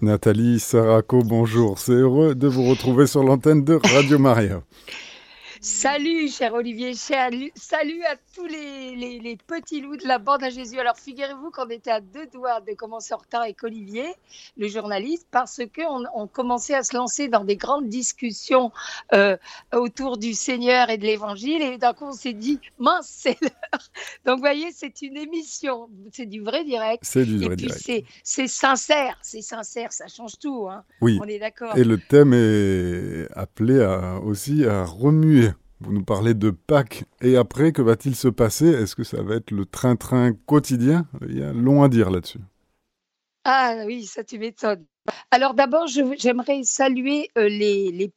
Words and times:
Nathalie 0.00 0.60
Saraco, 0.60 1.22
bonjour. 1.24 1.78
C'est 1.78 1.92
heureux 1.92 2.36
de 2.36 2.46
vous 2.46 2.64
retrouver 2.64 3.08
sur 3.08 3.24
l'antenne 3.24 3.64
de 3.64 3.80
Radio 3.94 4.18
Maria. 4.18 4.62
Salut, 5.60 6.28
cher 6.28 6.54
Olivier, 6.54 6.94
salut, 6.94 7.50
salut 7.56 8.02
à 8.04 8.14
tous 8.34 8.46
les, 8.46 9.36
petits 9.46 9.80
loups 9.80 9.96
de 9.96 10.06
la 10.06 10.18
bande 10.18 10.44
à 10.44 10.50
Jésus. 10.50 10.78
Alors, 10.78 10.96
figurez-vous 10.96 11.50
qu'on 11.50 11.68
était 11.68 11.90
à 11.90 12.00
deux 12.00 12.26
doigts 12.26 12.60
de 12.60 12.74
commencer 12.74 13.12
en 13.12 13.16
retard 13.16 13.42
avec 13.42 13.62
Olivier, 13.64 14.06
le 14.56 14.68
journaliste, 14.68 15.26
parce 15.32 15.60
qu'on 15.74 16.04
on 16.14 16.28
commençait 16.28 16.74
à 16.74 16.84
se 16.84 16.96
lancer 16.96 17.26
dans 17.26 17.44
des 17.44 17.56
grandes 17.56 17.88
discussions 17.88 18.70
euh, 19.12 19.36
autour 19.74 20.16
du 20.18 20.32
Seigneur 20.32 20.90
et 20.90 20.98
de 20.98 21.04
l'Évangile. 21.04 21.60
Et 21.62 21.76
d'un 21.76 21.92
coup, 21.92 22.06
on 22.06 22.12
s'est 22.12 22.34
dit, 22.34 22.60
mince, 22.78 23.08
c'est 23.08 23.40
l'heure. 23.40 23.90
Donc, 24.26 24.36
vous 24.36 24.42
voyez, 24.42 24.70
c'est 24.72 25.02
une 25.02 25.16
émission, 25.16 25.88
c'est 26.12 26.26
du 26.26 26.40
vrai 26.40 26.64
direct. 26.64 27.02
C'est 27.04 27.24
du 27.24 27.38
vrai 27.38 27.56
direct. 27.56 28.06
C'est 28.22 28.48
sincère, 28.48 29.18
c'est 29.22 29.42
sincère, 29.42 29.92
ça 29.92 30.06
change 30.06 30.38
tout. 30.38 30.68
Hein. 30.70 30.84
Oui. 31.00 31.18
On 31.20 31.26
est 31.26 31.40
d'accord. 31.40 31.76
Et 31.76 31.84
le 31.84 31.98
thème 31.98 32.32
est 32.32 33.26
appelé 33.36 33.82
à, 33.82 34.20
aussi 34.20 34.64
à 34.64 34.84
remuer 34.84 35.47
vous 35.80 35.92
nous 35.92 36.04
parlez 36.04 36.34
de 36.34 36.50
Pâques. 36.50 37.04
Et 37.20 37.36
après, 37.36 37.72
que 37.72 37.82
va-t-il 37.82 38.16
se 38.16 38.28
passer? 38.28 38.66
Est-ce 38.66 38.96
que 38.96 39.04
ça 39.04 39.22
va 39.22 39.36
être 39.36 39.50
le 39.50 39.64
train-train 39.64 40.32
quotidien? 40.32 41.06
Il 41.28 41.38
y 41.38 41.42
a 41.42 41.52
long 41.52 41.82
à 41.82 41.88
dire 41.88 42.10
là-dessus. 42.10 42.40
Ah 43.44 43.84
oui, 43.86 44.04
ça 44.04 44.24
tu 44.24 44.38
m'étonnes. 44.38 44.84
Alors 45.30 45.54
d'abord, 45.54 45.86
j'aimerais 45.86 46.62
saluer 46.64 47.30
euh, 47.38 47.48
les, 47.48 47.90
les 47.92 48.12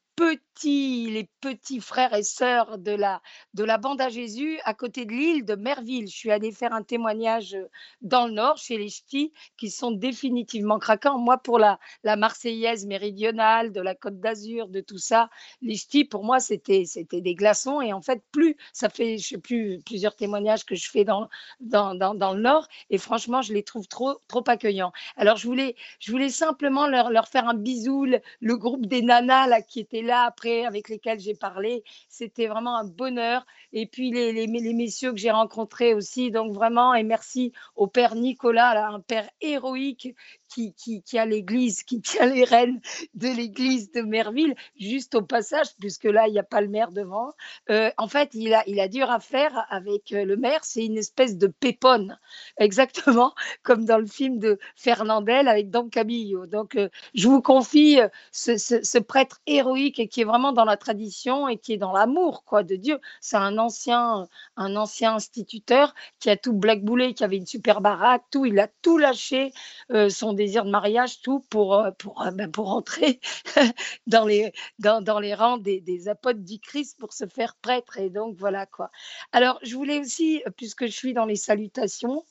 les 0.63 1.27
petits 1.39 1.79
frères 1.79 2.13
et 2.13 2.23
sœurs 2.23 2.77
de 2.77 2.91
la, 2.91 3.21
de 3.53 3.63
la 3.63 3.77
bande 3.77 4.01
à 4.01 4.09
Jésus 4.09 4.59
à 4.63 4.73
côté 4.73 5.05
de 5.05 5.11
l'île 5.11 5.45
de 5.45 5.55
Merville. 5.55 6.07
Je 6.07 6.15
suis 6.15 6.31
allée 6.31 6.51
faire 6.51 6.73
un 6.73 6.83
témoignage 6.83 7.55
euh, 7.55 7.67
dans 8.01 8.27
le 8.27 8.33
nord 8.33 8.57
chez 8.57 8.77
les 8.77 8.89
ch'tis 8.89 9.33
qui 9.57 9.71
sont 9.71 9.91
définitivement 9.91 10.77
craquants. 10.77 11.17
Moi, 11.17 11.37
pour 11.37 11.57
la, 11.57 11.79
la 12.03 12.15
Marseillaise 12.15 12.85
méridionale, 12.85 13.71
de 13.71 13.81
la 13.81 13.95
Côte 13.95 14.19
d'Azur, 14.19 14.67
de 14.67 14.81
tout 14.81 14.97
ça, 14.97 15.29
les 15.61 15.75
ch'tis, 15.75 16.05
pour 16.05 16.23
moi, 16.23 16.39
c'était, 16.39 16.83
des 17.11 17.35
glaçons. 17.35 17.81
Et 17.81 17.93
en 17.93 18.01
fait, 18.01 18.21
plus, 18.31 18.55
ça 18.73 18.89
fait, 18.89 19.17
je 19.17 19.29
sais 19.29 19.37
plus, 19.37 19.79
plusieurs 19.85 20.15
témoignages 20.15 20.65
que 20.65 20.75
je 20.75 20.89
fais 20.89 21.03
dans, 21.05 21.27
dans, 21.59 21.95
dans, 21.95 22.33
le 22.33 22.41
nord. 22.41 22.67
Et 22.89 22.97
franchement, 22.97 23.41
je 23.41 23.53
les 23.53 23.63
trouve 23.63 23.87
trop, 23.87 24.19
trop 24.27 24.43
accueillants. 24.47 24.91
Alors, 25.17 25.37
je 25.37 25.47
voulais, 25.47 25.75
je 25.99 26.11
voulais 26.11 26.29
simplement 26.29 26.87
leur, 26.87 27.09
leur 27.09 27.27
faire 27.27 27.47
un 27.47 27.55
bisou, 27.55 28.05
le, 28.05 28.19
le 28.41 28.57
groupe 28.57 28.85
des 28.85 29.01
nanas 29.01 29.47
là, 29.47 29.61
qui 29.61 29.79
était 29.79 30.01
là 30.01 30.10
après, 30.19 30.65
avec 30.65 30.89
lesquels 30.89 31.19
j'ai 31.19 31.33
parlé. 31.35 31.83
C'était 32.09 32.47
vraiment 32.47 32.77
un 32.77 32.85
bonheur. 32.85 33.45
Et 33.73 33.85
puis 33.85 34.11
les, 34.11 34.47
messieurs 34.47 35.11
que 35.11 35.17
j'ai 35.17 35.31
rencontrés 35.31 35.93
aussi. 35.93 36.31
Donc 36.31 36.53
vraiment, 36.53 36.93
et 36.93 37.03
merci 37.03 37.51
au 37.75 37.87
père 37.87 38.15
Nicolas, 38.15 38.73
là, 38.73 38.89
un 38.89 38.99
père 38.99 39.29
héroïque 39.41 40.15
qui, 40.51 41.03
a 41.17 41.25
l'église, 41.25 41.83
qui 41.83 42.01
tient 42.01 42.25
les 42.25 42.43
rênes 42.43 42.81
de 43.13 43.27
l'église 43.27 43.91
de 43.91 44.01
Merville, 44.01 44.55
juste 44.79 45.15
au 45.15 45.21
passage, 45.21 45.67
puisque 45.79 46.05
là, 46.05 46.27
il 46.27 46.33
n'y 46.33 46.39
a 46.39 46.43
pas 46.43 46.61
le 46.61 46.67
maire 46.67 46.91
devant. 46.91 47.31
Euh, 47.69 47.91
en 47.97 48.07
fait, 48.07 48.29
il 48.33 48.53
a, 48.53 48.63
il 48.67 48.79
a 48.79 48.87
dur 48.87 49.09
à 49.09 49.19
faire 49.19 49.65
avec 49.69 50.11
euh, 50.11 50.25
le 50.25 50.37
maire. 50.37 50.63
C'est 50.63 50.85
une 50.85 50.97
espèce 50.97 51.37
de 51.37 51.47
péponne, 51.47 52.19
exactement 52.57 53.33
comme 53.63 53.85
dans 53.85 53.97
le 53.97 54.07
film 54.07 54.39
de 54.39 54.59
Fernandel 54.75 55.47
avec 55.47 55.69
Don 55.69 55.89
Camillo. 55.89 56.45
Donc, 56.47 56.75
euh, 56.75 56.89
je 57.13 57.27
vous 57.27 57.41
confie 57.41 57.99
ce, 58.31 58.57
ce, 58.57 58.83
ce 58.83 58.97
prêtre 58.97 59.39
héroïque 59.47 59.99
et 59.99 60.07
qui 60.07 60.21
est 60.21 60.25
vraiment 60.25 60.51
dans 60.51 60.65
la 60.65 60.77
tradition 60.77 61.47
et 61.47 61.57
qui 61.57 61.73
est 61.73 61.77
dans 61.77 61.93
l'amour 61.93 62.43
quoi 62.43 62.63
de 62.63 62.75
Dieu. 62.75 62.99
C'est 63.19 63.37
un 63.37 63.57
ancien, 63.57 64.27
un 64.57 64.75
ancien 64.75 65.15
instituteur 65.15 65.93
qui 66.19 66.29
a 66.29 66.37
tout 66.37 66.53
blackboulé, 66.53 67.13
qui 67.13 67.23
avait 67.23 67.37
une 67.37 67.45
super 67.45 67.81
baraque, 67.81 68.23
tout. 68.31 68.45
Il 68.45 68.59
a 68.59 68.67
tout 68.81 68.97
lâché, 68.97 69.53
euh, 69.91 70.09
son 70.09 70.33
désir 70.41 70.65
de 70.65 70.71
mariage, 70.71 71.21
tout 71.21 71.39
pour 71.49 71.75
euh, 71.75 71.91
pour 71.91 72.21
euh, 72.21 72.31
ben, 72.31 72.51
pour 72.51 72.69
entrer 72.69 73.19
dans 74.07 74.25
les 74.25 74.51
dans, 74.79 75.01
dans 75.01 75.19
les 75.19 75.33
rangs 75.33 75.57
des, 75.57 75.81
des 75.81 76.07
apôtres 76.07 76.39
du 76.39 76.59
Christ 76.59 76.97
pour 76.99 77.13
se 77.13 77.27
faire 77.27 77.55
prêtre. 77.55 77.97
Et 77.97 78.09
donc 78.09 78.35
voilà 78.37 78.65
quoi. 78.65 78.89
Alors 79.31 79.59
je 79.63 79.75
voulais 79.75 79.99
aussi, 79.99 80.43
puisque 80.57 80.85
je 80.85 80.91
suis 80.91 81.13
dans 81.13 81.25
les 81.25 81.35
salutations, 81.35 82.25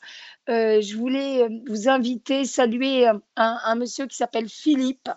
euh, 0.49 0.81
je 0.81 0.97
voulais 0.97 1.49
vous 1.69 1.89
inviter, 1.89 2.45
saluer 2.45 3.07
un, 3.37 3.75
monsieur 3.77 4.07
qui 4.07 4.17
s'appelle 4.17 4.49
Philippe 4.49 5.09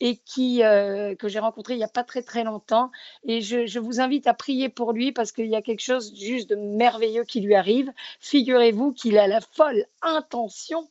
et 0.00 0.16
qui 0.16 0.60
que 0.60 1.28
j'ai 1.28 1.38
rencontré 1.38 1.74
il 1.74 1.78
n'y 1.78 1.84
a 1.84 1.88
pas 1.88 2.04
très 2.04 2.22
très 2.22 2.44
longtemps. 2.44 2.90
Et 3.26 3.40
je, 3.40 3.66
je, 3.66 3.78
vous 3.78 4.00
invite 4.00 4.26
à 4.26 4.34
prier 4.34 4.68
pour 4.68 4.92
lui 4.92 5.12
parce 5.12 5.32
qu'il 5.32 5.46
y 5.46 5.56
a 5.56 5.62
quelque 5.62 5.82
chose 5.82 6.14
juste 6.14 6.48
de 6.50 6.56
merveilleux 6.56 7.24
qui 7.24 7.40
lui 7.40 7.54
arrive. 7.54 7.92
Figurez-vous 8.20 8.92
qu'il 8.92 9.18
a 9.18 9.26
la 9.26 9.40
folle 9.40 9.86
intention 10.02 10.88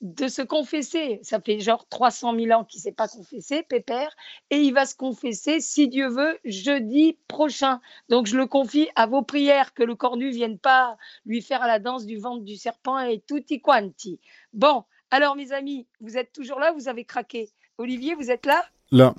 de 0.00 0.28
se 0.28 0.42
confesser. 0.42 1.20
Ça 1.22 1.40
fait 1.40 1.60
genre 1.60 1.86
300 1.88 2.34
000 2.38 2.58
ans 2.58 2.64
qu'il 2.64 2.78
ne 2.78 2.82
s'est 2.82 2.92
pas 2.92 3.08
confessé, 3.08 3.62
Pépère, 3.62 4.14
et 4.50 4.58
il 4.58 4.72
va 4.72 4.86
se 4.86 4.94
confesser, 4.94 5.60
si 5.60 5.88
Dieu 5.88 6.08
veut, 6.08 6.38
jeudi 6.44 7.18
prochain. 7.26 7.80
Donc 8.08 8.26
je 8.26 8.36
le 8.36 8.46
confie 8.46 8.88
à 8.94 9.06
vos 9.06 9.22
prières, 9.22 9.74
que 9.74 9.82
le 9.82 9.94
cornu 9.94 10.30
vienne 10.30 10.58
pas 10.58 10.96
lui 11.26 11.42
faire 11.42 11.66
la 11.66 11.78
danse 11.78 12.06
du 12.06 12.18
ventre 12.18 12.44
du 12.44 12.56
serpent 12.56 12.98
et 13.00 13.22
tutti 13.26 13.60
quanti. 13.60 14.20
Bon, 14.52 14.84
alors 15.10 15.36
mes 15.36 15.52
amis, 15.52 15.86
vous 16.00 16.16
êtes 16.16 16.32
toujours 16.32 16.60
là, 16.60 16.72
vous 16.72 16.88
avez 16.88 17.04
craqué. 17.04 17.50
Olivier, 17.78 18.14
vous 18.14 18.30
êtes 18.30 18.46
là? 18.46 18.64
Là. 18.90 19.14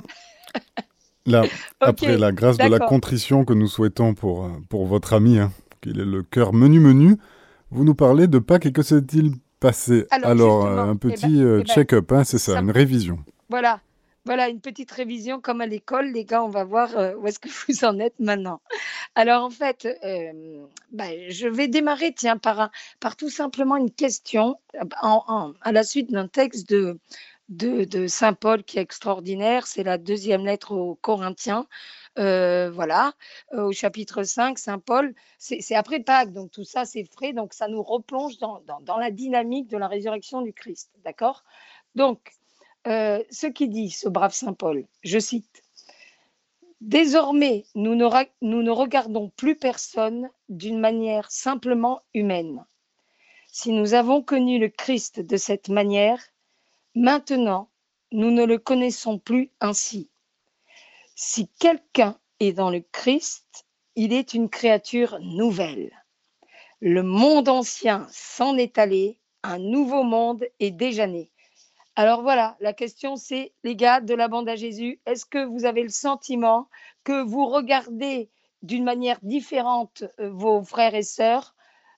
Là, 1.26 1.42
okay, 1.42 1.52
après 1.82 2.18
la 2.18 2.32
grâce 2.32 2.58
de 2.58 2.68
la 2.68 2.80
contrition 2.80 3.46
que 3.46 3.54
nous 3.54 3.68
souhaitons 3.68 4.16
pour, 4.16 4.46
euh, 4.46 4.50
pour 4.68 4.88
votre 4.88 5.14
ami, 5.14 5.38
hein, 5.38 5.52
qu'il 5.80 6.00
ait 6.00 6.06
le 6.06 6.24
cœur 6.24 6.54
menu 6.54 6.80
menu, 6.80 7.18
vous 7.70 7.84
nous 7.84 7.94
parlez 7.94 8.26
de 8.28 8.40
Pâques 8.40 8.66
et 8.66 8.72
que 8.72 8.82
s'est-il 8.82 9.34
passé 9.60 10.06
Alors, 10.12 10.30
Alors 10.30 10.66
euh, 10.66 10.92
un 10.92 10.96
petit 10.96 11.26
eh 11.26 11.28
ben, 11.28 11.46
euh, 11.46 11.60
eh 11.60 11.64
ben, 11.64 11.74
check-up, 11.74 12.12
hein, 12.12 12.24
c'est 12.24 12.38
ça, 12.38 12.54
ça, 12.54 12.60
une 12.60 12.72
révision. 12.72 13.20
Voilà, 13.50 13.82
voilà, 14.26 14.50
une 14.50 14.62
petite 14.62 14.92
révision 14.92 15.40
comme 15.40 15.62
à 15.62 15.66
l'école. 15.66 16.12
Les 16.12 16.26
gars, 16.26 16.44
on 16.44 16.50
va 16.50 16.64
voir 16.64 16.96
euh, 16.98 17.16
où 17.16 17.28
est-ce 17.28 17.40
que 17.40 17.50
vous 17.68 17.84
en 17.84 18.00
êtes 18.00 18.20
maintenant. 18.20 18.62
Alors, 19.16 19.44
en 19.44 19.50
fait, 19.50 19.88
euh, 20.04 20.66
bah, 20.92 21.06
je 21.30 21.48
vais 21.48 21.68
démarrer, 21.68 22.14
tiens, 22.14 22.38
par, 22.38 22.60
un, 22.60 22.72
par 23.00 23.16
tout 23.16 23.30
simplement 23.30 23.76
une 23.76 23.92
question 23.92 24.60
en, 25.02 25.24
en, 25.28 25.54
à 25.62 25.72
la 25.72 25.84
suite 25.84 26.12
d'un 26.12 26.28
texte 26.28 26.70
de, 26.70 27.00
de, 27.50 27.86
de 27.86 28.08
Saint 28.08 28.34
Paul 28.34 28.64
qui 28.64 28.78
est 28.78 28.82
extraordinaire. 28.82 29.66
C'est 29.68 29.84
la 29.84 29.98
deuxième 29.98 30.46
lettre 30.46 30.74
aux 30.74 30.96
Corinthiens. 30.96 31.66
Voilà, 32.16 33.14
au 33.52 33.72
chapitre 33.72 34.24
5, 34.24 34.58
Saint 34.60 34.80
Paul, 34.80 35.14
c'est 35.38 35.76
après 35.76 36.02
Pâques, 36.02 36.34
donc 36.34 36.52
tout 36.52 36.66
ça 36.66 36.86
c'est 36.86 37.06
frais, 37.06 37.34
donc 37.34 37.54
ça 37.54 37.68
nous 37.68 37.82
replonge 37.82 38.38
dans, 38.38 38.98
la 38.98 39.12
dynamique 39.12 39.68
de 39.68 39.78
la 39.78 39.88
résurrection 39.88 40.42
du 40.42 40.54
Christ, 40.54 40.92
d'accord? 41.06 41.44
Donc, 41.96 42.32
ce 42.86 43.48
qui 43.48 43.70
dit 43.70 43.90
ce 43.90 44.10
brave 44.10 44.34
Saint 44.34 44.54
Paul, 44.54 44.86
je 45.04 45.20
cite, 45.20 45.64
Désormais, 46.82 47.66
nous 47.76 47.94
ne 47.94 48.72
regardons 48.72 49.30
plus 49.36 49.58
personne 49.58 50.30
d'une 50.48 50.80
manière 50.80 51.30
simplement 51.30 52.02
humaine. 52.14 52.66
Si 53.52 53.74
nous 53.74 53.96
avons 53.96 54.22
connu 54.22 54.60
le 54.60 54.70
Christ 54.70 55.20
de 55.20 55.36
cette 55.36 55.68
manière, 55.68 56.24
maintenant, 56.96 57.70
nous 58.14 58.32
ne 58.32 58.46
le 58.46 58.58
connaissons 58.58 59.20
plus 59.20 59.52
ainsi. 59.60 60.10
Si 61.22 61.50
quelqu'un 61.60 62.18
est 62.40 62.54
dans 62.54 62.70
le 62.70 62.80
Christ, 62.80 63.66
il 63.98 64.14
est 64.14 64.34
une 64.34 64.48
créature 64.48 65.20
nouvelle. 65.20 65.92
Le 66.80 67.04
monde 67.04 67.50
ancien 67.50 68.08
s'en 68.10 68.56
est 68.56 68.78
allé, 68.78 69.20
un 69.44 69.60
nouveau 69.60 70.04
monde 70.04 70.46
est 70.62 70.72
déjà 70.72 71.08
né. 71.08 71.30
Alors 71.98 72.22
voilà, 72.22 72.56
la 72.62 72.72
question 72.72 73.18
c'est, 73.18 73.52
les 73.66 73.76
gars 73.76 74.00
de 74.00 74.14
la 74.14 74.30
bande 74.30 74.48
à 74.48 74.56
Jésus, 74.56 75.02
est-ce 75.06 75.26
que 75.26 75.44
vous 75.44 75.66
avez 75.66 75.84
le 75.84 75.90
sentiment 75.90 76.70
que 77.04 77.22
vous 77.22 77.48
regardez 77.48 78.30
d'une 78.62 78.86
manière 78.86 79.20
différente 79.22 80.06
euh, 80.22 80.30
vos 80.32 80.64
frères 80.64 80.96
et 80.96 81.04
sœurs 81.04 81.54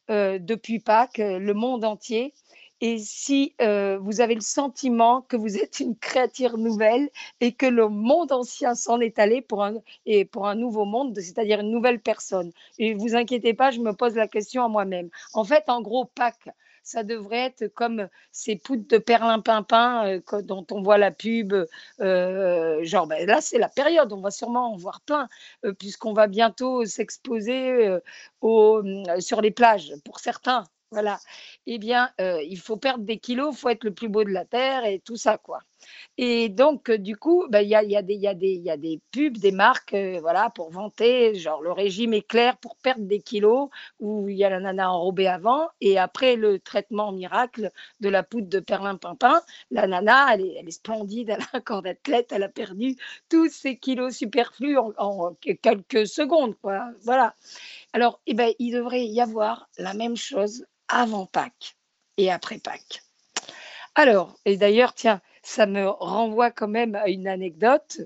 euh, 0.10 0.40
depuis 0.40 0.80
Pâques, 0.80 1.20
euh, 1.20 1.38
le 1.38 1.54
monde 1.54 1.86
entier 1.86 2.34
et 2.82 2.98
si 2.98 3.56
euh, 3.62 4.00
vous 4.00 4.22
avez 4.22 4.36
le 4.36 4.42
sentiment 4.42 5.22
que 5.22 5.38
vous 5.38 5.58
êtes 5.58 5.80
une 5.80 5.96
créature 5.96 6.58
nouvelle 6.58 7.10
et 7.40 7.54
que 7.54 7.68
le 7.68 7.88
monde 7.88 8.32
ancien 8.32 8.74
s'en 8.76 9.00
est 9.00 9.20
allé 9.20 9.42
pour 9.42 9.64
un, 9.64 9.76
et 10.06 10.26
pour 10.26 10.48
un 10.48 10.56
nouveau 10.56 10.86
monde, 10.86 11.18
c'est-à-dire 11.20 11.60
une 11.60 11.72
nouvelle 11.72 12.02
personne. 12.02 12.52
Et 12.80 12.96
vous 12.96 13.16
inquiétez 13.16 13.54
pas, 13.54 13.70
je 13.72 13.80
me 13.80 13.94
pose 13.94 14.16
la 14.16 14.28
question 14.28 14.66
à 14.66 14.68
moi-même. 14.68 15.10
En 15.34 15.44
fait, 15.44 15.64
en 15.68 15.82
gros, 15.82 16.06
Pâques, 16.06 16.50
ça 16.84 17.04
devrait 17.04 17.46
être 17.46 17.68
comme 17.68 18.10
ces 18.32 18.56
poutres 18.56 18.88
de 18.88 18.98
perlimpinpin 18.98 20.20
euh, 20.34 20.42
dont 20.42 20.66
on 20.72 20.82
voit 20.82 20.98
la 20.98 21.12
pub. 21.12 21.54
Euh, 22.00 22.84
genre, 22.84 23.06
ben 23.08 23.28
là, 23.28 23.42
c'est 23.42 23.60
la 23.60 23.70
période, 23.70 24.12
on 24.12 24.22
va 24.22 24.32
sûrement 24.32 24.74
en 24.74 24.78
voir 24.78 25.02
plein, 25.02 25.30
euh, 25.66 25.74
puisqu'on 25.74 26.14
va 26.14 26.28
bientôt 26.28 26.86
s'exposer 26.86 28.00
sur 29.20 29.42
les 29.42 29.52
plages, 29.52 29.94
pour 30.04 30.20
certains 30.20 30.64
Voilà. 30.94 31.20
Eh 31.68 31.78
bien, 31.80 32.10
euh, 32.20 32.42
il 32.44 32.60
faut 32.60 32.76
perdre 32.76 33.06
des 33.06 33.18
kilos, 33.18 33.56
il 33.56 33.58
faut 33.58 33.70
être 33.70 33.86
le 33.86 33.94
plus 33.94 34.10
beau 34.10 34.26
de 34.26 34.30
la 34.30 34.44
terre 34.44 34.84
et 34.84 35.00
tout 35.00 35.16
ça, 35.16 35.38
quoi. 35.38 35.60
Et 36.18 36.50
donc, 36.50 36.90
euh, 36.90 36.98
du 36.98 37.16
coup, 37.18 37.46
bah, 37.50 37.62
il 37.62 37.70
y, 37.70 37.76
a, 37.76 37.80
a 37.80 37.84
y, 37.84 37.96
y, 37.96 38.28
a, 38.72 38.78
des 38.78 39.02
pubs, 39.12 39.38
des 39.38 39.52
marques, 39.52 39.94
euh, 39.94 40.20
voilà, 40.22 40.50
pour 40.50 40.72
vanter, 40.72 41.36
genre 41.36 41.62
le 41.62 41.72
régime 41.72 42.14
éclair 42.14 42.58
pour 42.58 42.76
perdre 42.78 43.06
des 43.06 43.22
kilos, 43.22 43.70
où 44.02 44.30
il 44.30 44.38
y 44.38 44.44
a 44.46 44.50
la 44.50 44.60
nana 44.62 44.92
enrobée 44.92 45.28
avant, 45.28 45.70
et 45.82 46.00
après 46.00 46.36
le 46.38 46.60
traitement 46.60 47.12
miracle 47.14 47.72
de 48.02 48.10
la 48.10 48.24
poudre 48.24 48.50
de 48.50 48.60
perlimpinpin, 48.60 49.42
la 49.72 49.88
nana, 49.88 50.34
elle 50.34 50.42
est, 50.42 50.56
elle 50.60 50.68
est 50.68 50.72
splendide, 50.72 51.30
elle 51.30 51.42
a 51.42 51.58
un 51.58 51.62
corps 51.62 51.84
d'athlète, 51.84 52.32
elle 52.34 52.44
a 52.44 52.50
perdu 52.50 52.98
tous 53.30 53.50
ses 53.50 53.78
kilos 53.78 54.16
superflus 54.18 54.78
en, 54.78 54.94
en 54.98 55.36
quelques 55.62 56.08
secondes, 56.08 56.56
quoi. 56.62 56.86
Voilà. 57.04 57.36
Alors, 57.94 58.22
eh 58.26 58.34
ben, 58.34 58.54
il 58.60 58.74
devrait 58.74 59.06
y 59.06 59.22
avoir 59.22 59.70
la 59.78 59.94
même 59.94 60.16
chose 60.16 60.66
avant 60.88 61.26
Pâques 61.26 61.76
et 62.18 62.32
après 62.32 62.58
Pâques. 62.58 63.04
Alors, 63.96 64.38
et 64.46 64.56
d'ailleurs, 64.56 64.94
tiens, 64.94 65.22
ça 65.44 65.66
me 65.66 65.90
renvoie 65.90 66.52
quand 66.52 66.68
même 66.68 66.96
à 66.96 67.10
une 67.10 67.28
anecdote 67.28 68.00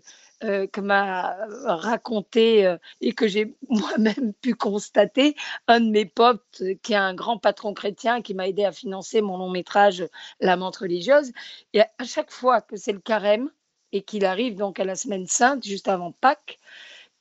euh, 0.43 0.65
que 0.67 0.81
m'a 0.81 1.35
raconté 1.65 2.65
euh, 2.65 2.77
et 3.01 3.13
que 3.13 3.27
j'ai 3.27 3.55
moi-même 3.69 4.33
pu 4.33 4.55
constater 4.55 5.35
un 5.67 5.79
de 5.79 5.89
mes 5.89 6.05
potes 6.05 6.63
qui 6.81 6.93
est 6.93 6.97
un 6.97 7.13
grand 7.13 7.37
patron 7.37 7.73
chrétien 7.73 8.21
qui 8.21 8.33
m'a 8.33 8.47
aidé 8.47 8.65
à 8.65 8.71
financer 8.71 9.21
mon 9.21 9.37
long 9.37 9.49
métrage 9.49 10.07
La 10.39 10.57
menthe 10.57 10.77
religieuse. 10.77 11.31
Et 11.73 11.81
à 11.81 12.03
chaque 12.05 12.31
fois 12.31 12.61
que 12.61 12.77
c'est 12.77 12.93
le 12.93 12.99
carême 12.99 13.51
et 13.91 14.01
qu'il 14.01 14.25
arrive 14.25 14.55
donc 14.55 14.79
à 14.79 14.85
la 14.85 14.95
semaine 14.95 15.27
sainte, 15.27 15.63
juste 15.63 15.87
avant 15.87 16.11
Pâques, 16.11 16.57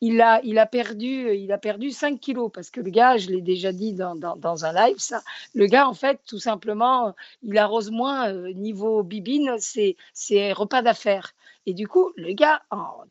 il 0.05 0.21
a, 0.21 0.41
il 0.45 0.59
a, 0.59 0.67
perdu, 0.67 1.35
il 1.35 1.51
a 1.51 1.57
perdu 1.57 1.91
5 1.91 2.21
kilos 2.21 2.51
parce 2.53 2.69
que 2.69 2.83
le 2.83 2.91
gars, 2.91 3.17
je 3.17 3.31
l'ai 3.31 3.41
déjà 3.41 3.73
dit 3.73 3.95
dans, 3.95 4.15
dans, 4.15 4.65
un 4.67 4.73
live, 4.75 4.99
ça, 4.99 5.23
le 5.55 5.67
gars, 5.67 5.89
en 5.89 5.95
fait, 5.95 6.21
tout 6.27 6.39
simplement, 6.39 7.15
il 7.43 7.57
arrose 7.57 7.91
moins 7.91 8.31
euh, 8.31 8.53
niveau 8.53 9.03
bibine, 9.03 9.57
c'est 9.59 10.53
repas 10.53 10.83
d'affaires. 10.83 11.33
Et 11.67 11.73
du 11.73 11.89
coup, 11.89 12.13
le 12.17 12.35
gars, 12.35 12.63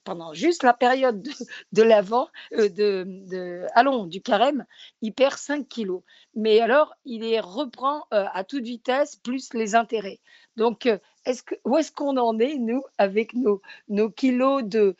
pendant 0.04 0.34
juste 0.34 0.62
la 0.62 0.74
période 0.74 1.28
de, 1.72 1.84
l'avant, 1.84 2.28
euh, 2.54 2.70
de, 2.70 3.66
allons, 3.74 4.06
du 4.06 4.22
carême, 4.22 4.66
il 5.02 5.14
perd 5.14 5.38
5 5.38 5.68
kilos. 5.68 6.04
Mais 6.36 6.60
alors, 6.60 6.94
il 7.06 7.22
les 7.22 7.40
reprend 7.40 8.06
euh, 8.14 8.26
à 8.32 8.44
toute 8.44 8.64
vitesse, 8.64 9.16
plus 9.16 9.52
les 9.56 9.74
intérêts. 9.74 10.20
Donc, 10.56 10.88
est-ce 11.26 11.42
que, 11.44 11.56
où 11.66 11.78
est-ce 11.78 11.92
qu'on 11.92 12.18
en 12.18 12.38
est, 12.40 12.56
nous, 12.56 12.84
avec 12.98 13.34
nos, 13.34 13.62
kilos 14.10 14.64
de, 14.64 14.96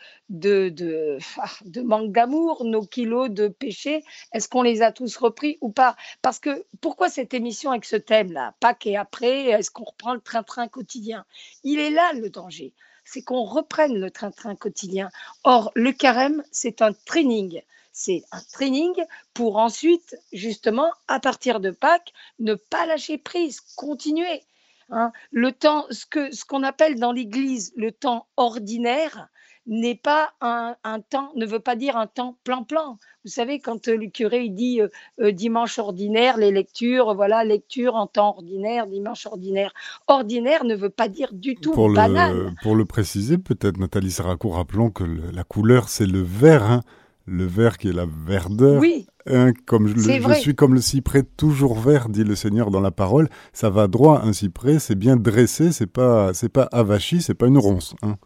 ah, 1.38 1.50
manque 1.84 2.12
d'amour, 2.12 2.64
nos 2.66 2.86
kilos 2.86 3.30
de 3.30 3.48
péché? 3.48 4.04
Est-ce 4.34 4.48
qu'on 4.48 4.62
les 4.62 4.82
a 4.82 4.92
tous 4.92 5.16
repris 5.18 5.58
ou 5.62 5.70
pas? 5.70 5.96
Parce 6.22 6.40
que 6.40 6.66
pourquoi 6.82 7.10
cette 7.10 7.34
émission 7.34 7.72
avec 7.72 7.86
ce 7.86 7.98
thème-là? 7.98 8.56
Pâques 8.60 8.88
et 8.88 8.98
après, 8.98 9.48
est-ce 9.48 9.70
qu'on 9.70 9.84
reprend 9.84 10.14
le 10.14 10.22
train-train 10.22 10.68
quotidien? 10.68 11.26
Il 11.64 11.80
est 11.80 11.92
là 11.92 12.14
le 12.14 12.30
danger 12.30 12.74
c'est 13.06 13.22
qu'on 13.22 13.44
reprenne 13.44 14.00
le 14.00 14.12
train-train 14.12 14.56
quotidien. 14.56 15.10
Or, 15.44 15.72
le 15.76 15.92
carême, 15.92 16.44
c'est 16.52 16.82
un 16.82 16.94
training. 16.94 17.62
C'est 17.92 18.24
un 18.32 18.42
training 18.52 18.94
pour 19.34 19.58
ensuite, 19.58 20.16
justement, 20.32 20.90
à 21.08 21.20
partir 21.20 21.60
de 21.60 21.70
Pâques, 21.70 22.14
ne 22.40 22.56
pas 22.56 22.86
lâcher 22.86 23.18
prise, 23.18 23.60
continuer. 23.76 24.42
Hein. 24.90 25.12
Le 25.32 25.52
temps, 25.52 25.86
ce 25.90 26.06
que 26.06 26.34
ce 26.34 26.46
qu'on 26.46 26.64
appelle 26.64 27.00
dans 27.00 27.12
l'Église 27.12 27.74
le 27.76 27.92
temps 27.92 28.28
ordinaire, 28.38 29.30
n'est 29.66 29.96
pas 29.96 30.34
un, 30.42 30.76
temps, 31.10 31.32
ne 31.36 31.46
veut 31.46 31.60
pas 31.60 31.76
dire 31.76 31.96
un 31.96 32.08
temps 32.08 32.38
plan-plan. 32.44 32.98
Vous 33.24 33.32
savez, 33.32 33.60
quand 33.60 33.88
euh, 33.88 33.96
le 33.96 34.08
curé 34.08 34.50
dit 34.50 34.82
euh, 34.82 34.90
euh, 35.22 35.32
dimanche 35.32 35.80
ordinaire, 35.80 36.38
les 36.38 36.52
lectures, 36.52 37.16
voilà, 37.16 37.46
lecture 37.46 37.96
en 37.96 38.08
temps 38.08 38.36
ordinaire, 38.36 38.88
dimanche 38.88 39.26
ordinaire. 39.26 39.74
Ordinaire 40.08 40.66
ne 40.66 40.76
veut 40.76 40.90
pas 40.90 41.08
dire 41.08 41.30
du 41.32 41.56
tout 41.56 41.72
pour 41.72 41.94
banal. 41.94 42.36
Le, 42.36 42.52
pour 42.62 42.76
le 42.76 42.86
préciser, 42.86 43.38
peut-être 43.38 43.78
Nathalie 43.78 44.12
Saracourt, 44.12 44.56
rappelons 44.56 44.90
que 44.90 45.04
la 45.04 45.44
couleur, 45.44 45.88
c'est 45.88 46.08
le 46.08 46.22
vert. 46.22 46.64
Hein 46.64 46.82
le 47.26 47.46
vert 47.46 47.78
qui 47.78 47.90
est 47.90 47.94
la 47.94 48.06
verdeur. 48.06 48.80
Oui. 48.80 49.08
Hein, 49.26 49.54
comme 49.66 49.88
je, 49.88 49.96
je, 49.96 50.34
suis 50.34 50.54
comme 50.54 50.74
le 50.74 50.82
cyprès 50.82 51.24
toujours 51.24 51.80
vert, 51.80 52.10
dit 52.10 52.26
le 52.26 52.36
Seigneur 52.36 52.72
dans 52.72 52.82
la 52.82 52.92
parole. 52.92 53.30
Ça 53.54 53.70
va 53.70 53.88
droit, 53.88 54.22
un 54.24 54.34
cyprès, 54.34 54.80
c'est 54.80 54.96
bien 54.96 55.16
dressé, 55.16 55.72
c'est 55.72 55.88
pas, 55.88 56.34
c'est 56.34 56.50
pas 56.50 56.68
avachi, 56.72 57.22
c'est 57.22 57.34
pas 57.34 57.48
une 57.48 57.58
ronce. 57.58 57.96
Hein. 58.02 58.18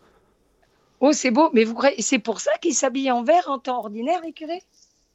Oh, 0.99 1.11
c'est 1.13 1.29
beau, 1.29 1.49
mais 1.53 1.63
vous 1.63 1.77
c'est 1.99 2.17
pour 2.17 2.39
ça 2.39 2.51
qu'il 2.61 2.73
s'habille 2.73 3.11
en 3.11 3.23
vert 3.23 3.45
en 3.47 3.59
temps 3.59 3.77
ordinaire, 3.77 4.19
les 4.25 4.33
curés 4.33 4.63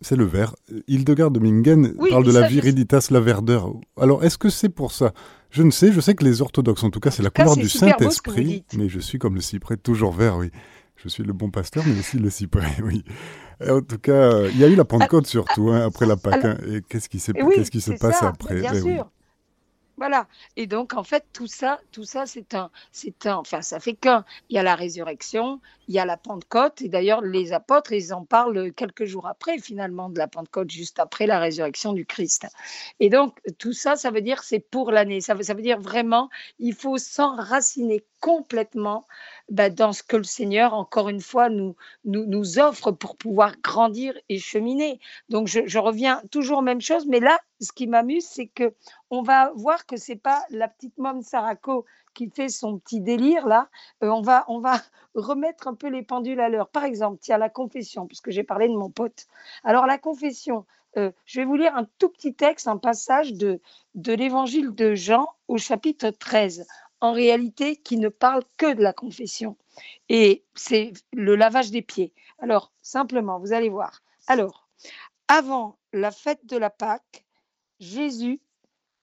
C'est 0.01 0.15
le 0.15 0.25
vert. 0.25 0.55
Hildegard 0.87 1.33
de 1.33 1.41
Mingen 1.41 1.95
parle 2.11 2.25
de 2.25 2.31
la 2.31 2.47
viriditas, 2.47 3.09
la 3.11 3.19
verdeur. 3.19 3.73
Alors, 4.01 4.23
est-ce 4.23 4.39
que 4.39 4.49
c'est 4.51 4.69
pour 4.69 4.93
ça? 4.93 5.13
Je 5.51 5.65
ne 5.65 5.73
sais, 5.73 5.93
je 5.93 6.01
sais 6.01 6.15
que 6.15 6.25
les 6.25 6.41
orthodoxes, 6.41 6.85
en 6.85 6.91
tout 6.91 7.01
cas, 7.01 7.11
c'est 7.11 7.25
la 7.25 7.31
couleur 7.31 7.57
du 7.57 7.69
Saint-Esprit, 7.69 8.65
mais 8.75 8.89
je 8.89 9.01
suis 9.01 9.19
comme 9.19 9.35
le 9.35 9.41
cyprès 9.41 9.77
toujours 9.77 10.13
vert, 10.13 10.37
oui. 10.37 10.53
Je 11.03 11.09
suis 11.09 11.25
le 11.25 11.33
bon 11.33 11.51
pasteur, 11.51 11.83
mais 11.87 11.99
aussi 11.99 12.19
le 12.19 12.31
cyprès, 12.31 12.77
oui. 12.83 13.05
En 13.69 13.81
tout 13.81 13.99
cas, 13.99 14.47
il 14.49 14.59
y 14.59 14.65
a 14.65 14.69
eu 14.69 14.77
la 14.77 14.85
Pentecôte 14.85 15.27
surtout, 15.27 15.71
hein, 15.71 15.87
après 15.87 16.07
la 16.07 16.17
Pâque. 16.17 16.45
Hein. 16.45 16.59
et 16.67 16.83
qu'est-ce 16.83 17.09
qui 17.09 17.19
qui 17.19 17.81
se 17.81 17.93
passe 17.93 18.23
après? 18.23 18.61
Bien 18.61 18.73
eh 18.75 18.81
sûr. 18.81 19.11
Voilà. 19.99 20.27
Et 20.57 20.67
donc, 20.67 20.95
en 20.95 21.05
fait, 21.05 21.25
tout 21.33 21.47
ça, 21.47 21.79
tout 21.93 22.05
ça, 22.05 22.27
c'est 22.27 22.55
un, 22.55 22.71
c'est 22.91 23.27
un, 23.27 23.37
enfin, 23.37 23.63
ça 23.63 23.79
fait 23.79 23.95
qu'un. 23.95 24.25
Il 24.49 24.57
y 24.57 24.59
a 24.59 24.63
la 24.63 24.75
résurrection, 24.75 25.61
il 25.87 25.95
y 25.95 25.99
a 25.99 26.05
la 26.05 26.17
Pentecôte. 26.17 26.83
Et 26.83 26.89
d'ailleurs, 26.89 27.21
les 27.21 27.53
apôtres, 27.53 27.93
ils 27.93 28.13
en 28.15 28.25
parlent 28.25 28.73
quelques 28.73 29.05
jours 29.05 29.29
après, 29.29 29.59
finalement, 29.59 30.09
de 30.09 30.19
la 30.19 30.29
Pentecôte, 30.29 30.71
juste 30.71 30.99
après 30.99 31.27
la 31.27 31.39
résurrection 31.39 31.93
du 31.93 32.07
Christ. 32.07 32.47
Et 33.01 33.11
donc, 33.11 33.39
tout 33.59 33.75
ça, 33.75 33.97
ça 33.97 34.11
veut 34.11 34.23
dire 34.23 34.43
c'est 34.43 34.61
pour 34.61 34.91
l'année. 34.91 35.21
Ça 35.21 35.35
veut, 35.35 35.43
ça 35.43 35.55
veut 35.55 35.63
dire 35.63 35.81
vraiment, 35.81 36.31
il 36.59 36.75
faut 36.75 36.99
s'enraciner 36.99 38.05
complètement 38.19 39.05
bah, 39.53 39.69
dans 39.69 39.93
ce 39.93 40.03
que 40.03 40.17
le 40.17 40.25
Seigneur, 40.25 40.73
encore 40.73 41.11
une 41.11 41.21
fois, 41.21 41.51
nous, 41.51 41.77
nous, 42.07 42.25
nous 42.25 42.59
offre 42.59 42.91
pour 42.91 43.17
pouvoir 43.17 43.61
grandir 43.61 44.15
et 44.31 44.39
cheminer. 44.39 44.99
Donc, 45.29 45.47
je, 45.47 45.79
reviens 45.79 46.23
toujours 46.31 46.63
même 46.63 46.81
chose, 46.81 47.07
mais 47.07 47.21
là, 47.21 47.39
ce 47.61 47.71
qui 47.71 47.87
m'amuse, 47.87 48.25
c'est 48.25 48.47
que 48.47 48.75
on 49.11 49.21
va 49.21 49.53
voir 49.55 49.85
que 49.85 49.99
c'est 49.99 50.17
pas 50.17 50.43
la 50.49 50.69
petite 50.69 50.97
môme 50.97 51.21
Sarako 51.21 51.85
qui 52.15 52.31
fait 52.31 52.49
son 52.49 52.79
petit 52.79 53.03
délire 53.03 53.47
là. 53.47 53.69
Euh, 54.03 54.09
on 54.09 54.23
va 54.23 54.47
on 54.49 54.59
va 54.59 54.81
remettre 55.15 55.69
un 55.69 55.75
peu 55.75 55.89
les 55.89 56.03
pendules 56.03 56.41
à 56.41 56.49
l'heure. 56.49 56.71
Par 56.71 56.85
exemple, 56.85 57.19
tiens 57.21 57.37
la 57.37 57.51
confession, 57.51 58.07
puisque 58.07 58.31
j'ai 58.31 58.45
parlé 58.45 58.69
de 58.69 58.75
mon 58.75 58.89
pote. 58.89 59.27
Alors 59.65 59.87
la 59.87 59.99
confession, 59.99 60.65
euh, 60.97 61.13
je 61.27 61.41
vais 61.41 61.45
vous 61.45 61.57
lire 61.57 61.77
un 61.77 61.87
tout 61.99 62.09
petit 62.09 62.33
texte, 62.33 62.69
un 62.69 62.79
passage 62.79 63.35
de 63.35 63.61
de 63.95 64.15
l'Évangile 64.15 64.75
de 64.75 64.95
Jean 64.95 65.27
au 65.47 65.59
chapitre 65.59 66.09
13 66.09 66.67
en 67.03 67.13
réalité 67.13 67.77
qui 67.77 67.99
ne 67.99 68.09
parle 68.09 68.45
que 68.57 68.73
de 68.73 68.81
la 68.81 68.93
confession. 68.93 69.59
Et 70.09 70.45
c'est 70.55 70.93
le 71.13 71.35
lavage 71.35 71.73
des 71.73 71.83
pieds. 71.83 72.15
Alors, 72.39 72.73
simplement, 72.81 73.41
vous 73.41 73.53
allez 73.53 73.69
voir. 73.69 74.03
Alors, 74.29 74.69
avant 75.27 75.79
la 75.93 76.13
fête 76.13 76.47
de 76.47 76.57
la 76.57 76.71
Pâque, 76.71 77.25
Jésus, 77.81 78.41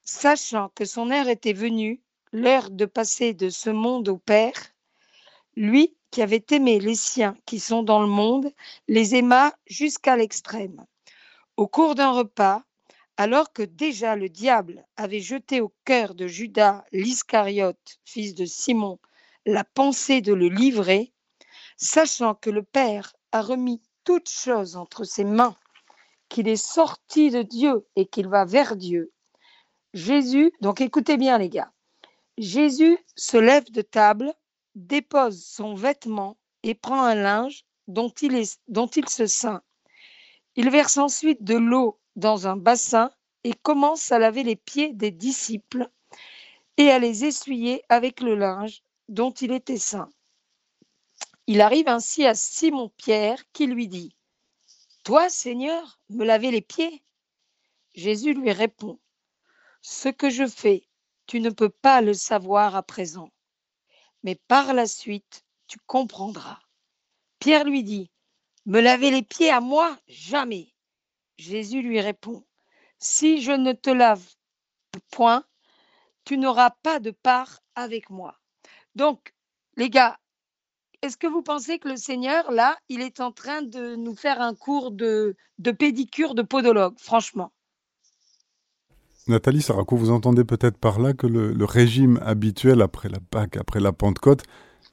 sachant 0.02 0.70
que 0.70 0.86
son 0.86 1.12
heure 1.12 1.28
était 1.28 1.54
venue, 1.54 2.02
l'heure 2.32 2.70
de 2.70 2.86
passer 2.86 3.34
de 3.34 3.50
ce 3.50 3.70
monde 3.70 4.08
au 4.08 4.18
Père, 4.18 4.74
lui 5.58 5.98
qui 6.10 6.22
avait 6.22 6.46
aimé 6.52 6.80
les 6.80 6.96
siens 6.96 7.36
qui 7.46 7.60
sont 7.60 7.84
dans 7.84 8.02
le 8.02 8.08
monde, 8.08 8.50
les 8.88 9.16
aima 9.16 9.54
jusqu'à 9.68 10.16
l'extrême. 10.16 10.86
Au 11.58 11.68
cours 11.68 11.96
d'un 11.96 12.12
repas, 12.12 12.64
alors 13.20 13.52
que 13.52 13.64
déjà 13.64 14.16
le 14.16 14.30
diable 14.30 14.86
avait 14.96 15.20
jeté 15.20 15.60
au 15.60 15.74
cœur 15.84 16.16
de 16.16 16.26
Judas 16.26 16.86
l'Iscariote, 16.94 18.00
fils 18.06 18.34
de 18.34 18.46
Simon, 18.46 18.98
la 19.46 19.66
pensée 19.66 20.22
de 20.22 20.32
le 20.32 20.48
livrer, 20.48 21.12
sachant 21.76 22.34
que 22.34 22.50
le 22.50 22.64
Père 22.64 23.14
a 23.34 23.42
remis 23.42 23.82
toutes 24.06 24.30
choses 24.30 24.78
entre 24.78 25.04
ses 25.04 25.26
mains, 25.26 25.58
qu'il 26.30 26.48
est 26.48 26.56
sorti 26.56 27.30
de 27.30 27.42
Dieu 27.42 27.86
et 27.98 28.06
qu'il 28.06 28.30
va 28.30 28.46
vers 28.46 28.78
Dieu, 28.78 29.12
Jésus, 29.94 30.54
donc 30.62 30.80
écoutez 30.80 31.18
bien 31.18 31.38
les 31.40 31.50
gars, 31.50 31.74
Jésus 32.38 32.98
se 33.18 33.36
lève 33.36 33.70
de 33.70 33.82
table, 33.82 34.34
dépose 34.76 35.44
son 35.44 35.74
vêtement 35.74 36.38
et 36.64 36.74
prend 36.74 37.04
un 37.04 37.16
linge 37.16 37.66
dont 37.90 38.14
il, 38.22 38.42
dont 38.70 38.88
il 38.88 39.10
se 39.10 39.28
ceint. 39.28 39.62
Il 40.56 40.70
verse 40.70 40.96
ensuite 40.96 41.44
de 41.44 41.58
l'eau 41.58 42.00
dans 42.20 42.48
un 42.48 42.58
bassin 42.58 43.12
et 43.44 43.54
commence 43.54 44.12
à 44.12 44.20
laver 44.20 44.44
les 44.44 44.56
pieds 44.56 44.94
des 44.94 45.12
disciples 45.12 45.90
et 46.78 46.92
à 46.92 47.00
les 47.00 47.26
essuyer 47.26 47.82
avec 47.90 48.22
le 48.22 48.36
linge 48.36 48.84
dont 49.08 49.32
il 49.32 49.52
était 49.52 49.78
saint. 49.78 50.10
Il 51.48 51.62
arrive 51.62 51.88
ainsi 51.88 52.26
à 52.26 52.36
Simon-Pierre 52.36 53.44
qui 53.54 53.66
lui 53.66 53.88
dit, 53.88 54.16
Toi, 55.04 55.30
Seigneur, 55.30 56.00
me 56.10 56.24
laver 56.24 56.52
les 56.52 56.62
pieds? 56.62 57.02
Jésus 57.96 58.34
lui 58.34 58.52
répond, 58.52 59.00
Ce 59.82 60.10
que 60.10 60.30
je 60.30 60.46
fais, 60.46 60.84
tu 61.26 61.40
ne 61.40 61.50
peux 61.50 61.70
pas 61.70 62.02
le 62.02 62.14
savoir 62.14 62.76
à 62.76 62.84
présent, 62.84 63.32
mais 64.24 64.36
par 64.36 64.74
la 64.74 64.86
suite, 64.86 65.44
tu 65.68 65.80
comprendras. 65.88 66.60
Pierre 67.40 67.64
lui 67.64 67.84
dit, 67.84 68.12
Me 68.66 68.80
laver 68.80 69.10
les 69.10 69.24
pieds 69.24 69.50
à 69.50 69.62
moi 69.62 69.98
Jamais. 70.08 70.74
Jésus 71.40 71.82
lui 71.82 72.02
répond, 72.02 72.44
si 72.98 73.42
je 73.42 73.54
ne 73.54 73.72
te 73.72 73.90
lave 73.90 74.26
point, 75.10 75.46
tu 76.26 76.38
n'auras 76.38 76.72
pas 76.84 77.00
de 77.00 77.12
part 77.12 77.62
avec 77.76 78.10
moi. 78.10 78.36
Donc, 78.96 79.34
les 79.78 79.90
gars, 79.90 80.20
est-ce 81.02 81.16
que 81.16 81.28
vous 81.28 81.42
pensez 81.42 81.80
que 81.80 81.88
le 81.88 81.96
Seigneur, 81.96 82.52
là, 82.52 82.78
il 82.90 83.00
est 83.00 83.22
en 83.22 83.32
train 83.32 83.62
de 83.62 83.96
nous 83.96 84.16
faire 84.16 84.42
un 84.42 84.54
cours 84.54 84.92
de, 84.92 85.38
pédicure 85.78 86.36
de 86.36 86.42
podologue, 86.42 87.00
franchement? 87.00 87.54
Nathalie 89.28 89.62
Sarako, 89.62 89.96
vous 89.96 90.12
entendez 90.12 90.44
peut-être 90.44 90.78
par 90.78 91.00
là 91.00 91.14
que 91.14 91.28
le, 91.28 91.64
régime 91.64 92.20
habituel 92.22 92.82
après 92.82 93.08
la 93.08 93.20
Pâque, 93.22 93.56
après 93.56 93.80
la 93.80 93.94
Pentecôte, 93.94 94.44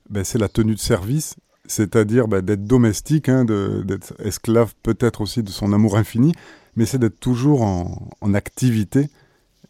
ben, 0.09 0.23
c'est 0.23 0.39
la 0.39 0.49
tenue 0.49 0.75
de 0.75 0.81
service, 0.81 1.35
c'est-à-dire 1.69 2.29
ben, 2.29 2.43
d'être 2.43 2.65
domestique, 2.65 3.29
hein, 3.29 3.45
d'être 3.45 4.15
esclave 4.21 4.75
peut-être 4.83 5.21
aussi 5.21 5.43
de 5.43 5.51
son 5.51 5.73
amour 5.73 5.97
infini, 5.97 6.33
mais 6.77 6.87
c'est 6.87 6.99
d'être 6.99 7.21
toujours 7.21 7.63
en, 7.63 8.11
en, 8.21 8.35
activité 8.35 9.09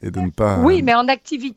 et 0.03 0.11
de 0.11 0.21
ne 0.21 0.31
pas... 0.31 0.61
Oui, 0.61 0.83
mais 0.83 0.95
en 0.95 1.09
activité 1.09 1.57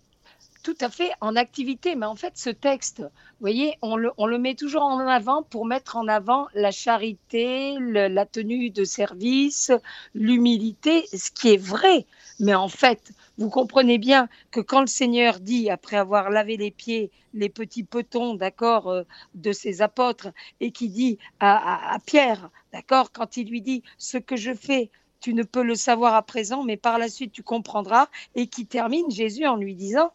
tout 0.70 0.86
à 0.86 0.90
fait 0.90 1.10
en 1.20 1.36
activité, 1.36 1.96
mais 1.96 2.06
en 2.06 2.16
fait, 2.16 2.34
ce 2.36 2.52
texte, 2.52 3.00
vous 3.00 3.08
voyez, 3.42 3.76
on 3.82 3.96
le, 3.96 4.38
met 4.38 4.54
toujours 4.54 4.84
en 4.84 5.00
avant 5.00 5.42
pour 5.42 5.66
mettre 5.66 5.96
en 5.98 6.08
avant 6.08 6.48
la 6.54 6.70
charité, 6.70 7.76
la 7.80 8.26
tenue 8.28 8.70
de 8.70 8.84
service, 8.84 9.72
l'humilité, 10.14 11.08
ce 11.12 11.32
qui 11.32 11.50
est 11.54 11.58
vrai. 11.58 12.06
Mais 12.40 12.54
en 12.54 12.68
fait, 12.68 13.14
vous 13.40 13.50
comprenez 13.50 13.98
bien 13.98 14.30
que 14.52 14.60
quand 14.60 14.82
le 14.82 14.88
Seigneur 14.88 15.40
dit, 15.40 15.72
après 15.72 15.98
avoir 15.98 16.30
lavé 16.30 16.56
les 16.56 16.72
pieds, 16.72 17.10
les 17.34 17.50
petits 17.50 17.84
petons, 17.84 18.36
d'accord, 18.36 18.90
euh, 18.90 19.04
de 19.34 19.52
ses 19.52 19.82
apôtres, 19.82 20.28
et 20.60 20.72
qui 20.72 20.90
dit 20.90 21.18
à, 21.40 21.96
à 21.96 22.00
Pierre, 22.00 22.52
d'accord, 22.74 23.12
quand 23.12 23.38
il 23.38 23.50
lui 23.50 23.62
dit, 23.62 23.82
ce 23.98 24.20
que 24.20 24.36
je 24.36 24.54
fais, 24.54 24.92
tu 25.20 25.34
ne 25.34 25.42
peux 25.42 25.64
le 25.64 25.76
savoir 25.76 26.14
à 26.14 26.22
présent, 26.22 26.64
mais 26.64 26.78
par 26.78 27.00
la 27.00 27.10
suite 27.10 27.32
tu 27.32 27.42
comprendras, 27.42 28.08
et 28.36 28.46
qui 28.46 28.68
termine 28.68 29.10
Jésus 29.10 29.48
en 29.48 29.56
lui 29.56 29.74
disant, 29.74 30.12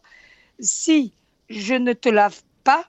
si 0.59 1.13
je 1.49 1.75
ne 1.75 1.93
te 1.93 2.09
lave 2.09 2.41
pas, 2.63 2.85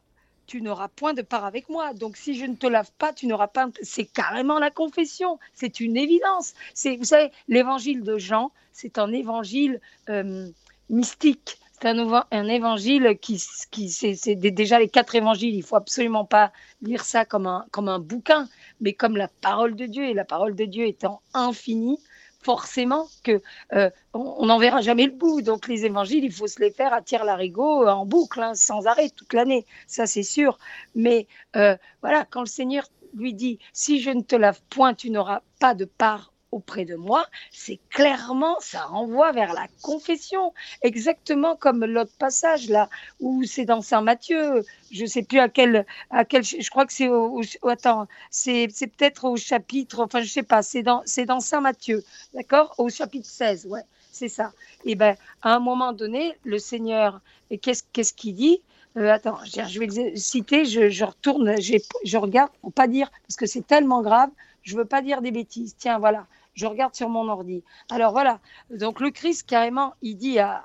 tu 0.46 0.62
n'auras 0.62 0.88
point 0.88 1.12
de 1.12 1.22
part 1.22 1.44
avec 1.44 1.68
moi. 1.68 1.92
Donc, 1.92 2.16
si 2.16 2.38
je 2.38 2.46
ne 2.46 2.54
te 2.54 2.66
lave 2.66 2.90
pas, 2.98 3.12
tu 3.12 3.26
n'auras 3.26 3.48
pas. 3.48 3.68
C'est 3.82 4.04
carrément 4.04 4.58
la 4.58 4.70
confession. 4.70 5.38
C'est 5.54 5.80
une 5.80 5.96
évidence. 5.96 6.54
C'est, 6.74 6.96
vous 6.96 7.04
savez, 7.04 7.30
l'évangile 7.48 8.02
de 8.02 8.16
Jean, 8.16 8.52
c'est 8.72 8.98
un 8.98 9.12
évangile 9.12 9.80
euh, 10.08 10.48
mystique. 10.88 11.58
C'est 11.72 11.88
un, 11.88 12.24
un, 12.30 12.48
évangile 12.48 13.18
qui, 13.20 13.42
qui 13.70 13.90
c'est, 13.90 14.34
déjà 14.36 14.78
les 14.78 14.88
quatre 14.88 15.14
évangiles. 15.14 15.54
Il 15.54 15.62
faut 15.62 15.76
absolument 15.76 16.24
pas 16.24 16.52
lire 16.80 17.04
ça 17.04 17.24
comme 17.24 17.46
un, 17.46 17.66
comme 17.70 17.88
un 17.88 17.98
bouquin, 17.98 18.48
mais 18.80 18.94
comme 18.94 19.16
la 19.16 19.28
parole 19.28 19.74
de 19.74 19.84
Dieu. 19.84 20.04
Et 20.04 20.14
la 20.14 20.24
parole 20.24 20.54
de 20.54 20.64
Dieu 20.64 20.86
étant 20.86 21.20
infinie, 21.34 21.98
forcément 22.46 23.08
que 23.24 23.42
euh, 23.72 23.90
on 24.14 24.46
n'en 24.46 24.58
verra 24.58 24.80
jamais 24.80 25.06
le 25.06 25.12
bout. 25.12 25.42
Donc 25.42 25.66
les 25.66 25.84
évangiles, 25.84 26.24
il 26.24 26.32
faut 26.32 26.46
se 26.46 26.60
les 26.60 26.70
faire 26.70 26.92
à 26.94 27.02
tire 27.02 27.24
larigot 27.24 27.82
euh, 27.82 27.90
en 27.90 28.06
boucle, 28.06 28.40
hein, 28.40 28.54
sans 28.54 28.86
arrêt, 28.86 29.10
toute 29.10 29.32
l'année. 29.32 29.66
Ça, 29.88 30.06
c'est 30.06 30.22
sûr. 30.22 30.56
Mais 30.94 31.26
euh, 31.56 31.76
voilà, 32.02 32.24
quand 32.24 32.42
le 32.42 32.46
Seigneur 32.46 32.84
lui 33.14 33.34
dit, 33.34 33.58
si 33.72 34.00
je 34.00 34.10
ne 34.10 34.22
te 34.22 34.36
lave 34.36 34.60
point, 34.70 34.94
tu 34.94 35.10
n'auras 35.10 35.40
pas 35.58 35.74
de 35.74 35.86
part 35.86 36.32
auprès 36.56 36.86
de 36.86 36.96
moi, 36.96 37.26
c'est 37.50 37.78
clairement, 37.90 38.56
ça 38.60 38.80
renvoie 38.80 39.30
vers 39.32 39.52
la 39.52 39.66
confession, 39.82 40.54
exactement 40.82 41.54
comme 41.54 41.84
l'autre 41.84 42.16
passage 42.18 42.70
là, 42.70 42.88
où 43.20 43.44
c'est 43.44 43.66
dans 43.66 43.82
Saint 43.82 44.00
Matthieu, 44.00 44.64
je 44.90 45.04
sais 45.04 45.22
plus 45.22 45.38
à 45.38 45.50
quel, 45.50 45.84
à 46.10 46.24
quel, 46.24 46.42
je 46.42 46.70
crois 46.70 46.86
que 46.86 46.94
c'est 46.94 47.08
au, 47.08 47.42
attends, 47.68 48.08
c'est, 48.30 48.68
peut-être 48.68 49.26
au 49.26 49.36
chapitre, 49.36 50.02
enfin 50.02 50.22
je 50.22 50.30
sais 50.30 50.42
pas, 50.42 50.62
c'est 50.62 50.82
dans, 50.82 51.02
c'est 51.04 51.26
dans 51.26 51.40
Saint 51.40 51.60
Matthieu, 51.60 52.02
d'accord, 52.32 52.74
au 52.78 52.88
chapitre 52.88 53.28
16, 53.28 53.66
ouais, 53.66 53.82
c'est 54.10 54.30
ça. 54.30 54.52
Et 54.86 54.94
ben, 54.94 55.14
à 55.42 55.54
un 55.54 55.60
moment 55.60 55.92
donné, 55.92 56.38
le 56.44 56.58
Seigneur, 56.58 57.20
qu'est-ce, 57.60 57.82
qu'est-ce 57.92 58.14
qu'il 58.14 58.34
dit? 58.34 58.62
Euh, 58.96 59.12
attends, 59.12 59.38
je 59.44 59.78
vais 59.78 59.86
le 59.86 60.16
citer, 60.16 60.64
je, 60.64 60.88
je 60.88 61.04
retourne, 61.04 61.54
je 61.60 62.16
regarde 62.16 62.50
pour 62.62 62.72
pas 62.72 62.88
dire, 62.88 63.10
parce 63.28 63.36
que 63.36 63.44
c'est 63.44 63.66
tellement 63.66 64.00
grave, 64.00 64.30
je 64.62 64.76
veux 64.76 64.84
pas 64.84 65.02
dire 65.02 65.20
des 65.20 65.30
bêtises. 65.30 65.76
Tiens, 65.78 65.98
voilà 65.98 66.26
je 66.56 66.66
regarde 66.66 66.94
sur 66.94 67.08
mon 67.08 67.28
ordi. 67.28 67.62
Alors 67.90 68.12
voilà, 68.12 68.40
donc 68.70 69.00
le 69.00 69.10
Christ, 69.10 69.46
carrément, 69.46 69.94
il 70.02 70.16
dit 70.16 70.38
à, 70.38 70.62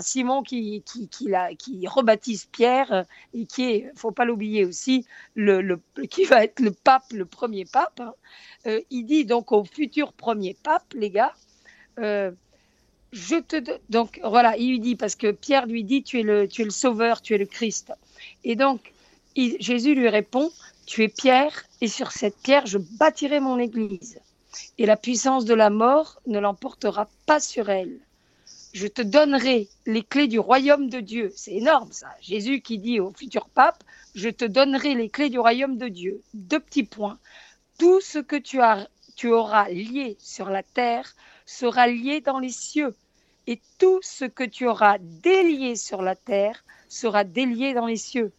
Simon 0.00 0.42
qui, 0.42 0.84
rebaptise 1.86 2.44
Pierre 2.44 2.92
euh, 2.92 3.02
et 3.32 3.46
qui 3.46 3.64
est, 3.64 3.92
faut 3.96 4.12
pas 4.12 4.24
l'oublier 4.24 4.64
aussi, 4.64 5.06
qui 6.10 6.24
va 6.26 6.44
être 6.44 6.60
le 6.60 6.70
pape, 6.70 7.12
le 7.12 7.24
premier 7.24 7.64
pape. 7.64 8.00
Hein. 8.00 8.12
Euh, 8.66 8.80
il 8.90 9.04
dit 9.06 9.24
donc 9.24 9.50
au 9.50 9.64
futur 9.64 10.12
premier 10.12 10.54
pape, 10.62 10.84
les 10.94 11.10
gars, 11.10 11.32
euh, 11.98 12.30
je 13.12 13.36
te 13.36 13.56
donc 13.88 14.20
voilà, 14.22 14.56
il 14.58 14.70
lui 14.70 14.80
dit 14.80 14.96
parce 14.96 15.16
que 15.16 15.30
Pierre 15.30 15.66
lui 15.66 15.84
dit 15.84 16.02
tu 16.02 16.20
es 16.20 16.22
le 16.22 16.70
sauveur, 16.70 17.22
tu 17.22 17.34
es 17.34 17.38
le 17.38 17.46
Christ. 17.46 17.92
Et 18.44 18.56
donc 18.56 18.92
Jésus 19.36 19.94
lui 19.94 20.08
répond 20.08 20.50
tu 20.86 21.02
es 21.02 21.08
Pierre 21.08 21.64
et 21.80 21.88
sur 21.88 22.12
cette 22.12 22.36
pierre 22.36 22.66
je 22.66 22.78
bâtirai 22.78 23.40
mon 23.40 23.58
église 23.58 24.20
et 24.78 24.86
la 24.86 24.96
puissance 24.96 25.44
de 25.44 25.54
la 25.54 25.70
mort 25.70 26.20
ne 26.26 26.38
l'emportera 26.38 27.08
pas 27.26 27.40
sur 27.40 27.70
elle. 27.70 28.00
Je 28.72 28.88
te 28.88 29.02
donnerai 29.02 29.68
les 29.86 30.02
clés 30.02 30.26
du 30.26 30.40
royaume 30.40 30.88
de 30.88 30.98
Dieu. 30.98 31.32
C'est 31.36 31.54
énorme 31.54 31.92
ça. 31.92 32.08
Jésus 32.20 32.60
qui 32.60 32.78
dit 32.78 32.98
au 32.98 33.12
futur 33.12 33.48
pape, 33.48 33.84
je 34.16 34.28
te 34.28 34.44
donnerai 34.44 34.94
les 34.94 35.08
clés 35.08 35.30
du 35.30 35.38
royaume 35.38 35.78
de 35.78 35.86
Dieu. 35.86 36.20
Deux 36.34 36.58
petits 36.58 36.82
points. 36.82 37.18
Tout 37.78 38.00
ce 38.00 38.18
que 38.18 38.36
tu, 38.36 38.60
as, 38.60 38.88
tu 39.14 39.30
auras 39.30 39.68
lié 39.68 40.16
sur 40.18 40.50
la 40.50 40.64
terre 40.64 41.14
sera 41.46 41.86
lié 41.86 42.20
dans 42.20 42.40
les 42.40 42.50
cieux. 42.50 42.94
Et 43.46 43.60
tout 43.78 44.00
ce 44.02 44.24
que 44.24 44.44
tu 44.44 44.66
auras 44.66 44.98
délié 44.98 45.76
sur 45.76 46.02
la 46.02 46.16
terre 46.16 46.64
sera 46.88 47.24
délié 47.24 47.74
dans 47.74 47.86
les 47.86 47.96
cieux. 47.96 48.32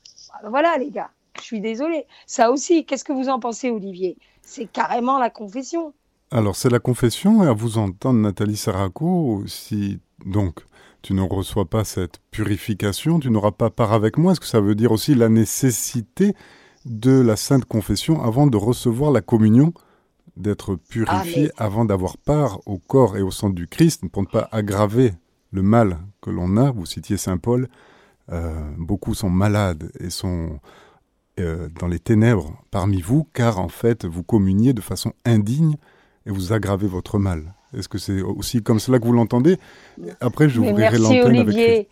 Voilà 0.43 0.77
les 0.77 0.89
gars, 0.89 1.11
je 1.37 1.43
suis 1.43 1.61
désolée. 1.61 2.05
Ça 2.25 2.51
aussi, 2.51 2.85
qu'est-ce 2.85 3.03
que 3.05 3.13
vous 3.13 3.29
en 3.29 3.39
pensez 3.39 3.69
Olivier? 3.69 4.17
C'est 4.41 4.65
carrément 4.65 5.17
la 5.17 5.29
confession. 5.29 5.93
Alors, 6.35 6.57
c'est 6.57 6.69
la 6.69 6.79
confession, 6.79 7.45
et 7.45 7.47
à 7.47 7.53
vous 7.53 7.77
entendre, 7.77 8.19
Nathalie 8.19 8.57
Saraco, 8.57 9.43
si 9.47 10.01
donc 10.25 10.65
tu 11.01 11.13
ne 11.13 11.21
reçois 11.21 11.63
pas 11.63 11.85
cette 11.85 12.19
purification, 12.29 13.21
tu 13.21 13.29
n'auras 13.31 13.53
pas 13.53 13.69
part 13.69 13.93
avec 13.93 14.17
moi. 14.17 14.33
Est-ce 14.33 14.41
que 14.41 14.45
ça 14.45 14.59
veut 14.59 14.75
dire 14.75 14.91
aussi 14.91 15.15
la 15.15 15.29
nécessité 15.29 16.35
de 16.83 17.21
la 17.21 17.37
sainte 17.37 17.63
confession 17.63 18.21
avant 18.21 18.47
de 18.47 18.57
recevoir 18.57 19.13
la 19.13 19.21
communion, 19.21 19.73
d'être 20.35 20.75
purifié 20.75 21.51
ah, 21.55 21.63
avant 21.63 21.85
d'avoir 21.85 22.17
part 22.17 22.59
au 22.65 22.79
corps 22.79 23.15
et 23.15 23.21
au 23.21 23.31
sang 23.31 23.49
du 23.49 23.67
Christ, 23.67 24.03
pour 24.11 24.23
ne 24.23 24.27
pas 24.27 24.49
aggraver 24.51 25.13
le 25.51 25.61
mal 25.61 25.99
que 26.19 26.31
l'on 26.31 26.57
a? 26.57 26.69
Vous 26.69 26.85
citiez 26.85 27.15
Saint 27.15 27.37
Paul, 27.37 27.69
euh, 28.33 28.59
beaucoup 28.77 29.13
sont 29.13 29.29
malades 29.29 29.89
et 30.01 30.09
sont 30.09 30.59
euh, 31.39 31.69
dans 31.79 31.87
les 31.87 31.99
ténèbres 31.99 32.61
parmi 32.71 32.99
vous, 32.99 33.25
car 33.31 33.57
en 33.57 33.69
fait 33.69 34.03
vous 34.03 34.23
communiez 34.23 34.73
de 34.73 34.81
façon 34.81 35.13
indigne 35.23 35.77
et 36.25 36.31
vous 36.31 36.53
aggravez 36.53 36.87
votre 36.87 37.19
mal. 37.19 37.53
Est-ce 37.77 37.89
que 37.89 37.97
c'est 37.97 38.21
aussi 38.21 38.63
comme 38.63 38.79
cela 38.79 38.99
que 38.99 39.05
vous 39.05 39.13
l'entendez 39.13 39.57
Après, 40.21 40.49
j'ouvrirai 40.49 40.97
l'antenne 40.97 41.37
avec... 41.37 41.89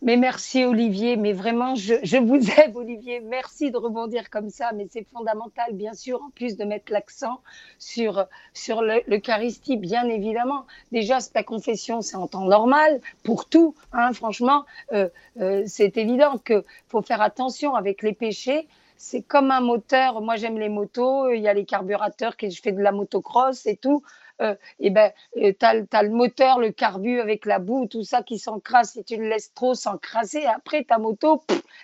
Mais 0.00 0.16
merci 0.16 0.64
Olivier, 0.64 1.16
mais 1.16 1.32
vraiment, 1.32 1.74
je, 1.74 1.94
je, 2.04 2.18
vous 2.18 2.36
aime 2.60 2.76
Olivier, 2.76 3.20
merci 3.20 3.72
de 3.72 3.76
rebondir 3.76 4.30
comme 4.30 4.48
ça, 4.48 4.70
mais 4.72 4.86
c'est 4.88 5.04
fondamental 5.12 5.72
bien 5.72 5.92
sûr, 5.92 6.22
en 6.22 6.30
plus 6.30 6.56
de 6.56 6.64
mettre 6.64 6.92
l'accent 6.92 7.40
sur, 7.80 8.24
sur 8.54 8.80
l'Eucharistie, 8.80 9.76
bien 9.76 10.08
évidemment. 10.08 10.66
Déjà, 10.92 11.18
la 11.34 11.42
confession, 11.42 12.00
c'est 12.00 12.16
en 12.16 12.28
temps 12.28 12.44
normal, 12.44 13.00
pour 13.24 13.48
tout, 13.48 13.74
hein, 13.92 14.12
franchement, 14.12 14.64
euh, 14.92 15.08
euh, 15.40 15.64
c'est 15.66 15.96
évident 15.96 16.38
qu'il 16.38 16.62
faut 16.86 17.02
faire 17.02 17.20
attention 17.20 17.74
avec 17.74 18.02
les 18.02 18.12
péchés, 18.12 18.68
c'est 18.98 19.22
comme 19.22 19.50
un 19.50 19.60
moteur. 19.60 20.20
Moi, 20.20 20.36
j'aime 20.36 20.58
les 20.58 20.68
motos. 20.68 21.30
Il 21.30 21.40
y 21.40 21.48
a 21.48 21.54
les 21.54 21.64
carburateurs 21.64 22.36
que 22.36 22.50
je 22.50 22.60
fais 22.60 22.72
de 22.72 22.82
la 22.82 22.92
motocross 22.92 23.64
et 23.66 23.76
tout. 23.76 24.02
Euh, 24.40 24.54
et 24.78 24.90
ben, 24.90 25.10
euh, 25.36 25.52
tu 25.58 25.66
as, 25.66 26.02
le 26.02 26.10
moteur, 26.10 26.58
le 26.58 26.70
carbu 26.70 27.20
avec 27.20 27.44
la 27.44 27.58
boue, 27.58 27.86
tout 27.86 28.04
ça 28.04 28.22
qui 28.22 28.38
s'encrasse. 28.38 28.92
Si 28.92 29.04
tu 29.04 29.16
le 29.16 29.28
laisses 29.28 29.52
trop 29.54 29.74
s'encrasser, 29.74 30.44
après 30.44 30.84
ta 30.84 30.98
moto, 30.98 31.42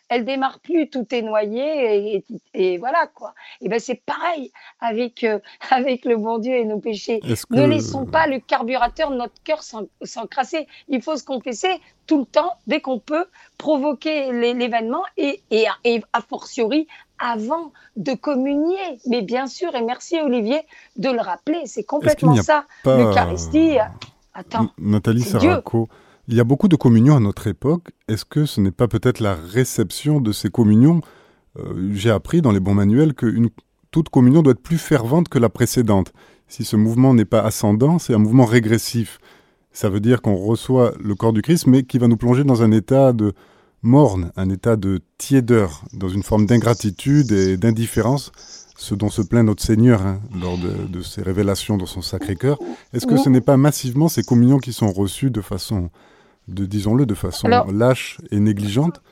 elle 0.08 0.24
démarre 0.24 0.60
plus, 0.60 0.88
tout 0.88 1.06
est 1.12 1.22
noyé 1.22 2.24
et, 2.54 2.78
voilà 2.78 3.08
quoi. 3.12 3.34
Et 3.60 3.68
ben 3.68 3.80
c'est 3.80 4.00
pareil 4.06 4.52
avec 4.80 5.24
euh, 5.24 5.40
avec 5.70 6.04
le 6.04 6.16
bon 6.16 6.38
Dieu 6.38 6.54
et 6.54 6.64
nos 6.64 6.78
péchés. 6.78 7.20
Ne 7.50 7.66
laissons 7.66 8.06
pas 8.06 8.26
le 8.26 8.38
carburateur 8.38 9.10
notre 9.10 9.42
cœur 9.42 9.62
s'encrasser. 10.02 10.68
Il 10.88 11.02
faut 11.02 11.16
se 11.16 11.24
confesser 11.24 11.80
tout 12.06 12.18
le 12.18 12.26
temps, 12.26 12.52
dès 12.66 12.80
qu'on 12.80 12.98
peut, 12.98 13.26
provoquer 13.58 14.32
l'événement 14.32 15.02
et, 15.16 15.42
et, 15.50 15.66
et 15.84 16.02
a 16.12 16.20
fortiori 16.20 16.86
avant 17.18 17.72
de 17.96 18.14
communier. 18.14 18.98
Mais 19.06 19.22
bien 19.22 19.46
sûr, 19.46 19.74
et 19.74 19.82
merci 19.82 20.18
Olivier 20.20 20.62
de 20.96 21.10
le 21.10 21.20
rappeler, 21.20 21.62
c'est 21.66 21.84
complètement 21.84 22.36
ça. 22.36 22.64
L'Eucharistie, 22.84 23.76
attends. 24.34 24.70
Nathalie 24.78 25.22
Saraco, 25.22 25.88
il 26.28 26.34
y 26.34 26.40
a 26.40 26.44
beaucoup 26.44 26.68
de 26.68 26.76
communions 26.76 27.16
à 27.16 27.20
notre 27.20 27.46
époque. 27.46 27.90
Est-ce 28.08 28.24
que 28.24 28.46
ce 28.46 28.60
n'est 28.60 28.72
pas 28.72 28.88
peut-être 28.88 29.20
la 29.20 29.34
réception 29.34 30.20
de 30.20 30.32
ces 30.32 30.50
communions? 30.50 31.00
Euh, 31.58 31.90
J'ai 31.92 32.10
appris 32.10 32.42
dans 32.42 32.50
les 32.50 32.60
bons 32.60 32.74
manuels 32.74 33.14
que 33.14 33.32
toute 33.90 34.08
communion 34.08 34.42
doit 34.42 34.52
être 34.52 34.62
plus 34.62 34.78
fervente 34.78 35.28
que 35.28 35.38
la 35.38 35.48
précédente. 35.48 36.12
Si 36.48 36.64
ce 36.64 36.76
mouvement 36.76 37.14
n'est 37.14 37.24
pas 37.24 37.40
ascendant, 37.40 37.98
c'est 37.98 38.12
un 38.12 38.18
mouvement 38.18 38.44
régressif. 38.44 39.18
Ça 39.74 39.88
veut 39.88 40.00
dire 40.00 40.22
qu'on 40.22 40.36
reçoit 40.36 40.94
le 41.02 41.16
corps 41.16 41.32
du 41.32 41.42
Christ, 41.42 41.66
mais 41.66 41.82
qui 41.82 41.98
va 41.98 42.06
nous 42.06 42.16
plonger 42.16 42.44
dans 42.44 42.62
un 42.62 42.70
état 42.70 43.12
de 43.12 43.34
morne, 43.82 44.30
un 44.36 44.48
état 44.48 44.76
de 44.76 45.00
tiédeur, 45.18 45.82
dans 45.92 46.08
une 46.08 46.22
forme 46.22 46.46
d'ingratitude 46.46 47.32
et 47.32 47.56
d'indifférence, 47.56 48.30
ce 48.76 48.94
dont 48.94 49.10
se 49.10 49.20
plaint 49.20 49.44
notre 49.44 49.64
Seigneur 49.64 50.00
hein, 50.06 50.20
lors 50.40 50.56
de, 50.58 51.02
ses 51.02 51.22
révélations 51.22 51.76
dans 51.76 51.86
son 51.86 52.02
Sacré-Cœur. 52.02 52.58
Est-ce 52.92 53.06
que 53.06 53.16
ce 53.16 53.28
n'est 53.28 53.40
pas 53.40 53.56
massivement 53.56 54.08
ces 54.08 54.22
communions 54.22 54.58
qui 54.58 54.72
sont 54.72 54.92
reçues 54.92 55.30
de 55.30 55.40
façon, 55.40 55.90
de, 56.46 56.66
disons-le, 56.66 57.04
de 57.04 57.14
façon 57.14 57.48
lâche 57.48 58.18
et 58.30 58.38
négligente? 58.38 59.02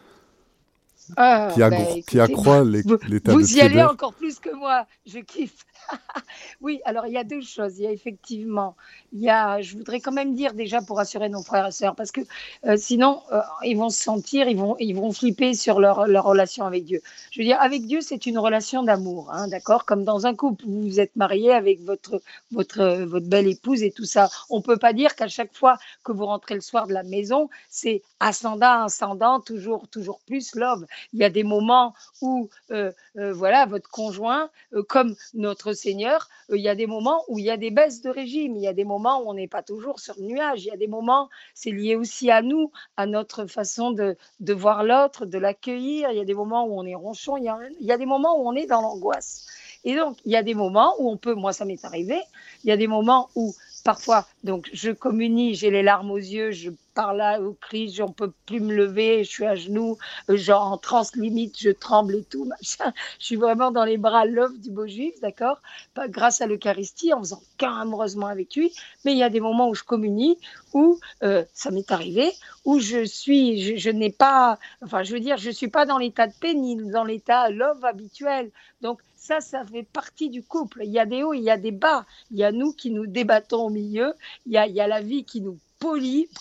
Ah, 1.16 1.50
qui, 1.52 1.60
bah, 1.60 1.70
qui 2.06 2.20
accroît 2.20 2.64
l'état 2.64 2.96
de 2.96 3.32
Vous 3.32 3.56
y 3.56 3.60
allez 3.60 3.82
encore 3.82 4.14
plus 4.14 4.38
que 4.38 4.54
moi, 4.54 4.86
je 5.06 5.18
kiffe. 5.18 5.64
oui, 6.60 6.80
alors 6.84 7.06
il 7.06 7.12
y 7.12 7.18
a 7.18 7.24
deux 7.24 7.40
choses. 7.40 7.78
Il 7.78 7.84
y 7.84 7.86
a 7.86 7.92
effectivement, 7.92 8.76
il 9.12 9.20
y 9.20 9.30
a, 9.30 9.60
je 9.60 9.76
voudrais 9.76 10.00
quand 10.00 10.12
même 10.12 10.34
dire 10.34 10.54
déjà 10.54 10.80
pour 10.80 10.96
rassurer 10.96 11.28
nos 11.28 11.42
frères 11.42 11.66
et 11.66 11.72
sœurs, 11.72 11.94
parce 11.94 12.12
que 12.12 12.20
euh, 12.66 12.76
sinon 12.76 13.22
euh, 13.32 13.40
ils 13.64 13.76
vont 13.76 13.90
se 13.90 14.02
sentir, 14.02 14.48
ils 14.48 14.56
vont, 14.56 14.76
ils 14.78 14.94
vont 14.94 15.12
flipper 15.12 15.54
sur 15.54 15.80
leur, 15.80 16.06
leur 16.06 16.24
relation 16.24 16.64
avec 16.64 16.84
Dieu. 16.84 17.00
Je 17.30 17.40
veux 17.40 17.44
dire, 17.44 17.60
avec 17.60 17.86
Dieu, 17.86 18.00
c'est 18.00 18.26
une 18.26 18.38
relation 18.38 18.82
d'amour, 18.82 19.30
hein, 19.32 19.48
d'accord? 19.48 19.84
Comme 19.84 20.04
dans 20.04 20.26
un 20.26 20.34
couple, 20.34 20.64
vous 20.66 20.82
vous 20.82 21.00
êtes 21.00 21.16
marié 21.16 21.52
avec 21.52 21.80
votre, 21.80 22.20
votre, 22.50 23.04
votre 23.04 23.26
belle 23.26 23.48
épouse 23.48 23.82
et 23.82 23.90
tout 23.90 24.04
ça. 24.04 24.28
On 24.50 24.60
peut 24.60 24.76
pas 24.76 24.92
dire 24.92 25.14
qu'à 25.14 25.28
chaque 25.28 25.54
fois 25.54 25.78
que 26.04 26.12
vous 26.12 26.26
rentrez 26.26 26.54
le 26.54 26.60
soir 26.60 26.86
de 26.86 26.92
la 26.92 27.02
maison, 27.02 27.48
c'est 27.68 28.02
ascendant, 28.20 28.84
ascendant, 28.84 29.40
toujours, 29.40 29.88
toujours 29.88 30.20
plus 30.26 30.54
love. 30.54 30.86
Il 31.12 31.20
y 31.20 31.24
a 31.24 31.30
des 31.30 31.44
moments 31.44 31.94
où, 32.20 32.48
euh, 32.70 32.92
voilà, 33.14 33.66
votre 33.66 33.90
conjoint, 33.90 34.50
comme 34.88 35.14
notre 35.34 35.72
Seigneur, 35.72 36.28
euh, 36.50 36.56
il 36.56 36.62
y 36.62 36.68
a 36.68 36.74
des 36.74 36.86
moments 36.86 37.24
où 37.28 37.38
il 37.38 37.44
y 37.44 37.50
a 37.50 37.56
des 37.56 37.70
baisses 37.70 38.02
de 38.02 38.10
régime, 38.10 38.56
il 38.56 38.62
y 38.62 38.68
a 38.68 38.72
des 38.72 38.84
moments 38.84 39.22
où 39.22 39.30
on 39.30 39.34
n'est 39.34 39.48
pas 39.48 39.62
toujours 39.62 40.00
sur 40.00 40.14
le 40.18 40.26
nuage, 40.26 40.64
il 40.64 40.68
y 40.68 40.70
a 40.70 40.76
des 40.76 40.86
moments, 40.86 41.28
c'est 41.54 41.70
lié 41.70 41.96
aussi 41.96 42.30
à 42.30 42.42
nous, 42.42 42.70
à 42.96 43.06
notre 43.06 43.46
façon 43.46 43.90
de, 43.90 44.16
de 44.40 44.52
voir 44.52 44.84
l'autre, 44.84 45.26
de 45.26 45.38
l'accueillir, 45.38 46.10
il 46.10 46.16
y 46.18 46.20
a 46.20 46.24
des 46.24 46.34
moments 46.34 46.64
où 46.66 46.78
on 46.78 46.86
est 46.86 46.94
ronchon, 46.94 47.36
il 47.36 47.44
y 47.44 47.48
a, 47.48 47.58
il 47.80 47.86
y 47.86 47.92
a 47.92 47.98
des 47.98 48.06
moments 48.06 48.38
où 48.38 48.48
on 48.48 48.54
est 48.54 48.66
dans 48.66 48.80
l'angoisse. 48.80 49.46
Et 49.84 49.96
donc, 49.96 50.16
il 50.24 50.32
y 50.32 50.36
a 50.36 50.42
des 50.42 50.54
moments 50.54 50.94
où 50.98 51.10
on 51.10 51.16
peut, 51.16 51.34
moi 51.34 51.52
ça 51.52 51.64
m'est 51.64 51.84
arrivé, 51.84 52.20
il 52.64 52.68
y 52.68 52.72
a 52.72 52.76
des 52.76 52.86
moments 52.86 53.28
où 53.34 53.54
parfois, 53.84 54.26
donc 54.44 54.70
je 54.72 54.90
communie, 54.90 55.54
j'ai 55.54 55.70
les 55.70 55.82
larmes 55.82 56.10
aux 56.10 56.16
yeux, 56.16 56.52
je 56.52 56.70
par 56.94 57.14
là 57.14 57.40
au 57.40 57.54
cri, 57.54 57.90
j'en 57.90 58.08
peux 58.08 58.32
plus 58.46 58.60
me 58.60 58.74
lever, 58.74 59.24
je 59.24 59.30
suis 59.30 59.46
à 59.46 59.54
genoux, 59.54 59.98
euh, 60.30 60.36
genre 60.36 60.72
en 60.72 60.78
transe 60.78 61.14
limite, 61.16 61.58
je 61.58 61.70
tremble 61.70 62.16
et 62.16 62.24
tout, 62.24 62.44
machin. 62.60 62.92
Je 63.18 63.26
suis 63.26 63.36
vraiment 63.36 63.70
dans 63.70 63.84
les 63.84 63.98
bras 63.98 64.24
l'œuvre 64.24 64.56
du 64.58 64.70
beau 64.70 64.86
juif, 64.86 65.14
d'accord? 65.20 65.60
Pas 65.94 66.08
grâce 66.08 66.40
à 66.40 66.46
l'Eucharistie, 66.46 67.12
en 67.12 67.20
faisant 67.20 67.42
qu'un 67.58 67.74
amoureusement 67.74 68.26
avec 68.26 68.54
lui, 68.56 68.72
mais 69.04 69.12
il 69.12 69.18
y 69.18 69.22
a 69.22 69.30
des 69.30 69.40
moments 69.40 69.68
où 69.68 69.74
je 69.74 69.84
communie, 69.84 70.38
où 70.74 70.98
euh, 71.22 71.44
ça 71.52 71.70
m'est 71.70 71.90
arrivé, 71.90 72.30
où 72.64 72.78
je 72.78 73.04
suis, 73.04 73.76
je, 73.78 73.90
n'ai 73.90 74.10
pas, 74.10 74.58
enfin, 74.82 75.02
je 75.02 75.12
veux 75.12 75.20
dire, 75.20 75.36
je 75.36 75.50
suis 75.50 75.68
pas 75.68 75.86
dans 75.86 75.98
l'état 75.98 76.26
de 76.26 76.34
paix 76.40 76.54
ni 76.54 76.76
dans 76.76 77.04
l'état 77.04 77.50
love 77.50 77.84
habituel. 77.84 78.50
Donc 78.80 79.00
ça, 79.16 79.40
ça 79.40 79.64
fait 79.64 79.84
partie 79.84 80.30
du 80.30 80.42
couple. 80.42 80.80
Il 80.84 80.90
y 80.90 80.98
a 80.98 81.06
des 81.06 81.22
hauts, 81.22 81.32
il 81.32 81.42
y 81.42 81.50
a 81.50 81.56
des 81.56 81.70
bas. 81.70 82.04
Il 82.30 82.38
y 82.38 82.44
a 82.44 82.52
nous 82.52 82.72
qui 82.72 82.90
nous 82.90 83.06
débattons 83.06 83.66
au 83.66 83.70
milieu. 83.70 84.14
Il 84.46 84.52
y 84.52 84.58
a, 84.58 84.66
il 84.66 84.74
y 84.74 84.80
a 84.80 84.88
la 84.88 85.00
vie 85.00 85.24
qui 85.24 85.40
nous 85.40 85.58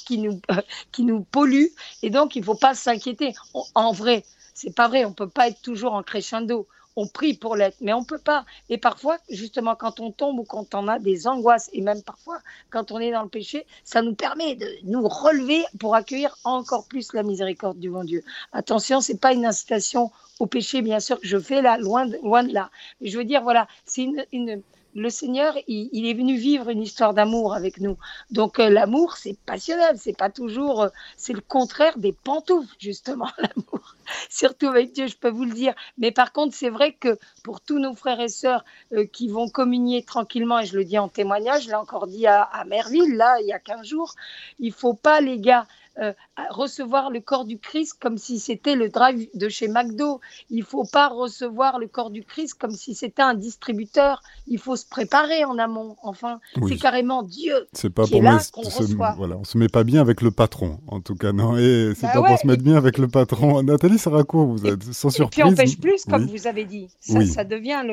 qui 0.05 0.17
nous, 0.17 0.41
qui 0.91 1.03
nous 1.03 1.21
pollue. 1.21 1.67
Et 2.03 2.10
donc, 2.10 2.36
il 2.36 2.39
ne 2.39 2.45
faut 2.45 2.55
pas 2.55 2.75
s'inquiéter. 2.75 3.33
En 3.75 3.91
vrai, 3.91 4.24
c'est 4.53 4.75
pas 4.75 4.88
vrai. 4.88 5.05
On 5.05 5.13
peut 5.13 5.29
pas 5.29 5.48
être 5.48 5.62
toujours 5.62 5.93
en 5.93 6.03
crescendo. 6.03 6.67
On 6.98 7.07
prie 7.07 7.33
pour 7.33 7.55
l'être, 7.55 7.77
mais 7.79 7.93
on 7.93 8.03
peut 8.03 8.19
pas. 8.19 8.45
Et 8.67 8.77
parfois, 8.77 9.17
justement, 9.29 9.75
quand 9.75 10.01
on 10.01 10.12
tombe 10.12 10.39
ou 10.39 10.43
quand 10.43 10.75
on 10.75 10.89
a 10.89 11.00
des 11.00 11.25
angoisses, 11.25 11.69
et 11.71 11.79
même 11.79 12.03
parfois 12.03 12.39
quand 12.69 12.91
on 12.91 13.00
est 13.00 13.12
dans 13.12 13.24
le 13.24 13.29
péché, 13.29 13.65
ça 13.86 14.01
nous 14.01 14.13
permet 14.13 14.55
de 14.55 14.67
nous 14.83 15.07
relever 15.07 15.63
pour 15.79 15.95
accueillir 15.95 16.36
encore 16.43 16.86
plus 16.89 17.13
la 17.13 17.24
miséricorde 17.24 17.79
du 17.79 17.89
bon 17.89 18.03
Dieu. 18.03 18.25
Attention, 18.51 19.00
c'est 19.00 19.21
pas 19.21 19.31
une 19.31 19.45
incitation 19.45 20.12
au 20.39 20.48
péché, 20.48 20.81
bien 20.81 21.00
sûr, 21.00 21.17
je 21.21 21.38
fais 21.38 21.62
là, 21.62 21.77
loin 21.77 22.07
de, 22.07 22.17
loin 22.24 22.43
de 22.43 22.53
là. 22.53 22.69
Mais 23.00 23.07
je 23.07 23.17
veux 23.17 23.25
dire, 23.25 23.41
voilà, 23.41 23.69
c'est 23.86 24.10
une 24.33 24.62
le 24.95 25.10
Seigneur, 25.10 25.55
il, 25.67 26.05
est 26.05 26.13
venu 26.13 26.38
vivre 26.38 26.69
une 26.69 26.81
histoire 26.81 27.13
d'amour 27.13 27.53
avec 27.53 27.79
nous. 27.79 27.98
Donc 28.29 28.60
euh, 28.60 28.69
l'amour, 28.69 29.17
c'est 29.17 29.38
passionnel, 29.45 29.98
c'est 29.98 30.17
pas 30.17 30.29
toujours, 30.29 30.83
euh, 30.83 30.89
c'est 31.17 31.33
le 31.33 31.41
contraire 31.41 31.98
des 31.98 32.12
pantoufles 32.12 32.75
justement 32.79 33.29
l'amour. 33.38 33.95
Surtout 34.29 34.67
avec 34.67 34.91
Dieu, 34.91 35.07
je 35.07 35.15
peux 35.15 35.29
vous 35.29 35.45
le 35.45 35.53
dire. 35.53 35.74
Mais 35.98 36.12
par 36.12 36.33
contre, 36.33 36.55
c'est 36.55 36.69
vrai 36.69 36.93
que 36.93 37.17
pour 37.43 37.62
tous 37.62 37.79
nos 37.79 37.95
frères 37.95 38.19
et 38.19 38.29
sœurs 38.29 38.65
euh, 38.93 39.05
qui 39.05 39.29
vont 39.29 39.48
communier 39.48 40.03
tranquillement, 40.03 40.60
et 40.60 40.65
je 40.65 40.75
le 40.75 40.84
dis 40.84 40.99
en 40.99 41.08
témoignage, 41.08 41.63
je 41.63 41.69
l'ai 41.69 41.75
encore 41.75 42.08
dit 42.08 42.27
à, 42.27 42.41
à 42.41 42.65
Merville 42.65 43.15
là, 43.15 43.39
il 43.39 43.47
y 43.47 43.54
a 43.54 43.60
15 43.60 43.86
jours, 43.86 44.15
il 44.60 44.73
faut 44.73 44.93
pas 44.93 45.21
les 45.21 45.39
gars 45.39 45.65
euh, 45.99 46.13
recevoir 46.49 47.10
le 47.10 47.19
corps 47.19 47.45
du 47.45 47.60
Christ 47.60 47.95
comme 47.99 48.17
si 48.17 48.39
c'était 48.39 48.75
le 48.75 48.89
drive 48.89 49.30
de 49.34 49.49
chez 49.49 49.67
McDo. 49.67 50.21
Il 50.49 50.60
ne 50.60 50.65
faut 50.65 50.86
pas 50.86 51.08
recevoir 51.10 51.80
le 51.80 51.88
corps 51.88 52.12
du 52.12 52.23
Christ 52.23 52.56
comme 52.56 52.71
si 52.71 52.95
c'était 52.95 53.21
un 53.21 53.34
distributeur. 53.34 54.21
Il 54.47 54.60
faut 54.60 54.75
se 54.75 54.86
préparer 54.86 55.43
en 55.45 55.58
amont. 55.58 55.95
Enfin, 56.04 56.39
c'est 56.67 56.77
carrément 56.77 57.23
Dieu 57.23 57.67
c'est 57.73 57.89
pas 57.89 58.04
qui 58.04 58.12
pour 58.12 58.19
est 58.19 58.23
là 58.23 58.39
qu'on 58.51 58.62
reçoit. 58.62 59.13
Voilà, 59.17 59.38
on 59.38 59.43
se 59.43 59.58
met 59.58 59.67
pas 59.67 59.84
bien 59.84 60.01
avec 60.01 60.21
le 60.21 60.32
patron, 60.32 60.80
en 60.88 61.01
tout 61.01 61.15
cas, 61.15 61.32
non. 61.32 61.58
Et 61.58 61.93
c'est 61.95 62.08
bah 62.08 62.21
pas 62.21 62.27
pour 62.27 62.39
se 62.39 62.47
mettre 62.47 62.63
bien 62.63 62.75
avec 62.75 62.97
le 62.97 63.08
patron. 63.08 63.63
Nathalie 63.63 63.97
quoi 64.27 64.43
vous 64.43 64.65
êtes 64.65 64.84
sans 64.84 65.10
surprise. 65.10 65.39
Et 65.39 65.43
puis 65.43 65.51
on 65.51 65.56
pêche 65.56 65.80
plus, 65.80 66.06
comme 66.06 66.25
vous 66.25 66.47
avez 66.47 66.65
dit. 66.65 66.89
Ça, 66.99 67.25
ça 67.25 67.43
devient, 67.43 67.84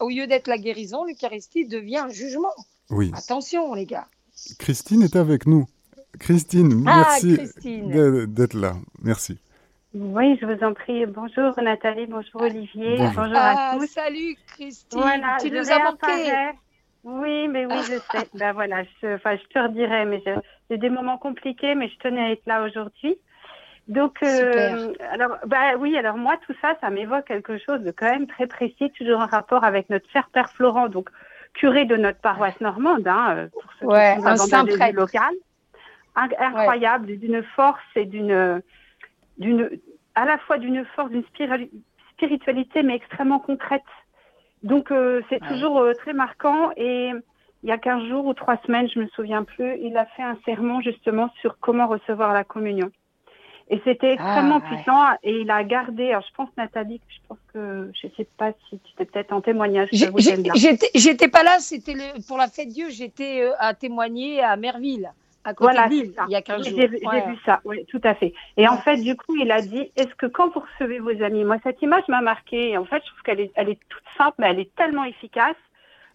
au 0.00 0.08
lieu 0.08 0.26
d'être 0.26 0.48
la 0.48 0.58
guérison, 0.58 1.04
l'Eucharistie 1.04 1.66
devient 1.66 1.98
un 1.98 2.08
jugement. 2.08 2.52
Oui. 2.90 3.10
Attention, 3.14 3.74
les 3.74 3.86
gars. 3.86 4.06
Christine 4.58 5.02
est 5.02 5.16
avec 5.16 5.46
nous. 5.46 5.66
Christine, 6.18 6.84
ah, 6.86 7.04
merci 7.08 7.38
d'être 7.64 8.54
là. 8.54 8.74
Merci. 9.02 9.38
Oui, 9.94 10.38
je 10.40 10.46
vous 10.46 10.64
en 10.64 10.72
prie. 10.72 11.04
Bonjour 11.06 11.52
Nathalie, 11.62 12.06
bonjour 12.06 12.42
Olivier, 12.42 12.96
bonjour, 12.98 13.36
à 13.36 13.72
ah, 13.72 13.76
tous. 13.78 13.86
Salut 13.86 14.36
Christine, 14.46 15.00
tu 15.40 15.50
nous 15.50 15.70
as 15.70 15.78
manqué. 15.78 16.32
Oui, 17.04 17.48
mais 17.48 17.66
oui, 17.66 17.76
je 17.82 17.98
sais. 17.98 18.28
ben 18.34 18.52
voilà, 18.52 18.84
je, 18.84 19.14
enfin, 19.14 19.36
je 19.36 19.48
te 19.52 19.58
redirai, 19.58 20.04
mais 20.04 20.22
j'ai 20.70 20.78
des 20.78 20.88
moments 20.88 21.18
compliqués, 21.18 21.74
mais 21.74 21.88
je 21.88 21.98
tenais 21.98 22.20
à 22.20 22.30
être 22.30 22.46
là 22.46 22.64
aujourd'hui. 22.64 23.16
Donc, 23.88 24.22
euh, 24.22 24.92
alors, 25.10 25.36
bah 25.46 25.74
oui, 25.78 25.96
alors 25.98 26.16
moi, 26.16 26.36
tout 26.46 26.54
ça, 26.62 26.76
ça 26.80 26.88
m'évoque 26.90 27.26
quelque 27.26 27.58
chose 27.58 27.80
de 27.80 27.90
quand 27.90 28.08
même 28.08 28.28
très 28.28 28.46
précis, 28.46 28.92
toujours 28.96 29.20
en 29.20 29.26
rapport 29.26 29.64
avec 29.64 29.90
notre 29.90 30.08
cher 30.10 30.28
père 30.32 30.50
Florent, 30.50 30.88
donc 30.88 31.10
curé 31.54 31.84
de 31.84 31.96
notre 31.96 32.20
paroisse 32.20 32.60
normande, 32.60 33.06
hein, 33.08 33.34
euh, 33.36 33.48
pour 33.48 33.64
ceux 33.80 33.86
ouais, 33.86 34.16
qui 34.16 34.38
sont 34.38 34.54
un 34.54 34.92
local 34.92 35.32
incroyable, 36.14 37.18
d'une 37.18 37.42
force 37.42 37.80
et 37.96 38.04
d'une, 38.04 38.62
d'une, 39.38 39.70
à 40.14 40.24
la 40.24 40.38
fois 40.38 40.58
d'une 40.58 40.84
force, 40.96 41.10
d'une 41.10 41.24
spiritualité, 42.14 42.82
mais 42.82 42.96
extrêmement 42.96 43.38
concrète. 43.38 43.82
Donc 44.62 44.90
euh, 44.90 45.22
c'est 45.28 45.40
toujours 45.40 45.78
euh, 45.78 45.92
très 45.94 46.12
marquant. 46.12 46.70
Et 46.76 47.10
il 47.62 47.68
y 47.68 47.72
a 47.72 47.78
15 47.78 48.08
jours 48.08 48.26
ou 48.26 48.34
trois 48.34 48.58
semaines, 48.66 48.88
je 48.92 48.98
me 48.98 49.06
souviens 49.08 49.44
plus, 49.44 49.78
il 49.80 49.96
a 49.96 50.06
fait 50.06 50.22
un 50.22 50.36
serment 50.44 50.80
justement 50.80 51.30
sur 51.40 51.58
comment 51.60 51.86
recevoir 51.86 52.32
la 52.32 52.44
communion. 52.44 52.90
Et 53.70 53.80
c'était 53.84 54.14
extrêmement 54.14 54.60
ah, 54.62 54.68
puissant 54.68 55.02
et 55.22 55.40
il 55.40 55.50
a 55.50 55.62
gardé, 55.62 56.08
alors 56.10 56.24
je 56.28 56.34
pense 56.36 56.48
Nathalie, 56.58 57.00
je 57.08 57.18
pense 57.28 57.38
que, 57.54 57.90
je 57.94 58.08
sais 58.16 58.26
pas 58.36 58.52
si 58.68 58.78
tu 58.80 58.92
étais 58.92 59.04
peut-être 59.04 59.32
en 59.32 59.40
témoignage. 59.40 59.88
J'étais 59.92 61.28
pas 61.28 61.42
là, 61.44 61.58
c'était 61.60 61.94
pour 62.26 62.36
la 62.36 62.48
fête 62.48 62.68
Dieu, 62.68 62.90
j'étais 62.90 63.42
euh, 63.42 63.52
à 63.60 63.74
témoigner 63.74 64.42
à 64.42 64.56
Merville 64.56 65.12
voilà, 65.58 65.88
il 65.90 66.14
y 66.28 66.36
a 66.36 66.42
15 66.42 66.68
jours. 66.68 66.78
J'ai 66.80 66.86
vu 66.88 67.36
ça, 67.44 67.60
oui, 67.64 67.84
tout 67.86 68.00
à 68.04 68.14
fait. 68.14 68.32
Et 68.56 68.68
en 68.68 68.78
fait, 68.78 68.96
du 68.98 69.16
coup, 69.16 69.36
il 69.36 69.50
a 69.50 69.60
dit, 69.60 69.90
est-ce 69.96 70.14
que 70.14 70.26
quand 70.26 70.52
vous 70.52 70.60
recevez 70.60 71.00
vos 71.00 71.22
amis, 71.22 71.44
moi, 71.44 71.56
cette 71.62 71.82
image 71.82 72.06
m'a 72.08 72.20
marqué. 72.20 72.76
En 72.78 72.84
fait, 72.84 73.02
je 73.04 73.08
trouve 73.08 73.22
qu'elle 73.22 73.40
est, 73.40 73.52
elle 73.54 73.68
est 73.68 73.80
toute 73.88 74.04
simple, 74.16 74.36
mais 74.38 74.50
elle 74.50 74.60
est 74.60 74.74
tellement 74.76 75.04
efficace, 75.04 75.56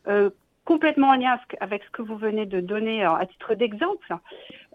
euh, 0.07 0.29
complètement 0.65 1.09
en 1.09 1.15
lien 1.15 1.37
avec 1.59 1.83
ce 1.83 1.89
que 1.89 2.01
vous 2.01 2.17
venez 2.17 2.45
de 2.45 2.59
donner 2.61 3.03
à 3.03 3.25
titre 3.25 3.55
d'exemple, 3.55 4.15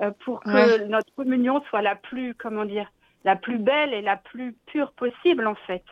euh, 0.00 0.10
pour 0.24 0.40
que 0.40 0.84
notre 0.84 1.14
communion 1.14 1.62
soit 1.68 1.82
la 1.82 1.96
plus, 1.96 2.34
comment 2.34 2.64
dire, 2.64 2.90
la 3.24 3.36
plus 3.36 3.58
belle 3.58 3.94
et 3.94 4.02
la 4.02 4.16
plus 4.16 4.54
pure 4.66 4.92
possible, 4.92 5.46
en 5.46 5.54
fait. 5.54 5.84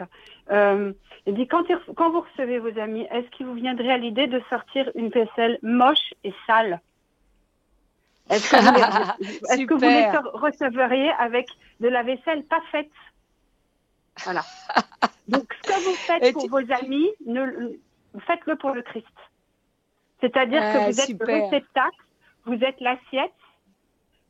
Euh, 0.51 0.93
il 1.27 1.35
dit, 1.35 1.47
quand, 1.47 1.65
quand 1.95 2.11
vous 2.11 2.23
recevez 2.23 2.59
vos 2.59 2.79
amis, 2.79 3.07
est-ce 3.11 3.29
qu'il 3.31 3.47
vous 3.47 3.55
viendrait 3.55 3.93
à 3.93 3.99
l'idée 3.99 4.27
de 4.27 4.41
sortir 4.51 4.91
une 4.95 5.09
vaisselle 5.09 5.59
moche 5.63 6.15
et 6.25 6.35
sale? 6.47 6.81
Est-ce 8.31 9.67
que, 9.67 9.75
vous, 9.75 9.81
les 9.81 10.11
recevriez 10.35 11.11
avec 11.19 11.49
de 11.81 11.89
la 11.89 12.03
vaisselle 12.03 12.45
pas 12.45 12.61
faite? 12.71 12.91
Voilà. 14.25 14.43
Donc, 15.29 15.53
ce 15.63 15.69
que 15.69 15.85
vous 15.85 15.95
faites 15.95 16.33
pour 16.33 16.49
vos 16.49 16.73
amis, 16.73 17.09
faites-le 18.27 18.57
pour 18.57 18.71
le 18.71 18.83
Christ. 18.83 19.07
C'est-à-dire 20.21 20.61
que 20.61 20.91
vous 20.91 21.01
êtes 21.01 21.19
le 21.19 21.43
réceptacle, 21.43 22.05
vous 22.45 22.65
êtes 22.65 22.81
l'assiette, 22.81 23.33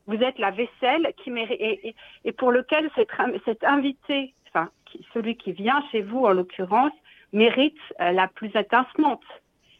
vous 0.07 0.15
êtes 0.15 0.39
la 0.39 0.51
vaisselle 0.51 1.13
qui 1.23 1.29
et, 1.31 1.95
et, 2.25 2.31
pour 2.31 2.51
lequel 2.51 2.89
cet, 2.95 3.63
invité, 3.63 4.33
enfin 4.49 4.69
celui 5.13 5.37
qui 5.37 5.51
vient 5.51 5.83
chez 5.91 6.01
vous 6.01 6.25
en 6.25 6.31
l'occurrence, 6.31 6.93
mérite 7.33 7.77
euh, 7.99 8.11
la 8.11 8.27
plus 8.27 8.51
intense 8.55 8.87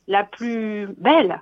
la 0.08 0.24
plus 0.24 0.88
belle. 0.98 1.42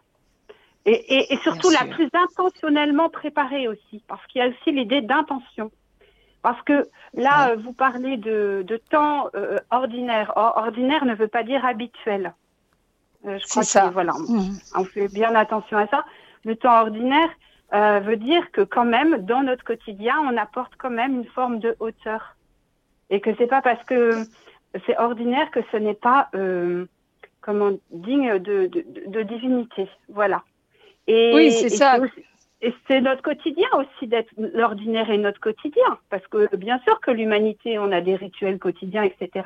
Et, 0.91 1.33
et, 1.33 1.37
surtout 1.37 1.69
la 1.69 1.85
plus 1.85 2.09
intentionnellement 2.13 3.09
préparée 3.09 3.67
aussi, 3.67 4.03
parce 4.07 4.25
qu'il 4.27 4.41
y 4.41 4.43
a 4.43 4.47
aussi 4.47 4.71
l'idée 4.71 5.01
d'intention. 5.01 5.71
Parce 6.41 6.61
que 6.63 6.87
là, 7.13 7.55
vous 7.55 7.73
parlez 7.73 8.17
de, 8.17 8.63
de 8.65 8.77
temps 8.77 9.29
euh, 9.35 9.59
ordinaire. 9.71 10.33
ordinaire 10.35 11.05
ne 11.05 11.13
veut 11.13 11.27
pas 11.27 11.43
dire 11.43 11.65
habituel. 11.65 12.33
Euh, 13.25 13.37
je 13.37 13.47
crois 13.47 13.63
ça. 13.63 13.89
voilà, 13.89 14.13
mmh. 14.13 14.57
on 14.75 14.85
fait 14.85 15.09
bien 15.09 15.35
attention 15.35 15.77
à 15.77 15.87
ça. 15.87 16.05
Le 16.45 16.55
temps 16.55 16.79
ordinaire 16.79 17.29
euh, 17.73 17.99
veut 17.99 18.17
dire 18.17 18.49
que 18.51 18.61
quand 18.61 18.85
même, 18.85 19.25
dans 19.25 19.43
notre 19.43 19.63
quotidien, 19.63 20.15
on 20.25 20.37
apporte 20.37 20.73
quand 20.77 20.89
même 20.89 21.15
une 21.15 21.27
forme 21.27 21.59
de 21.59 21.75
hauteur. 21.79 22.35
Et 23.09 23.19
que 23.21 23.31
c'est 23.37 23.47
pas 23.47 23.61
parce 23.61 23.83
que 23.83 24.23
c'est 24.85 24.97
ordinaire 24.97 25.51
que 25.51 25.59
ce 25.71 25.77
n'est 25.77 25.95
pas 25.95 26.29
euh, 26.35 26.85
comment 27.41 27.71
digne 27.91 28.39
de, 28.39 28.67
de, 28.67 28.85
de, 29.07 29.21
divinité. 29.23 29.89
Voilà. 30.07 30.43
Et, 31.09 31.31
oui, 31.33 31.51
c'est 31.51 31.69
ça. 31.69 31.97
Et 32.61 32.73
c'est 32.87 33.01
notre 33.01 33.21
quotidien 33.21 33.67
aussi 33.73 34.07
d'être 34.07 34.29
l'ordinaire 34.37 35.09
et 35.09 35.17
notre 35.17 35.39
quotidien. 35.39 35.97
Parce 36.09 36.25
que 36.27 36.55
bien 36.55 36.79
sûr 36.85 36.99
que 36.99 37.09
l'humanité, 37.09 37.79
on 37.79 37.91
a 37.91 38.01
des 38.01 38.15
rituels 38.15 38.59
quotidiens, 38.59 39.03
etc. 39.03 39.45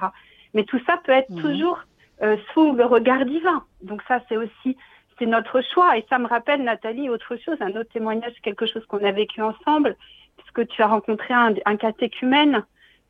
Mais 0.54 0.64
tout 0.66 0.80
ça 0.86 1.00
peut 1.06 1.12
être 1.12 1.30
mhm. 1.30 1.42
toujours 1.42 1.80
euh, 2.22 2.38
sous 2.54 2.74
le 2.74 2.86
regard 2.86 3.26
divin. 3.26 3.64
Donc 3.82 4.02
ça, 4.08 4.20
c'est 4.28 4.36
aussi, 4.36 4.76
c'est 5.18 5.26
notre 5.26 5.62
choix. 5.62 5.98
Et 5.98 6.06
ça 6.10 6.20
me 6.20 6.28
rappelle, 6.28 6.64
Nathalie, 6.64 7.10
autre 7.10 7.38
chose, 7.38 7.56
un 7.62 7.72
autre 7.72 7.92
témoignage, 7.94 8.34
quelque 8.44 8.66
chose 8.66 8.86
qu'on 8.88 9.04
a 9.04 9.12
vécu 9.12 9.42
ensemble, 9.42 9.96
puisque 10.38 10.68
tu 10.68 10.82
as 10.82 10.88
rencontré 10.88 11.34
un, 11.34 11.54
un 11.66 11.78
catéchumène 11.78 12.66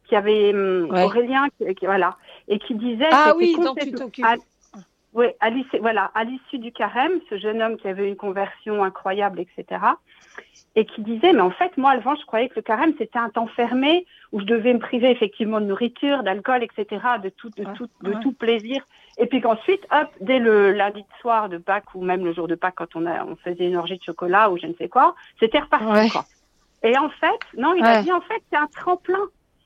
qui 0.07 0.15
avait 0.15 0.53
hum, 0.53 0.91
Aurélien, 0.91 1.47
qui, 1.57 1.85
voilà, 1.85 2.17
et 2.47 2.59
qui 2.59 2.75
disait. 2.75 3.09
Ah 3.11 3.33
oui, 3.35 3.55
donc 3.57 3.79
tu 3.79 3.91
t'occupes. 3.93 4.25
Oui, 5.13 5.27
à 5.39 5.49
l'issue, 5.49 5.77
voilà, 5.79 6.11
à 6.15 6.23
l'issue 6.23 6.57
du 6.57 6.71
carême, 6.71 7.19
ce 7.29 7.37
jeune 7.37 7.61
homme 7.61 7.77
qui 7.77 7.87
avait 7.87 8.07
une 8.07 8.15
conversion 8.15 8.83
incroyable, 8.83 9.39
etc., 9.39 9.81
et 10.75 10.85
qui 10.85 11.01
disait, 11.01 11.33
mais 11.33 11.41
en 11.41 11.51
fait, 11.51 11.77
moi, 11.77 11.91
avant, 11.91 12.15
je 12.15 12.25
croyais 12.25 12.49
que 12.49 12.55
le 12.55 12.63
carême, 12.63 12.93
c'était 12.97 13.19
un 13.19 13.29
temps 13.29 13.45
fermé 13.45 14.07
où 14.31 14.39
je 14.39 14.45
devais 14.45 14.73
me 14.73 14.79
priver 14.79 15.11
effectivement 15.11 15.61
de 15.61 15.67
nourriture, 15.67 16.23
d'alcool, 16.23 16.63
etc., 16.63 17.05
de 17.21 17.29
tout, 17.29 17.51
de 17.51 17.63
tout, 17.75 17.87
de 18.01 18.13
tout 18.23 18.31
plaisir. 18.31 18.83
Et 19.19 19.27
puis 19.27 19.39
qu'ensuite, 19.39 19.85
hop, 19.91 20.07
dès 20.19 20.39
le 20.39 20.71
lundi 20.71 21.01
de 21.01 21.19
soir 21.21 21.47
de 21.47 21.59
Pâques 21.59 21.93
ou 21.93 22.03
même 22.03 22.25
le 22.25 22.33
jour 22.33 22.47
de 22.47 22.55
Pâques, 22.55 22.73
quand 22.77 22.95
on, 22.95 23.05
a, 23.05 23.23
on 23.23 23.35
faisait 23.35 23.67
une 23.67 23.77
orgie 23.77 23.99
de 23.99 24.03
chocolat 24.03 24.49
ou 24.49 24.57
je 24.57 24.65
ne 24.65 24.73
sais 24.73 24.89
quoi, 24.89 25.13
c'était 25.39 25.59
reparti. 25.59 26.09
Quoi. 26.09 26.25
Et 26.81 26.97
en 26.97 27.09
fait, 27.09 27.39
non, 27.55 27.75
il 27.75 27.85
a 27.85 28.01
dit, 28.01 28.11
en 28.11 28.21
fait, 28.21 28.41
c'est 28.51 28.57
un 28.57 28.67
tremplin. 28.67 29.21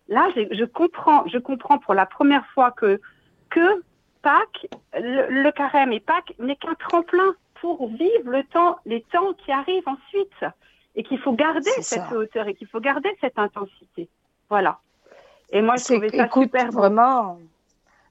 Là, 0.10 0.28
je 0.36 0.66
comprends, 0.66 1.26
je 1.28 1.38
comprends 1.38 1.78
pour 1.78 1.94
la 1.94 2.06
première 2.06 2.46
fois 2.48 2.72
que 2.72 3.00
que 3.50 3.82
Pâques, 4.28 4.68
le, 4.94 5.50
carême 5.52 5.94
et 5.94 6.02
Pâques 6.02 6.34
n'est 6.38 6.58
qu'un 6.58 6.76
tremplin 6.76 7.34
pour 7.62 7.88
vivre 7.88 8.30
le 8.30 8.44
temps, 8.44 8.76
les 8.86 9.02
temps 9.04 9.32
qui 9.32 9.54
arrivent 9.54 9.88
ensuite, 9.88 10.54
et 10.96 11.04
qu'il 11.04 11.18
faut 11.20 11.32
garder 11.32 11.72
cette 11.80 12.12
hauteur 12.12 12.46
et 12.50 12.54
qu'il 12.54 12.68
faut 12.68 12.82
garder 12.82 13.10
cette 13.22 13.40
intensité. 13.40 14.10
Voilà. 14.50 14.80
Et 15.54 15.62
moi, 15.62 15.76
je 15.78 15.86
trouvais 15.86 16.10
ça 16.10 16.30
super 16.30 16.72
vraiment. 16.72 17.40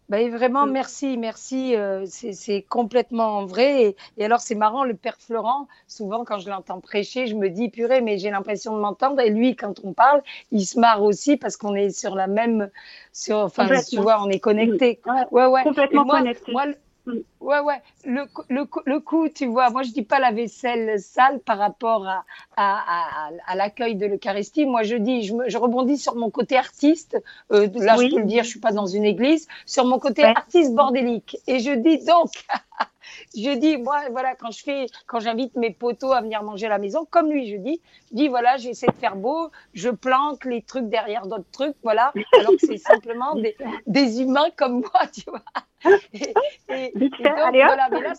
Ben, 0.08 0.30
vraiment, 0.30 0.66
mm. 0.66 0.70
merci, 0.70 1.16
merci. 1.16 1.74
Euh, 1.74 2.04
c'est 2.06 2.62
complètement 2.68 3.44
vrai. 3.44 3.96
Et, 4.16 4.24
alors, 4.24 4.40
c'est 4.40 4.54
marrant, 4.54 4.84
le 4.84 4.94
père 4.94 5.16
Florent, 5.18 5.68
souvent, 5.88 6.24
quand 6.24 6.38
je 6.38 6.48
l'entends 6.48 6.80
prêcher, 6.80 7.26
je 7.26 7.34
me 7.34 7.48
dis, 7.48 7.68
purée, 7.68 8.00
mais 8.00 8.18
j'ai 8.18 8.30
l'impression 8.30 8.74
de 8.76 8.80
m'entendre. 8.80 9.20
Et 9.20 9.30
lui, 9.30 9.56
quand 9.56 9.80
on 9.84 9.92
parle, 9.92 10.22
il 10.52 10.64
se 10.64 10.78
marre 10.78 11.02
aussi 11.02 11.36
parce 11.36 11.56
qu'on 11.56 11.74
est 11.74 11.90
sur 11.90 12.14
la 12.14 12.26
même. 12.26 12.70
Sur, 13.12 13.38
enfin, 13.38 13.68
tu 13.88 13.98
vois, 13.98 14.22
on 14.22 14.28
est 14.28 14.40
connecté. 14.40 15.00
Mm. 15.04 15.10
Ouais, 15.32 15.46
ouais. 15.46 15.62
Complètement 15.62 16.04
connecté. 16.06 16.52
Ouais, 17.40 17.60
ouais. 17.60 17.80
Le, 18.04 18.22
le, 18.48 18.66
le 18.84 19.00
coup, 19.00 19.28
tu 19.28 19.46
vois, 19.46 19.70
moi, 19.70 19.82
je 19.82 19.90
dis 19.90 20.02
pas 20.02 20.18
la 20.18 20.32
vaisselle 20.32 20.98
sale 21.00 21.38
par 21.40 21.58
rapport 21.58 22.06
à, 22.06 22.24
à, 22.56 23.30
à, 23.46 23.54
l'accueil 23.54 23.94
de 23.94 24.06
l'Eucharistie. 24.06 24.66
Moi, 24.66 24.82
je 24.82 24.96
dis, 24.96 25.22
je, 25.22 25.34
je, 25.46 25.58
rebondis 25.58 25.98
sur 25.98 26.16
mon 26.16 26.30
côté 26.30 26.56
artiste. 26.56 27.22
Euh, 27.52 27.68
là, 27.74 27.96
je 27.96 28.10
peux 28.10 28.18
le 28.18 28.24
dire, 28.24 28.42
je 28.42 28.48
suis 28.48 28.60
pas 28.60 28.72
dans 28.72 28.86
une 28.86 29.04
église. 29.04 29.46
Sur 29.66 29.84
mon 29.84 29.98
côté 29.98 30.24
artiste 30.24 30.74
bordélique. 30.74 31.38
Et 31.46 31.60
je 31.60 31.72
dis 31.72 32.04
donc, 32.04 32.30
je 33.34 33.56
dis, 33.56 33.76
moi, 33.76 34.02
voilà, 34.10 34.34
quand 34.34 34.50
je 34.50 34.62
fais, 34.62 34.86
quand 35.06 35.20
j'invite 35.20 35.54
mes 35.56 35.70
potos 35.70 36.12
à 36.12 36.20
venir 36.20 36.42
manger 36.42 36.66
à 36.66 36.70
la 36.70 36.78
maison, 36.78 37.06
comme 37.08 37.30
lui, 37.30 37.50
je 37.50 37.56
dis, 37.56 37.80
je 38.10 38.16
dis, 38.16 38.28
voilà, 38.28 38.56
j'essaie 38.56 38.86
de 38.86 38.92
faire 38.92 39.16
beau, 39.16 39.50
je 39.74 39.90
planque 39.90 40.44
les 40.44 40.62
trucs 40.62 40.88
derrière 40.88 41.26
d'autres 41.26 41.50
trucs, 41.52 41.76
voilà, 41.82 42.12
alors 42.38 42.52
que 42.52 42.66
c'est 42.66 42.78
simplement 42.78 43.34
des, 43.34 43.56
des 43.86 44.20
humains 44.20 44.50
comme 44.56 44.80
moi, 44.80 45.06
tu 45.12 45.22
vois. 45.28 45.42
Et, 46.12 46.92
donc, 46.98 47.12
voilà, 47.20 47.88
mais 47.90 48.00
là, 48.00 48.14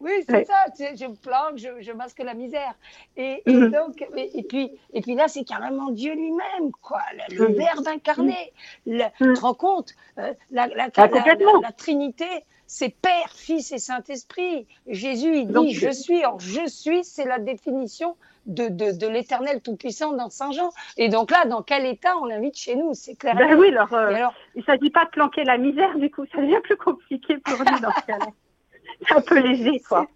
oui, 0.00 0.12
c'est 0.28 0.44
ça. 0.44 0.66
je 0.78 1.06
planque, 1.06 1.56
je, 1.56 1.80
je, 1.80 1.92
masque 1.92 2.20
la 2.20 2.34
misère. 2.34 2.74
Et, 3.16 3.42
et 3.44 3.52
mhm. 3.52 3.70
donc, 3.70 4.04
et, 4.16 4.42
puis, 4.44 4.70
et 4.92 5.00
puis 5.00 5.14
là, 5.14 5.26
c'est 5.26 5.44
carrément 5.44 5.90
Dieu 5.90 6.14
lui-même, 6.14 6.70
quoi. 6.82 7.00
Le, 7.30 7.48
mhm. 7.48 7.54
Verbe 7.54 7.88
incarné. 7.88 8.52
Le, 8.86 9.04
mhm. 9.04 9.10
Tu 9.18 9.32
te 9.34 9.40
rends 9.40 9.54
compte 9.54 9.94
euh, 10.18 10.32
la, 10.50 10.68
la, 10.68 10.88
ah, 10.96 11.08
la, 11.08 11.34
la, 11.62 11.72
Trinité, 11.72 12.28
c'est 12.68 12.90
Père, 12.90 13.32
Fils 13.34 13.72
et 13.72 13.78
Saint-Esprit. 13.78 14.68
Jésus, 14.86 15.38
il 15.38 15.48
dit 15.48 15.72
Je 15.72 15.90
suis. 15.90 16.24
Or, 16.24 16.38
je 16.38 16.68
suis, 16.68 17.02
c'est 17.02 17.24
la 17.24 17.38
définition 17.38 18.14
de, 18.44 18.68
de, 18.68 18.92
de 18.92 19.06
l'éternel 19.06 19.62
tout-puissant 19.62 20.12
dans 20.12 20.28
Saint 20.28 20.52
Jean. 20.52 20.70
Et 20.98 21.08
donc 21.08 21.30
là, 21.30 21.46
dans 21.46 21.62
quel 21.62 21.86
état 21.86 22.16
on 22.18 22.26
l'invite 22.26 22.56
chez 22.56 22.76
nous? 22.76 22.92
C'est 22.92 23.14
clair. 23.14 23.34
Ben 23.36 23.58
oui, 23.58 23.68
alors, 23.68 23.92
euh, 23.94 24.14
alors 24.14 24.34
il 24.54 24.60
ne 24.60 24.64
s'agit 24.64 24.90
pas 24.90 25.06
de 25.06 25.10
planquer 25.10 25.44
la 25.44 25.56
misère, 25.56 25.96
du 25.98 26.10
coup, 26.10 26.26
ça 26.26 26.42
devient 26.42 26.60
plus 26.62 26.76
compliqué 26.76 27.38
pour 27.38 27.58
nous 27.58 27.80
dans 27.80 27.92
ce 27.92 28.06
cas-là. 28.06 28.26
C'est 29.06 29.14
un 29.14 29.20
peu 29.20 29.38
léger, 29.38 29.80
quoi. 29.80 30.06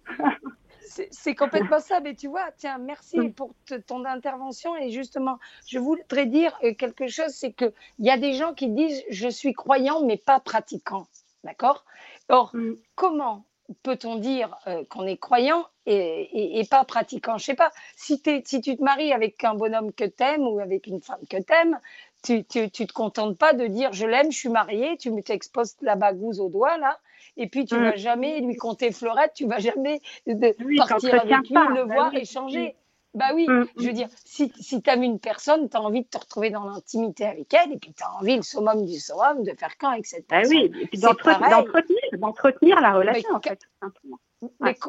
C'est 1.09 1.33
complètement 1.33 1.79
ça, 1.79 2.01
mais 2.01 2.13
tu 2.13 2.27
vois, 2.27 2.51
tiens, 2.57 2.77
merci 2.77 3.17
mm. 3.17 3.33
pour 3.33 3.55
ton 3.87 4.05
intervention. 4.05 4.75
Et 4.75 4.91
justement, 4.91 5.39
je 5.67 5.79
voudrais 5.79 6.27
dire 6.27 6.55
euh, 6.63 6.75
quelque 6.75 7.07
chose, 7.07 7.29
c'est 7.29 7.51
qu'il 7.51 7.73
y 7.99 8.11
a 8.11 8.17
des 8.17 8.33
gens 8.33 8.53
qui 8.53 8.69
disent, 8.69 9.03
je 9.09 9.27
suis 9.27 9.53
croyant, 9.53 10.05
mais 10.05 10.17
pas 10.17 10.39
pratiquant. 10.39 11.07
D'accord? 11.43 11.85
Or, 12.29 12.51
mm. 12.53 12.75
comment 12.95 13.45
peut-on 13.81 14.17
dire 14.17 14.55
euh, 14.67 14.83
qu'on 14.89 15.05
est 15.05 15.17
croyant 15.17 15.65
et, 15.85 16.63
pas 16.69 16.83
pratiquant? 16.85 17.37
Je 17.37 17.45
sais 17.45 17.55
pas, 17.55 17.71
si, 17.95 18.21
si 18.45 18.61
tu 18.61 18.77
te 18.77 18.83
maries 18.83 19.13
avec 19.13 19.43
un 19.43 19.55
bonhomme 19.55 19.91
que 19.93 20.05
t'aimes 20.05 20.47
ou 20.47 20.59
avec 20.59 20.87
une 20.87 21.01
femme 21.01 21.25
que 21.29 21.41
t'aimes, 21.41 21.79
tu, 22.23 22.45
tu, 22.45 22.69
tu 22.71 22.87
te 22.87 22.93
contentes 22.93 23.37
pas 23.37 23.53
de 23.53 23.67
dire 23.67 23.91
je 23.91 24.05
l'aime, 24.05 24.31
je 24.31 24.37
suis 24.37 24.49
mariée, 24.49 24.97
tu 24.97 25.11
t'exposes 25.23 25.75
la 25.81 25.95
bagouze 25.95 26.39
au 26.39 26.49
doigt 26.49 26.77
là, 26.77 26.99
et 27.35 27.47
puis 27.47 27.65
tu 27.65 27.75
ne 27.75 27.79
mm. 27.79 27.83
vas 27.83 27.95
jamais 27.95 28.39
lui 28.39 28.55
compter 28.55 28.91
fleurette, 28.91 29.33
tu 29.35 29.45
vas 29.47 29.59
jamais 29.59 30.01
de, 30.27 30.55
partir 30.77 31.21
avec 31.21 31.49
lui, 31.49 31.55
le 31.75 31.85
bah 31.85 31.93
voir, 31.93 32.15
échanger. 32.15 32.75
Bah 33.13 33.31
oui, 33.35 33.47
mm, 33.47 33.65
je 33.77 33.83
veux 33.83 33.91
mm. 33.91 33.95
dire, 33.95 34.07
si, 34.25 34.51
si 34.59 34.81
tu 34.81 34.89
aimes 34.89 35.03
une 35.03 35.19
personne, 35.19 35.69
tu 35.69 35.77
as 35.77 35.81
envie 35.81 36.01
de 36.01 36.07
te 36.07 36.17
retrouver 36.17 36.49
dans 36.49 36.63
l'intimité 36.63 37.25
avec 37.25 37.53
elle, 37.53 37.73
et 37.73 37.77
puis 37.77 37.93
tu 37.93 38.03
as 38.03 38.11
envie, 38.15 38.35
le 38.35 38.41
summum 38.41 38.85
du 38.85 38.99
summum, 38.99 39.43
de 39.43 39.51
faire 39.57 39.77
quand 39.77 39.89
avec 39.89 40.05
cette 40.05 40.27
personne. 40.27 40.51
Bah 40.51 40.69
oui, 40.73 40.81
et 40.81 40.87
puis 40.87 40.99
d'entretenir 40.99 42.81
la 42.81 42.93
relation, 42.93 43.29
mais, 43.29 43.35
en 43.35 43.41
fait, 43.41 43.59
simplement. 43.81 44.19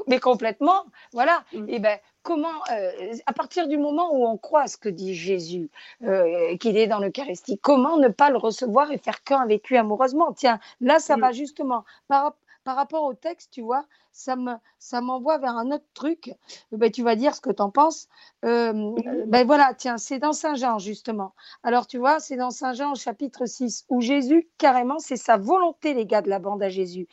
Mais, 0.07 0.19
complètement, 0.19 0.85
voilà. 1.13 1.45
Mm. 1.53 1.69
Et 1.69 1.79
ben, 1.79 1.99
comment, 2.23 2.49
euh, 2.73 3.15
à 3.27 3.33
partir 3.33 3.69
du 3.69 3.79
moment 3.79 4.15
où 4.15 4.27
on 4.27 4.37
croit 4.37 4.67
ce 4.67 4.77
que 4.77 4.89
dit 4.89 5.15
Jésus, 5.15 5.71
euh, 6.03 6.57
qu'il 6.57 6.77
est 6.77 6.87
dans 6.87 6.99
l'Eucharistie, 6.99 7.59
comment 7.59 7.99
ne 7.99 8.09
pas 8.09 8.31
le 8.31 8.37
recevoir 8.37 8.91
et 8.91 8.99
faire 8.99 9.23
qu'un 9.23 9.41
avec 9.41 9.69
lui 9.69 9.77
amoureusement? 9.77 10.33
Tiens, 10.33 10.59
là, 10.81 10.99
ça 10.99 11.17
va 11.17 11.33
justement 11.33 11.85
par, 12.09 12.35
par 12.65 12.77
rapport 12.77 13.05
au 13.05 13.15
texte, 13.15 13.53
tu 13.53 13.61
vois, 13.61 13.85
ça 14.15 14.37
me 14.37 14.53
ça 14.79 15.01
m'envoie 15.01 15.39
vers 15.39 15.57
un 15.57 15.71
autre 15.73 15.85
truc. 15.95 16.31
Ben, 16.71 16.91
tu 16.91 17.03
vas 17.03 17.17
dire 17.17 17.35
ce 17.35 17.41
que 17.41 17.51
tu 17.51 17.63
en 17.63 17.71
penses. 17.71 18.09
Euh, 18.45 18.93
ben 19.27 19.47
voilà, 19.47 19.73
tiens, 19.75 19.97
c'est 19.97 20.19
dans 20.19 20.33
Saint 20.33 20.55
Jean 20.55 20.79
justement. 20.79 21.35
Alors 21.63 21.87
tu 21.87 21.99
vois, 21.99 22.21
c'est 22.21 22.37
dans 22.37 22.51
Saint 22.51 22.75
Jean 22.75 22.93
au 22.93 22.95
chapitre 22.95 23.47
6 23.47 23.87
où 23.89 24.01
Jésus 24.01 24.49
carrément 24.59 24.99
c'est 24.99 25.17
sa 25.17 25.37
volonté 25.37 25.95
les 25.95 26.07
gars 26.07 26.23
de 26.23 26.29
la 26.29 26.39
bande 26.39 26.63
à 26.63 26.69
Jésus. 26.69 27.09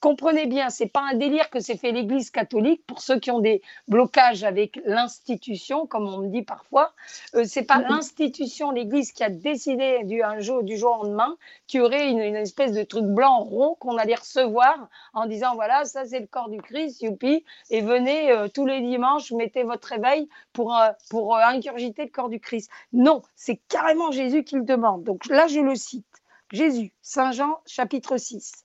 Comprenez 0.00 0.46
bien, 0.46 0.68
c'est 0.68 0.88
pas 0.88 1.02
un 1.10 1.14
délire 1.14 1.48
que 1.48 1.60
s'est 1.60 1.76
fait 1.76 1.92
l'Église 1.92 2.30
catholique 2.30 2.84
pour 2.86 3.00
ceux 3.00 3.18
qui 3.18 3.30
ont 3.30 3.40
des 3.40 3.62
blocages 3.88 4.44
avec 4.44 4.78
l'institution 4.84 5.86
comme 5.86 6.06
on 6.06 6.18
me 6.18 6.28
dit 6.28 6.42
parfois. 6.42 6.92
Euh, 7.34 7.44
c'est 7.46 7.62
pas 7.62 7.80
l'institution 7.80 8.72
l'Église 8.72 9.12
qui 9.12 9.24
a 9.24 9.30
décidé 9.30 10.02
du 10.04 10.22
un 10.22 10.40
jour 10.40 10.62
du 10.64 10.76
jour 10.76 10.98
au 10.98 11.04
lendemain 11.04 11.36
qu'il 11.66 11.80
y 11.80 11.82
aurait 11.82 12.10
une, 12.10 12.20
une 12.20 12.36
espèce 12.36 12.72
de 12.72 12.82
truc 12.82 13.06
blanc 13.06 13.38
rond 13.38 13.74
qu'on 13.80 13.96
allait 13.96 14.16
recevoir 14.16 14.88
en 15.14 15.26
disant 15.26 15.54
voilà, 15.54 15.84
ça 15.84 16.04
c'est 16.04 16.20
le 16.20 16.26
du 16.48 16.60
Christ, 16.60 17.02
youpi, 17.02 17.44
et 17.70 17.80
venez 17.80 18.30
euh, 18.30 18.48
tous 18.48 18.66
les 18.66 18.80
dimanches, 18.80 19.32
mettez 19.32 19.64
votre 19.64 19.88
réveil 19.88 20.28
pour, 20.52 20.76
euh, 20.76 20.90
pour 21.10 21.36
euh, 21.36 21.40
ingurgiter 21.40 22.04
le 22.04 22.10
corps 22.10 22.28
du 22.28 22.40
Christ. 22.40 22.70
Non, 22.92 23.22
c'est 23.36 23.56
carrément 23.68 24.10
Jésus 24.10 24.44
qui 24.44 24.56
le 24.56 24.62
demande. 24.62 25.04
Donc 25.04 25.26
là, 25.26 25.46
je 25.46 25.60
le 25.60 25.74
cite. 25.74 26.06
Jésus, 26.52 26.92
Saint 27.02 27.32
Jean, 27.32 27.60
chapitre 27.66 28.16
6. 28.16 28.64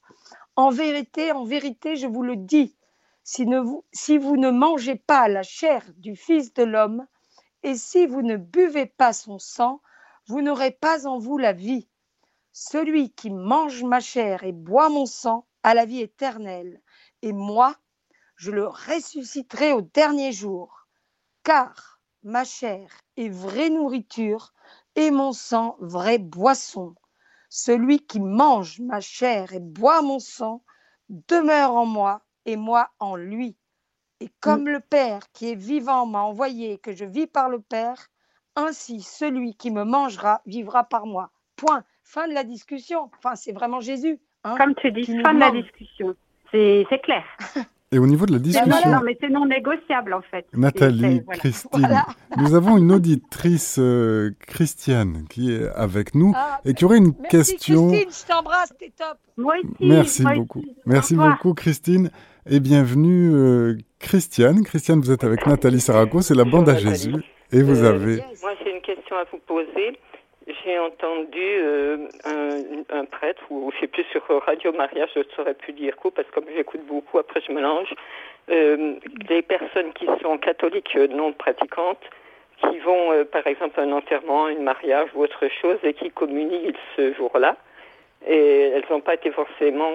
En 0.55 0.69
vérité, 0.69 1.31
en 1.31 1.45
vérité, 1.45 1.95
je 1.95 2.07
vous 2.07 2.23
le 2.23 2.35
dis, 2.35 2.75
si, 3.23 3.45
vous, 3.45 3.85
si 3.93 4.17
vous 4.17 4.37
ne 4.37 4.49
mangez 4.49 4.95
pas 4.95 5.27
la 5.27 5.43
chair 5.43 5.83
du 5.97 6.15
Fils 6.15 6.53
de 6.53 6.63
l'homme, 6.63 7.05
et 7.63 7.75
si 7.75 8.07
vous 8.07 8.21
ne 8.21 8.37
buvez 8.37 8.85
pas 8.85 9.13
son 9.13 9.39
sang, 9.39 9.81
vous 10.27 10.41
n'aurez 10.41 10.71
pas 10.71 11.07
en 11.07 11.17
vous 11.17 11.37
la 11.37 11.53
vie. 11.53 11.87
Celui 12.51 13.11
qui 13.11 13.29
mange 13.29 13.83
ma 13.83 13.99
chair 13.99 14.43
et 14.43 14.51
boit 14.51 14.89
mon 14.89 15.05
sang 15.05 15.45
a 15.63 15.73
la 15.73 15.85
vie 15.85 16.01
éternelle, 16.01 16.81
et 17.21 17.33
moi, 17.33 17.75
je 18.35 18.51
le 18.51 18.67
ressusciterai 18.67 19.73
au 19.73 19.81
dernier 19.81 20.31
jour. 20.31 20.87
Car 21.43 21.99
ma 22.23 22.43
chair 22.43 22.89
est 23.15 23.29
vraie 23.29 23.69
nourriture 23.69 24.53
et 24.95 25.11
mon 25.11 25.33
sang 25.33 25.77
vraie 25.79 26.19
boisson. 26.19 26.95
Celui 27.49 28.05
qui 28.05 28.19
mange 28.19 28.79
ma 28.79 28.99
chair 28.99 29.53
et 29.53 29.59
boit 29.59 30.01
mon 30.01 30.19
sang 30.19 30.63
demeure 31.09 31.71
en 31.71 31.85
moi 31.85 32.21
et 32.45 32.57
moi 32.57 32.89
en 32.99 33.15
lui. 33.15 33.55
Et 34.19 34.29
comme 34.39 34.63
mm. 34.63 34.69
le 34.69 34.79
Père 34.79 35.31
qui 35.31 35.51
est 35.51 35.55
vivant 35.55 36.05
m'a 36.05 36.21
envoyé 36.21 36.77
que 36.79 36.93
je 36.93 37.05
vis 37.05 37.27
par 37.27 37.49
le 37.49 37.61
Père, 37.61 38.09
ainsi 38.55 39.01
celui 39.01 39.55
qui 39.55 39.71
me 39.71 39.83
mangera 39.83 40.41
vivra 40.45 40.83
par 40.83 41.05
moi. 41.05 41.31
Point. 41.55 41.83
Fin 42.03 42.27
de 42.27 42.33
la 42.33 42.43
discussion. 42.43 43.09
Enfin, 43.17 43.35
c'est 43.35 43.51
vraiment 43.51 43.81
Jésus. 43.81 44.19
Hein, 44.43 44.55
comme 44.57 44.75
tu 44.75 44.91
dis, 44.91 45.05
fin 45.05 45.33
de 45.33 45.39
la 45.39 45.51
discussion. 45.51 46.15
C'est 46.51 47.01
clair. 47.03 47.23
Et 47.93 47.99
au 47.99 48.05
niveau 48.05 48.25
de 48.25 48.33
la 48.33 48.39
discussion. 48.39 48.91
Non, 48.91 48.99
mais 49.05 49.17
c'est 49.21 49.29
non 49.29 49.45
négociable 49.45 50.13
en 50.13 50.21
fait. 50.21 50.45
Nathalie, 50.53 51.21
Christine, 51.31 51.87
nous 52.37 52.53
avons 52.53 52.77
une 52.77 52.91
auditrice 52.91 53.77
euh, 53.79 54.31
Christiane 54.45 55.23
qui 55.29 55.53
est 55.53 55.69
avec 55.69 56.13
nous 56.13 56.33
ah, 56.35 56.59
et 56.65 56.73
qui 56.73 56.83
aurait 56.83 56.97
une 56.97 57.15
question. 57.15 57.87
Christine, 57.87 58.11
je 58.11 58.33
t'embrasse, 58.33 58.73
t'es 58.77 58.91
top. 58.97 59.17
Moi 59.37 59.55
aussi. 59.63 59.87
Merci 59.87 60.23
beaucoup. 60.23 60.65
Merci 60.85 61.15
beaucoup, 61.15 61.53
Christine. 61.53 62.11
Et 62.49 62.59
bienvenue, 62.59 63.31
euh, 63.33 63.77
Christiane. 63.99 64.63
Christiane, 64.63 64.99
vous 64.99 65.11
êtes 65.11 65.23
avec 65.23 65.45
Nathalie 65.47 65.79
Saraco, 65.79 66.21
c'est 66.21 66.35
la 66.35 66.43
bande 66.43 66.67
à 66.67 66.75
Jésus. 66.75 67.15
Et 67.53 67.61
vous 67.61 67.85
euh, 67.85 67.89
avez. 67.89 68.17
Moi, 68.41 68.51
j'ai 68.65 68.75
une 68.75 68.81
question 68.81 69.15
à 69.15 69.23
vous 69.31 69.39
poser 69.47 69.97
j'ai 70.47 70.79
entendu 70.79 71.41
euh, 71.41 72.07
un, 72.89 73.05
prêtre, 73.05 73.43
ou 73.49 73.71
je 73.73 73.81
sais 73.81 73.87
plus 73.87 74.03
sur 74.11 74.23
Radio 74.45 74.71
Maria, 74.71 75.05
je 75.13 75.19
ne 75.19 75.23
saurais 75.35 75.53
plus 75.53 75.73
dire 75.73 75.95
quoi, 75.97 76.11
parce 76.11 76.27
que 76.29 76.35
comme 76.35 76.45
j'écoute 76.55 76.85
beaucoup, 76.85 77.19
après 77.19 77.41
je 77.41 77.51
mélange, 77.51 77.93
euh, 78.49 78.93
des 79.27 79.41
personnes 79.41 79.91
qui 79.93 80.07
sont 80.21 80.37
catholiques 80.37 80.95
euh, 80.95 81.07
non 81.07 81.33
pratiquantes, 81.33 82.03
qui 82.61 82.79
vont, 82.79 83.11
euh, 83.11 83.25
par 83.25 83.45
exemple, 83.45 83.77
à 83.79 83.83
un 83.83 83.91
enterrement, 83.91 84.45
un 84.45 84.59
mariage 84.59 85.09
ou 85.15 85.23
autre 85.23 85.49
chose, 85.61 85.77
et 85.83 85.93
qui 85.93 86.11
communient 86.11 86.71
ce 86.95 87.13
jour-là. 87.13 87.57
Et 88.25 88.71
elles 88.73 88.85
n'ont 88.89 89.01
pas 89.01 89.15
été 89.15 89.31
forcément 89.31 89.91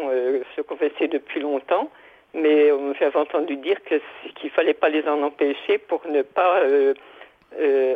se 0.54 0.60
confesser 0.60 1.08
depuis 1.08 1.40
longtemps, 1.40 1.90
mais 2.34 2.70
j'avais 3.00 3.18
entendu 3.18 3.56
dire 3.56 3.82
qu'il 3.82 4.00
ne 4.44 4.48
fallait 4.50 4.74
pas 4.74 4.88
les 4.88 5.06
en 5.08 5.22
empêcher 5.22 5.78
pour 5.78 6.06
ne 6.06 6.22
pas 6.22 6.62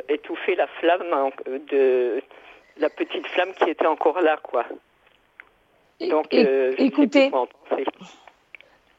étouffer 0.09 0.55
la 0.55 0.67
flamme 0.67 1.31
de 1.71 2.23
la 2.79 2.91
petite 2.91 3.27
flamme 3.29 3.53
qui 3.55 3.71
était 3.71 3.87
encore 3.87 4.21
là, 4.21 4.39
quoi. 4.43 4.65
Donc, 6.01 6.35
euh, 6.35 6.75
écoutez, 6.79 7.31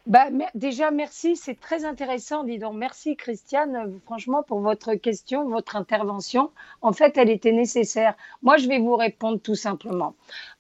bah, 0.08 0.28
déjà, 0.56 0.90
merci, 0.90 1.36
c'est 1.36 1.60
très 1.60 1.84
intéressant, 1.84 2.44
dis 2.44 2.60
donc. 2.60 2.76
Merci, 2.76 3.18
Christiane, 3.18 4.00
franchement, 4.06 4.42
pour 4.42 4.62
votre 4.62 4.96
question, 4.96 5.50
votre 5.50 5.76
intervention. 5.76 6.52
En 6.82 6.94
fait, 6.94 7.18
elle 7.18 7.30
était 7.30 7.52
nécessaire. 7.52 8.16
Moi, 8.42 8.56
je 8.58 8.70
vais 8.70 8.80
vous 8.80 8.96
répondre 8.96 9.40
tout 9.40 9.56
simplement. 9.56 10.16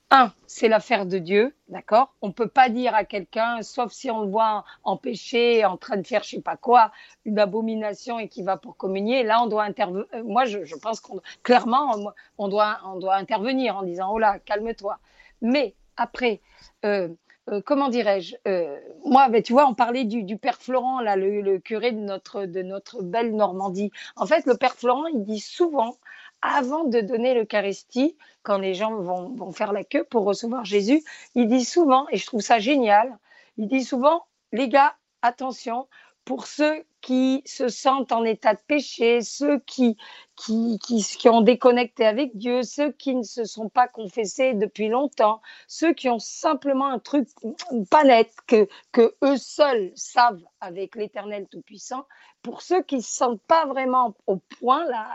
Un, 0.09 0.31
c'est 0.45 0.69
l'affaire 0.69 1.05
de 1.05 1.17
Dieu, 1.17 1.53
d'accord? 1.67 2.15
On 2.21 2.27
ne 2.27 2.31
peut 2.31 2.47
pas 2.47 2.69
dire 2.69 2.95
à 2.95 3.03
quelqu'un, 3.03 3.61
sauf 3.61 3.91
si 3.91 4.09
on 4.09 4.21
le 4.21 4.29
voit 4.29 4.63
en 4.85 4.95
péché, 4.95 5.65
en 5.65 5.75
train 5.75 5.97
de 5.97 6.07
faire 6.07 6.23
je 6.23 6.29
sais 6.29 6.41
pas 6.41 6.55
quoi, 6.55 6.93
une 7.25 7.37
abomination 7.39 8.17
et 8.17 8.29
qui 8.29 8.41
va 8.41 8.55
pour 8.55 8.77
communier. 8.77 9.23
Là, 9.23 9.43
on 9.43 9.47
doit 9.47 9.63
intervenir. 9.63 10.05
Euh, 10.13 10.23
moi, 10.23 10.45
je, 10.45 10.75
pense 10.77 11.01
qu'on 11.01 11.19
clairement, 11.43 12.13
on 12.37 12.47
doit, 12.47 12.79
on 12.85 12.99
doit 12.99 13.15
intervenir 13.15 13.75
en 13.75 13.83
disant 13.83 14.09
oh 14.13 14.17
là, 14.17 14.39
calme-toi. 14.39 14.97
Mais 15.41 15.75
après, 15.97 16.39
euh, 16.85 17.09
euh, 17.49 17.61
comment 17.65 17.89
dirais-je 17.89 18.37
Moi, 19.03 19.27
ben, 19.27 19.43
tu 19.43 19.51
vois, 19.51 19.67
on 19.67 19.73
parlait 19.73 20.05
du, 20.05 20.37
père 20.37 20.57
Florent, 20.57 21.01
là, 21.01 21.17
le, 21.17 21.41
le, 21.41 21.59
curé 21.59 21.91
de 21.91 21.99
notre, 21.99 22.45
de 22.45 22.61
notre 22.61 23.03
belle 23.03 23.35
Normandie. 23.35 23.91
En 24.15 24.25
fait, 24.25 24.45
le 24.45 24.55
père 24.55 24.75
Florent, 24.75 25.07
il 25.07 25.25
dit 25.25 25.41
souvent 25.41 25.97
avant 26.41 26.83
de 26.83 27.01
donner 27.01 27.33
l'Eucharistie, 27.33 28.15
quand 28.43 28.57
les 28.57 28.73
gens 28.73 28.95
vont, 28.95 29.51
faire 29.51 29.73
la 29.73 29.83
queue 29.83 30.03
pour 30.03 30.23
recevoir 30.23 30.65
Jésus, 30.65 31.03
il 31.35 31.47
dit 31.47 31.65
souvent, 31.65 32.07
et 32.11 32.17
je 32.17 32.25
trouve 32.25 32.41
ça 32.41 32.59
génial, 32.59 33.17
il 33.57 33.67
dit 33.67 33.83
souvent, 33.83 34.25
les 34.51 34.69
gars, 34.69 34.95
attention, 35.21 35.87
pour 36.27 36.45
ceux 36.45 36.83
qui 36.99 37.41
se 37.45 37.69
sentent 37.69 38.11
en 38.11 38.25
état 38.25 38.53
de 38.53 38.59
péché, 38.67 39.21
ceux 39.21 39.59
qui, 39.59 39.95
qui, 40.35 40.77
qui, 40.77 41.29
ont 41.29 41.39
déconnecté 41.39 42.05
avec 42.05 42.35
Dieu, 42.35 42.63
ceux 42.63 42.91
qui 42.91 43.15
ne 43.15 43.23
se 43.23 43.45
sont 43.45 43.69
pas 43.69 43.87
confessés 43.87 44.53
depuis 44.53 44.89
longtemps, 44.89 45.41
ceux 45.69 45.93
qui 45.93 46.09
ont 46.09 46.19
simplement 46.19 46.87
un 46.87 46.99
truc 46.99 47.29
pas 47.89 48.03
net 48.03 48.29
que, 48.45 48.67
que 48.91 49.15
eux 49.23 49.37
seuls 49.37 49.93
savent 49.95 50.43
avec 50.59 50.97
l'Éternel 50.97 51.47
Tout-Puissant, 51.49 52.05
pour 52.41 52.61
ceux 52.61 52.83
qui 52.83 52.97
ne 52.97 53.01
se 53.01 53.15
sentent 53.15 53.41
pas 53.43 53.65
vraiment 53.65 54.13
au 54.27 54.35
point, 54.59 54.83
là, 54.83 55.07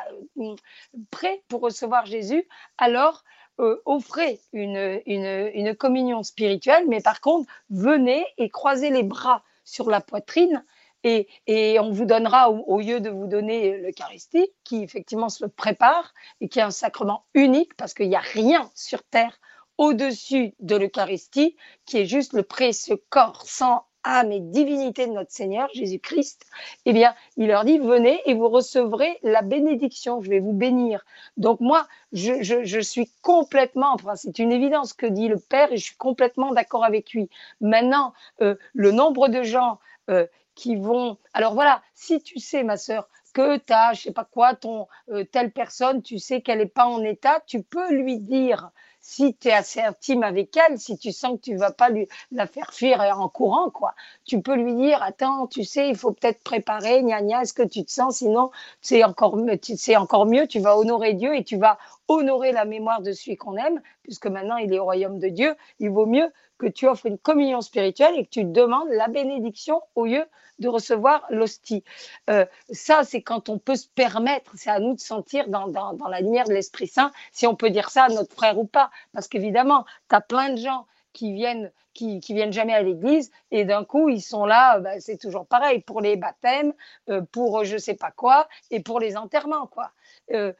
prêts 1.10 1.42
pour 1.48 1.60
recevoir 1.60 2.06
Jésus, 2.06 2.48
alors 2.78 3.22
euh, 3.60 3.82
offrez 3.84 4.40
une, 4.54 5.02
une, 5.04 5.50
une 5.52 5.76
communion 5.76 6.22
spirituelle, 6.22 6.86
mais 6.88 7.02
par 7.02 7.20
contre, 7.20 7.52
venez 7.68 8.24
et 8.38 8.48
croisez 8.48 8.88
les 8.88 9.02
bras 9.02 9.42
sur 9.64 9.90
la 9.90 10.00
poitrine 10.00 10.64
et, 11.04 11.78
on 11.80 11.90
vous 11.90 12.04
donnera, 12.04 12.50
au, 12.50 12.80
lieu 12.80 13.00
de 13.00 13.10
vous 13.10 13.26
donner 13.26 13.78
l'Eucharistie, 13.78 14.48
qui 14.64 14.82
effectivement 14.82 15.28
se 15.28 15.44
prépare 15.46 16.14
et 16.40 16.48
qui 16.48 16.58
est 16.58 16.62
un 16.62 16.70
sacrement 16.70 17.24
unique, 17.34 17.74
parce 17.76 17.94
qu'il 17.94 18.08
n'y 18.08 18.16
a 18.16 18.20
rien 18.20 18.70
sur 18.74 19.02
terre 19.02 19.38
au-dessus 19.78 20.54
de 20.60 20.76
l'Eucharistie, 20.76 21.56
qui 21.86 21.98
est 21.98 22.06
juste 22.06 22.34
le 22.34 22.42
précieux 22.42 23.02
corps, 23.08 23.42
sang, 23.46 23.84
âme 24.04 24.32
et 24.32 24.40
divinité 24.40 25.06
de 25.06 25.12
notre 25.12 25.30
Seigneur 25.30 25.68
Jésus-Christ, 25.74 26.44
eh 26.86 26.92
bien, 26.92 27.14
il 27.36 27.48
leur 27.48 27.64
dit, 27.64 27.78
venez 27.78 28.20
et 28.26 28.34
vous 28.34 28.48
recevrez 28.48 29.18
la 29.22 29.42
bénédiction, 29.42 30.20
je 30.20 30.30
vais 30.30 30.40
vous 30.40 30.52
bénir. 30.52 31.04
Donc 31.36 31.60
moi, 31.60 31.86
je, 32.12 32.80
suis 32.80 33.10
complètement, 33.22 33.92
enfin 33.94 34.16
c'est 34.16 34.38
une 34.38 34.52
évidence 34.52 34.92
que 34.92 35.06
dit 35.06 35.28
le 35.28 35.38
Père 35.38 35.72
et 35.72 35.76
je 35.76 35.84
suis 35.84 35.96
complètement 35.96 36.52
d'accord 36.52 36.84
avec 36.84 37.12
lui. 37.12 37.28
Maintenant, 37.60 38.12
euh, 38.40 38.56
le 38.74 38.90
nombre 38.90 39.28
de 39.28 39.42
gens 39.42 39.78
euh, 40.10 40.26
qui 40.54 40.76
vont. 40.76 41.18
Alors 41.32 41.54
voilà, 41.54 41.82
si 41.94 42.22
tu 42.22 42.38
sais, 42.38 42.62
ma 42.62 42.76
sœur, 42.76 43.08
que 43.32 43.56
tu 43.56 43.72
as, 43.72 43.94
je 43.94 44.02
sais 44.02 44.12
pas 44.12 44.24
quoi, 44.24 44.54
ton 44.54 44.86
euh, 45.10 45.24
telle 45.24 45.50
personne, 45.52 46.02
tu 46.02 46.18
sais 46.18 46.42
qu'elle 46.42 46.58
n'est 46.58 46.66
pas 46.66 46.86
en 46.86 47.02
état, 47.02 47.40
tu 47.46 47.62
peux 47.62 47.92
lui 47.92 48.18
dire 48.18 48.70
si 49.02 49.34
tu 49.34 49.48
es 49.48 49.52
assez 49.52 49.80
intime 49.80 50.22
avec 50.22 50.56
elle, 50.56 50.78
si 50.78 50.96
tu 50.96 51.10
sens 51.10 51.34
que 51.36 51.40
tu 51.40 51.56
vas 51.56 51.72
pas 51.72 51.88
lui, 51.88 52.06
la 52.30 52.46
faire 52.46 52.72
fuir 52.72 53.00
en 53.00 53.28
courant, 53.28 53.68
quoi, 53.68 53.94
tu 54.24 54.40
peux 54.40 54.54
lui 54.54 54.74
dire, 54.76 55.02
attends, 55.02 55.48
tu 55.48 55.64
sais, 55.64 55.88
il 55.88 55.96
faut 55.96 56.12
peut-être 56.12 56.42
préparer, 56.44 57.02
gna 57.02 57.20
gna, 57.20 57.42
est-ce 57.42 57.52
que 57.52 57.64
tu 57.64 57.84
te 57.84 57.90
sens, 57.90 58.18
sinon, 58.18 58.52
c'est 58.80 59.02
encore, 59.02 59.36
c'est 59.60 59.96
encore 59.96 60.26
mieux, 60.26 60.46
tu 60.46 60.60
vas 60.60 60.78
honorer 60.78 61.14
Dieu 61.14 61.34
et 61.34 61.42
tu 61.42 61.56
vas 61.56 61.78
honorer 62.06 62.52
la 62.52 62.64
mémoire 62.64 63.02
de 63.02 63.12
celui 63.12 63.36
qu'on 63.36 63.56
aime, 63.56 63.82
puisque 64.04 64.28
maintenant 64.28 64.56
il 64.56 64.72
est 64.72 64.78
au 64.78 64.84
royaume 64.84 65.18
de 65.18 65.28
Dieu, 65.28 65.56
il 65.80 65.90
vaut 65.90 66.06
mieux 66.06 66.30
que 66.62 66.68
tu 66.68 66.86
offres 66.86 67.06
une 67.06 67.18
communion 67.18 67.60
spirituelle 67.60 68.14
et 68.16 68.24
que 68.24 68.30
tu 68.30 68.44
demandes 68.44 68.88
la 68.90 69.08
bénédiction 69.08 69.82
au 69.96 70.06
lieu 70.06 70.24
de 70.60 70.68
recevoir 70.68 71.26
l'hostie. 71.28 71.82
Euh, 72.30 72.46
ça, 72.70 73.02
c'est 73.02 73.20
quand 73.20 73.48
on 73.48 73.58
peut 73.58 73.74
se 73.74 73.88
permettre, 73.88 74.52
c'est 74.54 74.70
à 74.70 74.78
nous 74.78 74.94
de 74.94 75.00
sentir 75.00 75.48
dans, 75.48 75.66
dans, 75.66 75.92
dans 75.94 76.06
la 76.06 76.20
lumière 76.20 76.46
de 76.46 76.52
l'Esprit 76.52 76.86
Saint 76.86 77.10
si 77.32 77.48
on 77.48 77.56
peut 77.56 77.70
dire 77.70 77.90
ça 77.90 78.04
à 78.04 78.08
notre 78.10 78.32
frère 78.32 78.58
ou 78.58 78.64
pas. 78.64 78.90
Parce 79.12 79.26
qu'évidemment, 79.26 79.84
tu 80.08 80.14
as 80.14 80.20
plein 80.20 80.50
de 80.50 80.56
gens 80.56 80.86
qui 81.12 81.32
viennent 81.32 81.72
qui, 81.94 82.20
qui 82.20 82.32
viennent 82.32 82.54
jamais 82.54 82.72
à 82.72 82.82
l'église 82.82 83.30
et 83.50 83.66
d'un 83.66 83.84
coup 83.84 84.08
ils 84.08 84.22
sont 84.22 84.46
là 84.46 84.80
bah, 84.80 84.98
c'est 84.98 85.18
toujours 85.18 85.44
pareil 85.44 85.80
pour 85.80 86.00
les 86.00 86.16
baptêmes 86.16 86.72
euh, 87.10 87.20
pour 87.32 87.64
je 87.64 87.76
sais 87.76 87.92
pas 87.92 88.10
quoi 88.10 88.48
et 88.70 88.80
pour 88.80 88.98
les 88.98 89.18
enterrements 89.18 89.66
quoi 89.66 89.90
euh, 90.32 90.54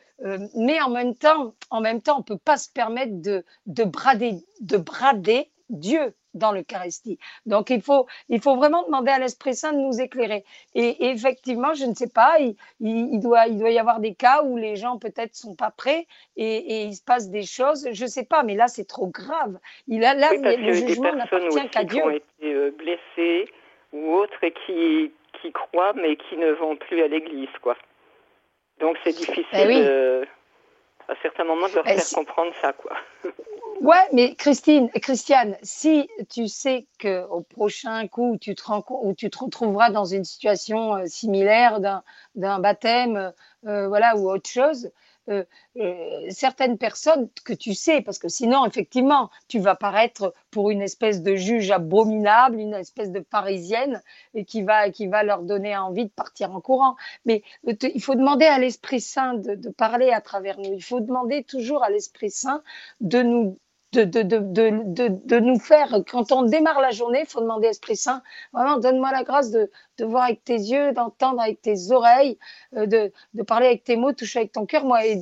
mais 0.54 0.78
en 0.82 0.90
même 0.90 1.14
temps 1.14 1.54
en 1.70 1.80
même 1.80 2.02
temps 2.02 2.18
on 2.18 2.22
peut 2.22 2.36
pas 2.36 2.58
se 2.58 2.68
permettre 2.68 3.22
de, 3.22 3.46
de 3.64 3.84
brader 3.84 4.44
de 4.60 4.76
brader 4.76 5.50
Dieu 5.72 6.14
dans 6.34 6.52
l'Eucharistie. 6.52 7.18
Donc 7.46 7.70
il 7.70 7.82
faut, 7.82 8.06
il 8.28 8.40
faut 8.40 8.56
vraiment 8.56 8.82
demander 8.84 9.10
à 9.10 9.18
l'Esprit 9.18 9.54
Saint 9.54 9.72
de 9.72 9.78
nous 9.78 10.00
éclairer. 10.00 10.44
Et, 10.74 11.10
effectivement, 11.10 11.74
je 11.74 11.84
ne 11.84 11.94
sais 11.94 12.08
pas, 12.08 12.38
il, 12.80 13.20
doit, 13.20 13.46
il 13.48 13.58
doit 13.58 13.70
y 13.70 13.78
avoir 13.78 14.00
des 14.00 14.14
cas 14.14 14.42
où 14.42 14.56
les 14.56 14.76
gens 14.76 14.98
peut-être 14.98 15.34
sont 15.34 15.54
pas 15.54 15.70
prêts 15.70 16.06
et, 16.36 16.84
il 16.84 16.94
se 16.94 17.02
passe 17.02 17.30
des 17.30 17.42
choses, 17.42 17.88
je 17.92 18.04
ne 18.04 18.08
sais 18.08 18.24
pas, 18.24 18.42
mais 18.42 18.54
là 18.54 18.68
c'est 18.68 18.86
trop 18.86 19.08
grave. 19.08 19.58
Il 19.88 20.04
a 20.04 20.14
là 20.14 20.30
le 20.32 20.72
jugement 20.72 21.14
n'appartient 21.14 21.68
qu'à 21.70 21.84
Dieu. 21.84 22.00
Qui 22.00 22.06
ont 22.06 22.10
été 22.10 22.54
euh, 22.54 22.70
blessés 22.70 23.50
ou 23.92 24.14
autres 24.14 24.42
et 24.42 24.52
qui, 24.66 25.12
qui 25.40 25.52
croient 25.52 25.94
mais 25.94 26.16
qui 26.16 26.36
ne 26.36 26.52
vont 26.52 26.76
plus 26.76 27.02
à 27.02 27.08
l'église, 27.08 27.48
quoi. 27.60 27.76
Donc 28.80 28.96
c'est 29.04 29.12
difficile. 29.12 29.44
Ben 29.52 30.26
à 31.12 31.16
certains 31.22 31.44
moments 31.44 31.68
de 31.68 31.74
leur 31.74 31.84
faire 31.84 32.04
comprendre 32.14 32.52
ça, 32.60 32.72
quoi. 32.72 32.96
Ouais, 33.80 34.06
mais 34.12 34.36
Christine, 34.36 34.90
Christiane, 34.90 35.56
si 35.62 36.08
tu 36.30 36.46
sais 36.46 36.86
que 37.00 37.24
au 37.24 37.40
prochain 37.40 38.06
coup 38.06 38.36
tu 38.40 38.54
te, 38.54 38.62
où 38.90 39.12
tu 39.12 39.28
te 39.28 39.38
retrouveras 39.38 39.90
dans 39.90 40.04
une 40.04 40.22
situation 40.22 40.94
euh, 40.94 41.06
similaire 41.06 41.80
d'un 42.36 42.58
baptême, 42.60 43.32
euh, 43.66 43.88
voilà, 43.88 44.16
ou 44.16 44.30
autre 44.30 44.48
chose, 44.48 44.92
euh, 45.28 45.44
euh, 45.76 46.26
certaines 46.30 46.78
personnes 46.78 47.28
que 47.44 47.52
tu 47.52 47.74
sais, 47.74 48.02
parce 48.02 48.18
que 48.18 48.28
sinon, 48.28 48.66
effectivement, 48.66 49.30
tu 49.48 49.60
vas 49.60 49.74
paraître 49.74 50.34
pour 50.50 50.70
une 50.70 50.82
espèce 50.82 51.22
de 51.22 51.36
juge 51.36 51.70
abominable, 51.70 52.58
une 52.58 52.74
espèce 52.74 53.10
de 53.10 53.20
parisienne, 53.20 54.02
et 54.34 54.44
qui 54.44 54.62
va, 54.62 54.90
qui 54.90 55.06
va 55.06 55.22
leur 55.22 55.42
donner 55.42 55.76
envie 55.76 56.06
de 56.06 56.10
partir 56.10 56.52
en 56.54 56.60
courant. 56.60 56.96
Mais 57.24 57.42
il 57.64 58.02
faut 58.02 58.14
demander 58.14 58.46
à 58.46 58.58
l'Esprit 58.58 59.00
Saint 59.00 59.34
de 59.34 59.68
parler 59.70 60.10
à 60.10 60.20
travers 60.20 60.58
nous. 60.58 60.72
Il 60.72 60.82
faut 60.82 61.00
demander 61.00 61.44
toujours 61.44 61.84
à 61.84 61.90
l'Esprit 61.90 62.30
Saint 62.30 62.62
de 63.00 63.22
nous 63.22 63.58
de, 63.92 64.04
de, 64.04 64.22
de, 64.22 65.08
de, 65.26 65.40
nous 65.40 65.58
faire, 65.58 65.88
quand 66.10 66.32
on 66.32 66.42
démarre 66.42 66.80
la 66.80 66.90
journée, 66.90 67.20
il 67.20 67.26
faut 67.26 67.40
demander 67.40 67.68
Esprit 67.68 67.96
Saint, 67.96 68.22
vraiment, 68.52 68.78
donne-moi 68.78 69.10
la 69.12 69.22
grâce 69.22 69.50
de, 69.50 69.68
voir 70.00 70.24
avec 70.24 70.42
tes 70.44 70.54
yeux, 70.54 70.92
d'entendre 70.92 71.40
avec 71.40 71.60
tes 71.60 71.92
oreilles, 71.92 72.38
euh, 72.76 72.86
de, 72.86 73.12
parler 73.46 73.66
avec 73.66 73.84
tes 73.84 73.96
mots, 73.96 74.12
toucher 74.12 74.40
avec 74.40 74.52
ton 74.52 74.66
cœur. 74.66 74.84
Moi, 74.84 75.04
et, 75.04 75.16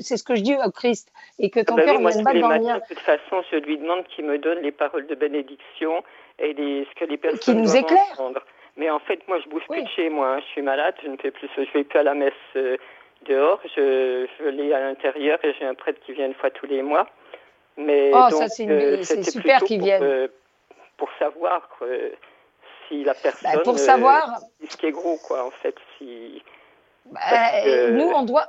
c'est 0.00 0.16
ce 0.16 0.22
que 0.22 0.36
je 0.36 0.42
dis 0.42 0.54
au 0.54 0.70
Christ, 0.70 1.12
et 1.38 1.50
que 1.50 1.60
ton 1.60 1.74
ah 1.74 1.76
bah 1.78 1.84
cœur 1.84 2.00
ne 2.00 2.08
vienne 2.08 2.24
pas 2.24 2.34
dans 2.34 2.48
le 2.48 2.60
mien. 2.60 2.78
De 2.78 2.94
toute 2.94 3.00
façon, 3.00 3.42
je 3.50 3.56
lui 3.56 3.76
demande 3.76 4.04
qu'il 4.06 4.24
me 4.24 4.38
donne 4.38 4.60
les 4.60 4.72
paroles 4.72 5.06
de 5.06 5.14
bénédiction 5.14 6.02
et 6.38 6.54
les, 6.54 6.86
ce 6.88 7.00
que 7.00 7.10
les 7.10 7.16
personnes 7.16 7.40
qui 7.40 7.60
nous. 7.60 7.76
Entendre. 7.76 8.42
Mais 8.76 8.90
en 8.90 8.98
fait, 9.00 9.26
moi, 9.26 9.38
je 9.42 9.48
bouge 9.48 9.64
plus 9.68 9.82
de 9.82 9.88
chez 9.88 10.10
moi. 10.10 10.34
Hein. 10.34 10.40
Je 10.40 10.46
suis 10.52 10.62
malade, 10.62 10.94
je 11.02 11.08
ne 11.08 11.16
fais 11.16 11.30
plus, 11.30 11.48
je 11.56 11.72
vais 11.72 11.84
plus 11.84 11.98
à 11.98 12.02
la 12.02 12.14
messe 12.14 12.32
euh, 12.56 12.76
dehors. 13.26 13.60
Je, 13.74 14.26
je 14.38 14.44
l'ai 14.48 14.72
à 14.72 14.80
l'intérieur 14.80 15.38
et 15.44 15.54
j'ai 15.58 15.64
un 15.64 15.74
prêtre 15.74 15.98
qui 16.04 16.12
vient 16.12 16.26
une 16.26 16.34
fois 16.34 16.50
tous 16.50 16.66
les 16.66 16.82
mois. 16.82 17.08
Mais 17.76 18.10
oh, 18.14 18.28
ça, 18.30 18.48
c'est 18.48 18.68
euh, 18.68 19.02
super 19.02 19.62
qu'ils 19.62 19.82
viennent. 19.82 20.02
Euh, 20.02 20.28
pour 20.96 21.08
savoir 21.18 21.68
si 22.88 23.04
la 23.04 23.12
bah, 23.12 23.18
personne. 23.22 23.62
pour 23.64 23.78
savoir. 23.78 24.40
ce 24.68 24.76
qui 24.76 24.86
est 24.86 24.92
gros, 24.92 25.18
quoi, 25.18 25.46
en 25.46 25.50
fait. 25.50 25.74
Si... 25.98 26.42
Bah, 27.06 27.90
nous, 27.90 28.10
on 28.14 28.22
doit, 28.22 28.46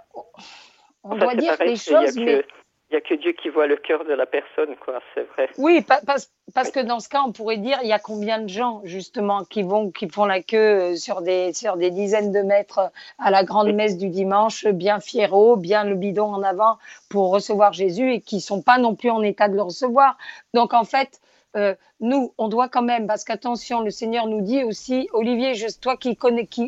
on 1.03 1.15
doit 1.15 1.35
dire 1.35 1.55
les 1.59 1.75
choses, 1.75 2.15
mais. 2.17 2.45
Il 2.89 2.93
n'y 2.93 2.97
a 2.99 3.01
que 3.01 3.15
Dieu 3.15 3.33
qui 3.33 3.49
voit 3.49 3.67
le 3.67 3.75
cœur 3.75 4.05
de 4.05 4.13
la 4.13 4.25
personne, 4.25 4.73
quoi, 4.77 5.01
c'est 5.13 5.27
vrai. 5.33 5.49
Oui, 5.57 5.83
parce, 6.05 6.31
parce 6.53 6.71
que 6.71 6.79
dans 6.79 7.01
ce 7.01 7.09
cas, 7.09 7.21
on 7.25 7.33
pourrait 7.33 7.57
dire, 7.57 7.77
il 7.83 7.89
y 7.89 7.93
a 7.93 7.99
combien 7.99 8.39
de 8.39 8.47
gens, 8.47 8.79
justement, 8.85 9.43
qui 9.43 9.61
vont, 9.61 9.91
qui 9.91 10.07
font 10.07 10.23
la 10.23 10.41
queue 10.41 10.95
sur 10.95 11.21
des, 11.21 11.51
sur 11.51 11.75
des 11.75 11.91
dizaines 11.91 12.31
de 12.31 12.39
mètres 12.39 12.79
à 13.19 13.29
la 13.29 13.43
grande 13.43 13.73
messe 13.73 13.97
du 13.97 14.07
dimanche, 14.07 14.65
bien 14.67 15.01
fieraux, 15.01 15.57
bien 15.57 15.83
le 15.83 15.95
bidon 15.95 16.33
en 16.33 16.43
avant 16.43 16.77
pour 17.09 17.29
recevoir 17.31 17.73
Jésus 17.73 18.13
et 18.13 18.21
qui 18.21 18.39
sont 18.39 18.61
pas 18.61 18.77
non 18.77 18.95
plus 18.95 19.09
en 19.09 19.21
état 19.21 19.49
de 19.49 19.55
le 19.55 19.63
recevoir. 19.63 20.17
Donc, 20.53 20.73
en 20.73 20.85
fait, 20.85 21.19
euh, 21.55 21.75
nous, 21.99 22.33
on 22.37 22.49
doit 22.49 22.69
quand 22.69 22.83
même, 22.83 23.07
parce 23.07 23.23
qu'attention, 23.23 23.81
le 23.81 23.89
Seigneur 23.89 24.27
nous 24.27 24.41
dit 24.41 24.63
aussi, 24.63 25.09
Olivier, 25.13 25.53
toi 25.81 25.97
qui 25.97 26.17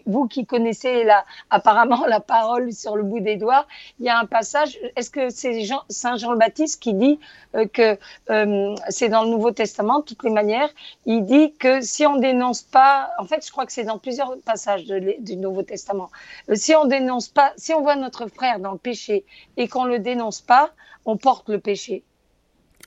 vous 0.06 0.28
qui 0.28 0.46
connaissez 0.46 1.04
la, 1.04 1.26
apparemment 1.50 2.06
la 2.08 2.20
parole 2.20 2.72
sur 2.74 2.96
le 2.96 3.04
bout 3.04 3.20
des 3.20 3.36
doigts, 3.36 3.68
il 4.00 4.06
y 4.06 4.10
a 4.10 4.18
un 4.18 4.26
passage. 4.26 4.80
Est-ce 4.96 5.12
que 5.12 5.30
c'est 5.30 5.64
Saint 5.90 6.18
Jean 6.18 6.32
le 6.32 6.38
Baptiste 6.38 6.82
qui 6.82 6.94
dit 6.94 7.20
euh, 7.56 7.68
que 7.68 7.98
euh, 8.30 8.76
c'est 8.90 9.10
dans 9.10 9.24
le 9.24 9.30
Nouveau 9.30 9.52
Testament, 9.52 10.00
de 10.00 10.06
toutes 10.06 10.24
les 10.24 10.32
manières, 10.32 10.70
il 11.06 11.26
dit 11.26 11.54
que 11.54 11.82
si 11.82 12.06
on 12.08 12.18
dénonce 12.18 12.64
pas, 12.64 13.12
en 13.20 13.26
fait, 13.26 13.46
je 13.46 13.52
crois 13.52 13.66
que 13.66 13.72
c'est 13.72 13.84
dans 13.84 14.00
plusieurs 14.00 14.38
passages 14.40 14.86
du 14.86 15.36
Nouveau 15.36 15.64
Testament, 15.64 16.10
si 16.54 16.74
on 16.76 16.86
dénonce 16.86 17.28
pas, 17.28 17.54
si 17.58 17.74
on 17.74 17.82
voit 17.82 17.96
notre 17.96 18.28
frère 18.28 18.60
dans 18.60 18.72
le 18.72 18.78
péché 18.78 19.26
et 19.58 19.68
qu'on 19.68 19.84
le 19.84 20.00
dénonce 20.00 20.42
pas, 20.42 20.72
on 21.06 21.18
porte 21.18 21.50
le 21.50 21.60
péché. 21.60 22.04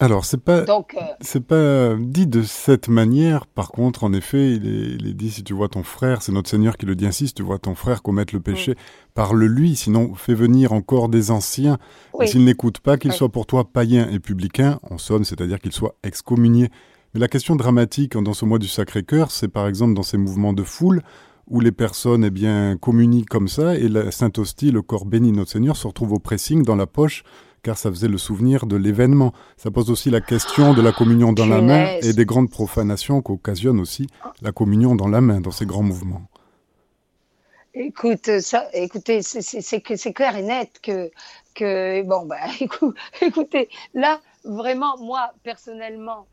Alors, 0.01 0.25
c'est 0.25 0.43
pas, 0.43 0.65
euh, 0.69 0.83
c'est 1.21 1.47
pas 1.47 1.95
dit 1.99 2.27
de 2.27 2.43
cette 2.43 2.89
manière. 2.89 3.47
Par 3.47 3.71
contre, 3.71 4.05
en 4.05 4.13
effet, 4.13 4.53
il 4.53 5.07
est, 5.07 5.15
dit 5.15 5.31
si 5.31 5.45
tu 5.45 5.53
vois 5.53 5.69
ton 5.69 5.83
frère, 5.83 6.23
c'est 6.23 6.33
notre 6.33 6.49
Seigneur 6.49 6.77
qui 6.77 6.87
le 6.87 6.97
dit 6.97 7.07
ainsi, 7.07 7.29
si 7.29 7.35
tu 7.35 7.43
vois 7.43 7.59
ton 7.59 7.75
frère 7.75 8.03
commettre 8.03 8.35
le 8.35 8.41
péché, 8.41 8.75
parle-lui, 9.15 9.77
sinon 9.77 10.15
fais 10.15 10.35
venir 10.35 10.73
encore 10.73 11.09
des 11.09 11.31
anciens. 11.31 11.79
S'il 12.25 12.45
n'écoute 12.45 12.81
pas, 12.81 12.97
qu'il 12.97 13.13
soit 13.13 13.29
pour 13.29 13.47
toi 13.47 13.65
païen 13.65 14.09
et 14.11 14.19
publicain, 14.19 14.81
en 14.83 14.99
somme, 14.99 15.25
c'est-à-dire 15.25 15.61
qu'il 15.61 15.73
soit 15.73 15.95
excommunié. 16.03 16.71
Mais 17.15 17.21
la 17.21 17.29
question 17.29 17.55
dramatique 17.55 18.17
dans 18.17 18.35
ce 18.35 18.45
mois 18.45 18.59
du 18.59 18.69
Sacré-Cœur, 18.69 19.31
c'est 19.31 19.49
par 19.49 19.69
exemple 19.69 19.95
dans 19.95 20.03
ces 20.03 20.17
mouvements 20.17 20.55
de 20.55 20.63
foule, 20.63 21.03
où 21.49 21.61
les 21.61 21.73
personnes 21.73 22.25
eh 22.25 22.31
bien, 22.31 22.77
communient 22.77 23.25
comme 23.25 23.49
ça, 23.49 23.77
et 23.77 23.89
la 23.89 24.11
Sainte 24.11 24.39
Hostie, 24.39 24.71
le 24.71 24.81
corps 24.81 25.05
béni 25.05 25.31
de 25.33 25.37
notre 25.37 25.51
Seigneur, 25.51 25.77
se 25.77 25.87
retrouve 25.87 26.13
au 26.13 26.19
pressing 26.19 26.65
dans 26.65 26.77
la 26.77 26.87
poche 26.87 27.25
car 27.63 27.79
ça 27.79 27.91
faisait 27.91 28.09
le 28.09 28.19
souvenir 28.19 28.67
de 28.67 28.77
l'événement. 28.77 29.33
Ça 29.57 29.71
pose 29.71 29.91
aussi 29.91 30.11
la 30.11 30.21
question 30.21 30.75
de 30.75 30.83
la 30.83 30.93
communion 30.93 31.33
dans 31.33 31.47
la 31.47 31.61
main 31.61 31.87
et 32.03 32.13
des 32.13 32.25
grandes 32.25 32.51
profanations 32.51 33.23
qu'occasionne 33.23 33.81
aussi 33.81 34.09
la 34.41 34.53
communion 34.53 34.95
dans 34.95 35.09
la 35.09 35.21
main 35.21 35.41
dans 35.41 35.51
ces 35.51 35.67
grands 35.67 35.83
mouvements. 35.83 36.23
Écoute, 37.75 38.41
ça, 38.41 38.69
écoutez, 38.75 39.23
c'est 39.23 40.13
clair 40.13 40.37
et 40.37 40.43
net 40.43 40.79
que, 40.83 41.11
que 41.55 42.03
bon, 42.03 42.27
bah, 42.27 42.37
écoutez, 43.23 43.71
là, 43.95 44.21
vraiment, 44.45 44.99
moi, 44.99 45.33
personnellement, 45.43 46.27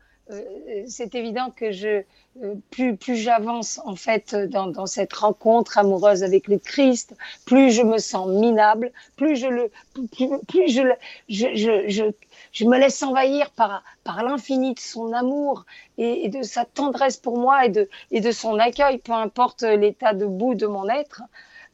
c'est 0.86 1.14
évident 1.14 1.50
que 1.50 1.72
je, 1.72 2.02
euh, 2.42 2.54
plus, 2.70 2.96
plus 2.96 3.16
j'avance 3.16 3.80
en 3.84 3.96
fait 3.96 4.34
dans, 4.34 4.68
dans, 4.68 4.86
cette 4.86 5.12
rencontre 5.12 5.78
amoureuse 5.78 6.22
avec 6.22 6.46
le 6.46 6.58
Christ, 6.58 7.14
plus 7.44 7.72
je 7.72 7.82
me 7.82 7.98
sens 7.98 8.28
minable, 8.28 8.92
plus 9.16 9.36
je 9.36 9.48
le, 9.48 9.70
plus, 10.46 10.68
je, 10.68 10.82
je, 11.28 11.46
je, 11.54 11.88
je, 11.88 12.04
je, 12.52 12.64
me 12.64 12.78
laisse 12.78 13.02
envahir 13.02 13.50
par, 13.50 13.82
par 14.04 14.22
l'infini 14.22 14.74
de 14.74 14.80
son 14.80 15.12
amour 15.12 15.66
et, 15.98 16.28
de 16.28 16.42
sa 16.42 16.64
tendresse 16.64 17.16
pour 17.16 17.36
moi 17.36 17.66
et 17.66 17.68
de, 17.68 17.88
et 18.12 18.20
de 18.20 18.30
son 18.30 18.58
accueil, 18.58 18.98
peu 18.98 19.12
importe 19.12 19.62
l'état 19.62 20.14
de 20.14 20.26
bout 20.26 20.54
de 20.54 20.66
mon 20.66 20.88
être. 20.88 21.22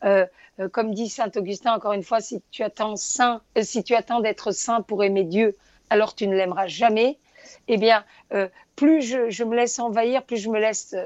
Euh, 0.05 0.27
euh 0.59 0.69
comme 0.71 0.95
dit 0.95 1.09
saint 1.09 1.31
Augustin, 1.37 1.75
encore 1.75 1.93
une 1.93 2.03
fois, 2.03 2.21
si 2.21 2.41
tu 2.51 2.63
attends 2.63 2.97
saint, 2.97 3.43
si 3.61 3.85
tu 3.85 3.95
attends 3.95 4.21
d'être 4.21 4.53
saint 4.53 4.81
pour 4.81 5.05
aimer 5.05 5.25
Dieu, 5.25 5.55
alors 5.91 6.15
tu 6.15 6.27
ne 6.27 6.35
l'aimeras 6.35 6.67
jamais 6.67 7.19
eh 7.69 7.77
bien, 7.77 8.05
euh, 8.33 8.49
plus 8.77 9.03
je, 9.03 9.45
me 9.45 9.57
laisse 9.57 9.79
envahir, 9.79 10.25
plus 10.25 10.37
je 10.37 10.51
me 10.51 10.59
laisse 10.59 10.95
euh, 10.95 11.05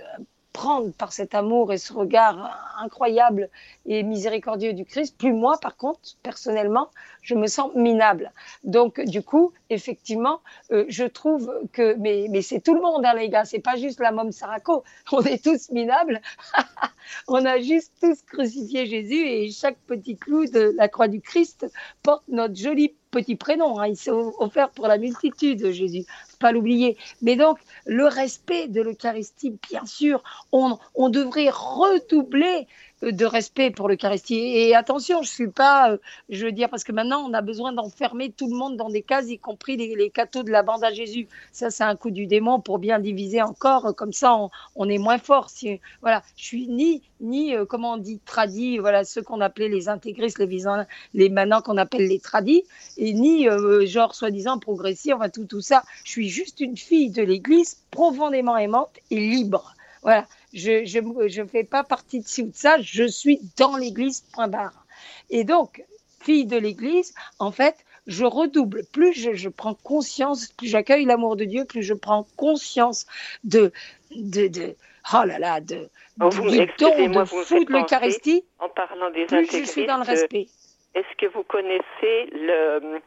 prendre 0.53 0.93
par 0.93 1.13
cet 1.13 1.35
amour 1.35 1.73
et 1.73 1.79
ce 1.79 1.93
regard 1.93 2.77
incroyable 2.79 3.49
et 3.87 4.03
miséricordieux 4.03 4.73
du 4.73 4.85
Christ, 4.85 5.17
plus 5.17 5.33
moi, 5.33 5.59
par 5.61 5.77
contre, 5.77 6.01
personnellement, 6.23 6.91
je 7.23 7.35
me 7.35 7.47
sens 7.47 7.73
minable. 7.75 8.33
Donc, 8.65 9.01
du 9.01 9.23
coup, 9.23 9.53
effectivement, 9.69 10.41
euh, 10.73 10.85
je 10.89 11.05
trouve 11.05 11.53
que, 11.73 11.95
mais, 11.95 12.43
c'est 12.43 12.61
tout 12.61 12.75
le 12.75 12.81
monde, 12.81 13.05
hein, 13.05 13.15
les 13.15 13.29
gars, 13.29 13.45
c'est 13.45 13.61
pas 13.61 13.77
juste 13.77 14.01
la 14.01 14.11
môme 14.11 14.33
Saraco, 14.33 14.83
on 15.13 15.23
est 15.23 15.43
tous 15.43 15.71
minables, 15.71 16.21
on 17.29 17.45
a 17.45 17.59
juste 17.61 17.93
tous 18.01 18.21
crucifié 18.23 18.87
Jésus 18.87 19.27
et 19.27 19.51
chaque 19.51 19.79
petit 19.87 20.17
clou 20.17 20.47
de 20.47 20.75
la 20.77 20.89
croix 20.89 21.09
du 21.09 21.21
Christ 21.21 21.67
porte 22.03 22.25
notre 22.29 22.57
joli 22.57 22.95
petit 23.11 23.37
prénom. 23.37 23.79
Hein. 23.79 23.89
Il 23.89 23.97
s'est 23.97 24.11
offert 24.11 24.71
pour 24.71 24.87
la 24.87 24.99
multitude, 24.99 25.71
Jésus. 25.71 26.05
Pas 26.39 26.53
l'oublier. 26.53 26.97
Mais 27.23 27.37
donc, 27.37 27.59
le 27.87 28.07
respect 28.07 28.69
de 28.69 28.81
l'Eucharistie, 28.83 29.59
bien 29.71 29.85
sûr, 29.85 30.23
on, 30.53 30.79
on 30.95 31.09
devrait 31.09 31.51
redoubler 31.51 32.67
de 33.03 33.25
respect 33.25 33.71
pour 33.71 33.89
l'Eucharistie. 33.89 34.39
Et 34.39 34.75
attention, 34.75 35.23
je 35.23 35.31
suis 35.31 35.49
pas, 35.49 35.93
euh, 35.93 35.97
je 36.29 36.45
veux 36.45 36.53
dire, 36.53 36.69
parce 36.69 36.85
que 36.85 36.93
maintenant, 36.93 37.25
on 37.27 37.33
a 37.33 37.41
besoin 37.41 37.73
d'enfermer 37.73 38.31
tout 38.31 38.49
le 38.49 38.57
monde 38.57 38.77
dans 38.77 38.91
des 38.91 39.03
cases, 39.03 39.29
y 39.29 39.39
compris 39.39 39.77
les, 39.77 39.95
les 39.97 40.11
cathos 40.11 40.43
de 40.43 40.51
la 40.51 40.63
bande 40.63 40.85
à 40.85 40.93
Jésus. 40.93 41.29
Ça, 41.53 41.71
c'est 41.71 41.85
un 41.85 41.97
coup 41.97 42.11
du 42.11 42.27
démon 42.27 42.61
pour 42.61 42.79
bien 42.79 42.99
diviser 42.99 43.43
encore. 43.43 43.95
Comme 43.97 44.13
ça, 44.13 44.37
on, 44.77 44.89
est 44.89 44.99
moins 44.99 45.19
fort. 45.19 45.51
Si, 45.51 45.81
voilà, 46.03 46.23
je 46.37 46.45
suis 46.45 46.69
ni, 46.69 47.03
ni 47.21 47.55
euh, 47.55 47.65
comment 47.65 47.95
on 47.95 47.97
dit, 47.97 48.21
tradis, 48.25 48.79
voilà, 48.79 49.05
ceux 49.05 49.23
qu'on 49.23 49.41
appelait 49.41 49.69
les 49.69 49.89
intégristes, 49.89 50.39
les 50.39 50.47
visants, 50.47 50.85
les 51.15 51.29
maintenant 51.29 51.63
qu'on 51.63 51.79
appelle 51.79 52.07
les 52.07 52.21
tradis, 52.21 52.65
et 52.97 53.13
ni, 53.15 53.49
euh, 53.49 53.87
genre, 53.87 54.15
soi-disant 54.15 54.59
progressif, 54.59 55.15
enfin, 55.15 55.31
tout, 55.31 55.47
tout 55.47 55.63
ça. 55.63 55.83
Je 56.05 56.11
suis 56.11 56.29
juste 56.29 56.61
une 56.61 56.77
fille 56.77 57.11
de 57.11 57.23
l'Église 57.23 57.79
profondément 57.91 58.57
aimante 58.57 58.91
et 59.11 59.19
libre. 59.19 59.75
Voilà 60.03 60.27
je 60.53 60.99
ne 60.99 61.29
je, 61.29 61.45
fais 61.45 61.65
pas 61.65 61.85
partie 61.85 62.21
de 62.21 62.27
ci 62.27 62.43
ou 62.43 62.51
de 62.51 62.55
ça, 62.55 62.77
je 62.81 63.05
suis 63.05 63.41
dans 63.59 63.77
l'Église, 63.77 64.23
point 64.33 64.49
barre. 64.49 64.85
Et 65.31 65.45
donc, 65.45 65.83
fille 66.21 66.47
de 66.47 66.57
l'Église, 66.57 67.15
en 67.39 67.53
fait, 67.53 67.77
je 68.07 68.25
redouble. 68.25 68.83
Plus 68.93 69.13
je, 69.13 69.33
je 69.35 69.49
prends 69.49 69.75
conscience, 69.75 70.49
plus 70.49 70.69
j'accueille 70.69 71.05
l'amour 71.05 71.37
de 71.37 71.45
Dieu, 71.45 71.65
plus 71.65 71.83
je 71.83 71.95
prends 71.95 72.27
conscience 72.37 73.07
de, 73.45 73.73
de, 74.15 74.49
de 74.49 74.75
oh 75.15 75.25
là 75.25 75.39
là, 75.39 75.61
de, 75.61 75.89
vous, 76.19 76.51
du 76.51 76.67
don 76.79 77.09
de 77.09 77.25
fou 77.25 77.65
de 77.65 77.73
l'Eucharistie. 77.73 78.45
En 78.59 78.69
parlant 78.69 79.11
des 79.11 79.27
plus 79.27 79.47
je 79.51 79.65
suis 79.65 79.87
dans 79.87 79.99
le 79.99 80.05
respect. 80.05 80.47
Est-ce 80.95 81.17
que 81.19 81.27
vous 81.27 81.45
connaissez 81.45 82.27
le, 82.33 83.01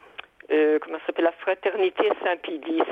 euh, 0.50 0.78
comment 0.80 0.98
s'appelle 1.06 1.24
la 1.24 1.32
fraternité 1.32 2.08
Saint-Pédis 2.22 2.82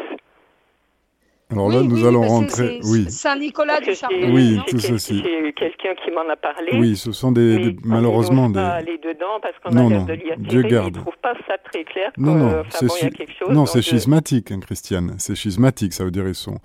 alors 1.53 1.69
là, 1.69 1.83
nous 1.83 2.07
allons 2.07 2.23
rentrer. 2.23 2.81
Oui. 2.85 3.11
Saint-Nicolas 3.11 3.81
du 3.81 3.95
Charbonnier. 3.95 4.33
Oui, 4.33 4.61
tout 4.67 4.79
ceci. 4.79 5.23
J'ai 5.23 5.53
quelqu'un 5.53 5.95
qui 6.03 6.11
m'en 6.11 6.29
a 6.31 6.37
parlé. 6.37 6.73
Oui, 6.75 6.97
ce 6.97 7.12
sont 7.12 7.33
des, 7.33 7.77
malheureusement 7.85 8.49
des. 8.49 8.55
Pas 8.55 8.71
aller 8.71 8.99
dedans 8.99 9.38
parce 9.41 9.55
qu'on 9.62 9.77
a 9.77 9.88
l'air 9.88 10.05
de 10.07 10.12
lire. 10.15 10.35
Dieu 10.39 10.62
garde. 10.62 10.97
Je 10.97 11.01
trouve 11.01 11.16
pas 11.22 11.35
ça 11.47 11.55
très 11.70 11.85
clair. 11.85 12.11
Non, 12.16 12.35
non, 12.35 12.62
c'est 12.70 13.51
non, 13.51 13.66
c'est 13.66 13.83
schismatique, 13.83 14.51
hein, 14.51 14.61
Christiane. 14.61 15.14
C'est 15.18 15.35
schismatique, 15.35 15.93
ça 15.93 16.05
veut 16.05 16.11
dire 16.11 16.26
ils 16.26 16.35
sont 16.35 16.59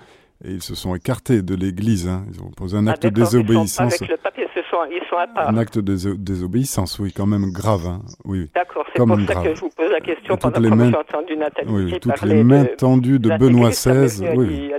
et 0.43 0.51
ils 0.51 0.61
se 0.61 0.75
sont 0.75 0.95
écartés 0.95 1.41
de 1.41 1.55
l'Église. 1.55 2.07
Hein. 2.07 2.25
Ils 2.31 2.41
ont 2.41 2.51
posé 2.51 2.77
un 2.77 2.87
ah, 2.87 2.91
acte 2.91 3.03
de 3.03 3.09
désobéissance. 3.09 4.01
Avec 4.01 4.09
le 4.09 4.17
pape, 4.17 4.35
ils 4.37 4.47
se 4.53 4.69
sont, 4.69 4.77
ils 4.89 5.01
sont 5.09 5.17
à 5.17 5.27
part. 5.27 5.49
Un 5.49 5.57
acte 5.57 5.79
de 5.79 6.15
désobéissance, 6.15 6.99
oui, 6.99 7.11
quand 7.11 7.25
même 7.25 7.51
grave. 7.51 7.87
Hein. 7.87 8.01
Oui. 8.25 8.49
D'accord, 8.53 8.85
c'est 8.93 9.03
pour 9.03 9.17
ça 9.27 9.43
que 9.43 9.55
je 9.55 9.61
vous 9.61 9.69
pose 9.69 9.91
la 9.91 9.99
question 10.01 10.37
pendant 10.37 10.61
que 10.61 10.67
mains... 10.67 10.91
j'ai 10.91 10.97
entendu 10.97 11.37
Nathalie 11.37 11.71
oui, 11.71 11.99
toutes 11.99 12.21
les 12.21 12.43
mains 12.43 12.65
tendues 12.77 13.19
de, 13.19 13.35
Benoît 13.37 13.69
XVI. 13.69 14.29
Oui. 14.35 14.71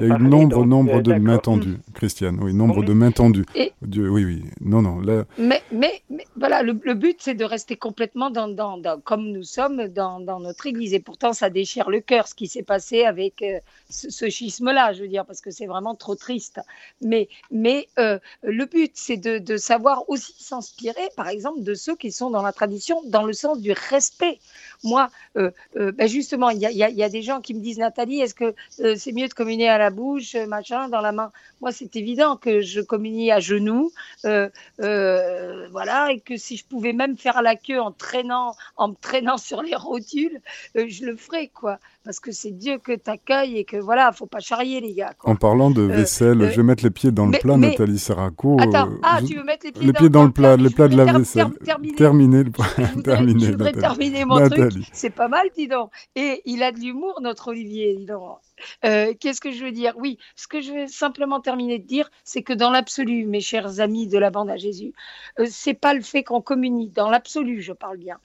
Il 0.00 0.08
y 0.08 0.12
a 0.12 0.16
eu 0.16 0.22
nombre, 0.22 0.64
nombre 0.64 1.00
de 1.00 1.14
mains 1.14 1.38
tendues, 1.38 1.78
Christiane. 1.94 2.38
Oui, 2.42 2.52
nombre 2.52 2.82
de 2.84 2.92
mains 2.92 3.12
tendues. 3.12 3.44
Dieu, 3.82 4.08
oui, 4.08 4.24
oui. 4.24 4.44
Non, 4.60 4.82
non. 4.82 5.00
Mais, 5.38 5.62
mais, 5.70 6.02
voilà, 6.36 6.62
le, 6.62 6.72
but, 6.94 7.18
c'est 7.20 7.34
de 7.34 7.44
rester 7.44 7.76
complètement 7.76 8.30
dans, 8.30 8.48
dans, 8.48 8.80
comme 9.00 9.30
nous 9.30 9.42
sommes 9.42 9.88
dans, 9.88 10.20
dans, 10.20 10.40
notre 10.40 10.66
Église. 10.66 10.94
Et 10.94 11.00
pourtant, 11.00 11.32
ça 11.32 11.50
déchire 11.50 11.90
le 11.90 12.00
cœur 12.00 12.26
ce 12.26 12.34
qui 12.34 12.46
s'est 12.48 12.62
passé 12.62 13.04
avec 13.04 13.42
euh, 13.42 13.58
ce, 13.90 14.28
schisme-là, 14.28 14.92
je 14.92 15.02
veux 15.02 15.08
dire, 15.08 15.24
parce 15.24 15.40
que 15.40 15.50
c'est 15.50 15.66
vraiment 15.66 15.94
trop 15.94 16.14
triste. 16.14 16.60
Mais, 17.00 17.28
mais 17.50 17.88
euh, 17.98 18.18
le 18.42 18.64
but, 18.66 18.92
c'est 18.94 19.16
de, 19.16 19.38
de, 19.38 19.56
savoir 19.56 20.08
aussi 20.08 20.34
s'inspirer, 20.38 21.08
par 21.16 21.28
exemple, 21.28 21.62
de 21.62 21.74
ceux 21.74 21.96
qui 21.96 22.10
sont 22.10 22.30
dans 22.30 22.42
la 22.42 22.52
tradition, 22.52 23.00
dans 23.06 23.24
le 23.24 23.32
sens 23.32 23.60
du 23.60 23.72
respect. 23.72 24.38
Moi, 24.82 25.08
euh, 25.36 25.50
ben 25.74 26.08
justement, 26.08 26.50
il 26.50 26.58
y 26.58 26.66
a, 26.66 26.70
y 26.70 27.02
a, 27.02 27.08
des 27.08 27.22
gens 27.22 27.40
qui 27.40 27.54
me 27.54 27.60
disent, 27.60 27.78
Nathalie, 27.78 28.20
est-ce 28.20 28.34
que 28.34 28.54
c'est 28.96 29.12
mieux 29.12 29.28
de 29.28 29.34
communier 29.44 29.68
à 29.68 29.78
la 29.78 29.90
bouche, 29.90 30.34
machin, 30.48 30.88
dans 30.88 31.02
la 31.02 31.12
main 31.12 31.30
Moi, 31.60 31.70
c'est 31.70 31.96
évident 31.96 32.36
que 32.36 32.62
je 32.62 32.80
communie 32.80 33.30
à 33.30 33.40
genoux, 33.40 33.92
voilà, 34.22 36.12
et 36.12 36.20
que 36.20 36.36
si 36.36 36.56
je 36.56 36.64
pouvais 36.64 36.92
même 36.92 37.16
faire 37.16 37.42
la 37.42 37.56
queue 37.56 37.80
en 37.80 37.92
traînant, 37.92 38.54
en 38.76 38.88
me 38.88 38.94
traînant 38.94 39.36
sur 39.36 39.62
les 39.62 39.74
rotules, 39.74 40.40
je 40.74 41.04
le 41.04 41.16
ferais, 41.16 41.48
quoi 41.48 41.78
parce 42.04 42.20
que 42.20 42.32
c'est 42.32 42.50
Dieu 42.50 42.78
que 42.78 42.92
t'accueille 42.92 43.56
et 43.56 43.64
que 43.64 43.78
voilà, 43.78 44.12
faut 44.12 44.26
pas 44.26 44.40
charrier 44.40 44.80
les 44.80 44.92
gars. 44.92 45.14
En 45.24 45.36
parlant 45.36 45.70
de 45.70 45.82
euh, 45.82 45.86
vaisselle, 45.86 46.42
euh, 46.42 46.50
je 46.50 46.56
vais 46.56 46.62
mettre 46.62 46.84
les 46.84 46.90
pieds 46.90 47.10
dans 47.10 47.26
le 47.26 47.38
plat, 47.38 47.56
Nathalie 47.56 47.98
Serraco. 47.98 48.58
Attends, 48.60 48.90
ah, 49.02 49.20
tu 49.26 49.36
veux 49.36 49.42
mettre 49.42 49.64
les 49.64 49.72
pieds, 49.92 50.10
dans, 50.10 50.20
dans, 50.20 50.24
le 50.26 50.30
plat, 50.30 50.56
les 50.56 50.68
plats 50.68 50.88
de 50.88 50.96
la 50.96 51.10
vaisselle. 51.10 51.46
terminer, 51.96 52.44
le 52.44 52.52
Je 52.76 53.50
voudrais 53.52 53.72
terminer 53.72 54.24
mon 54.26 54.48
truc. 54.48 54.72
C'est 54.92 55.10
pas 55.10 55.28
mal, 55.28 55.48
dis 55.56 55.66
donc. 55.66 55.90
Et 56.14 56.42
il 56.44 56.62
a 56.62 56.72
de 56.72 56.78
l'humour, 56.78 57.20
notre 57.22 57.48
Olivier, 57.48 57.96
dis 57.96 58.04
donc. 58.04 58.38
Euh, 58.84 59.14
qu'est-ce 59.18 59.40
que 59.40 59.50
je 59.50 59.64
veux 59.64 59.72
dire? 59.72 59.94
Oui, 59.96 60.18
ce 60.36 60.46
que 60.46 60.60
je 60.60 60.72
veux 60.72 60.86
simplement 60.86 61.40
terminer 61.40 61.78
de 61.78 61.86
dire, 61.86 62.10
c'est 62.24 62.42
que 62.42 62.52
dans 62.52 62.70
l'absolu, 62.70 63.26
mes 63.26 63.40
chers 63.40 63.80
amis 63.80 64.06
de 64.06 64.18
la 64.18 64.30
bande 64.30 64.50
à 64.50 64.56
Jésus, 64.56 64.92
euh, 65.38 65.46
c'est 65.50 65.74
pas 65.74 65.94
le 65.94 66.02
fait 66.02 66.22
qu'on 66.22 66.40
communie, 66.40 66.90
dans 66.90 67.10
l'absolu, 67.10 67.62
je 67.62 67.72
parle 67.72 67.96
bien, 67.96 68.18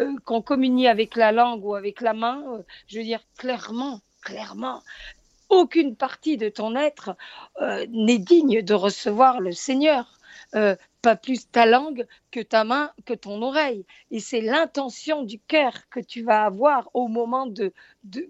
euh, 0.00 0.14
qu'on 0.24 0.42
communie 0.42 0.88
avec 0.88 1.16
la 1.16 1.32
langue 1.32 1.64
ou 1.64 1.74
avec 1.74 2.00
la 2.00 2.14
main. 2.14 2.42
je 2.88 2.98
veux 2.98 3.04
dire 3.04 3.20
clairement, 3.36 4.00
clairement, 4.22 4.82
aucune 5.48 5.96
partie 5.96 6.36
de 6.36 6.48
ton 6.48 6.74
être 6.74 7.16
n'est 7.88 8.18
digne 8.18 8.62
de 8.62 8.74
recevoir 8.74 9.40
le 9.40 9.52
Seigneur. 9.52 10.18
pas 11.02 11.16
plus 11.16 11.48
ta 11.50 11.66
langue 11.66 12.04
que 12.32 12.40
ta 12.40 12.64
main, 12.64 12.90
que 13.04 13.14
ton 13.14 13.40
oreille. 13.42 13.86
Et 14.10 14.18
c'est 14.18 14.40
l'intention 14.40 15.22
du 15.22 15.38
cœur 15.38 15.72
que 15.88 16.00
tu 16.00 16.22
vas 16.22 16.44
avoir 16.44 16.90
au 16.94 17.06
moment 17.06 17.46
de, 17.46 17.72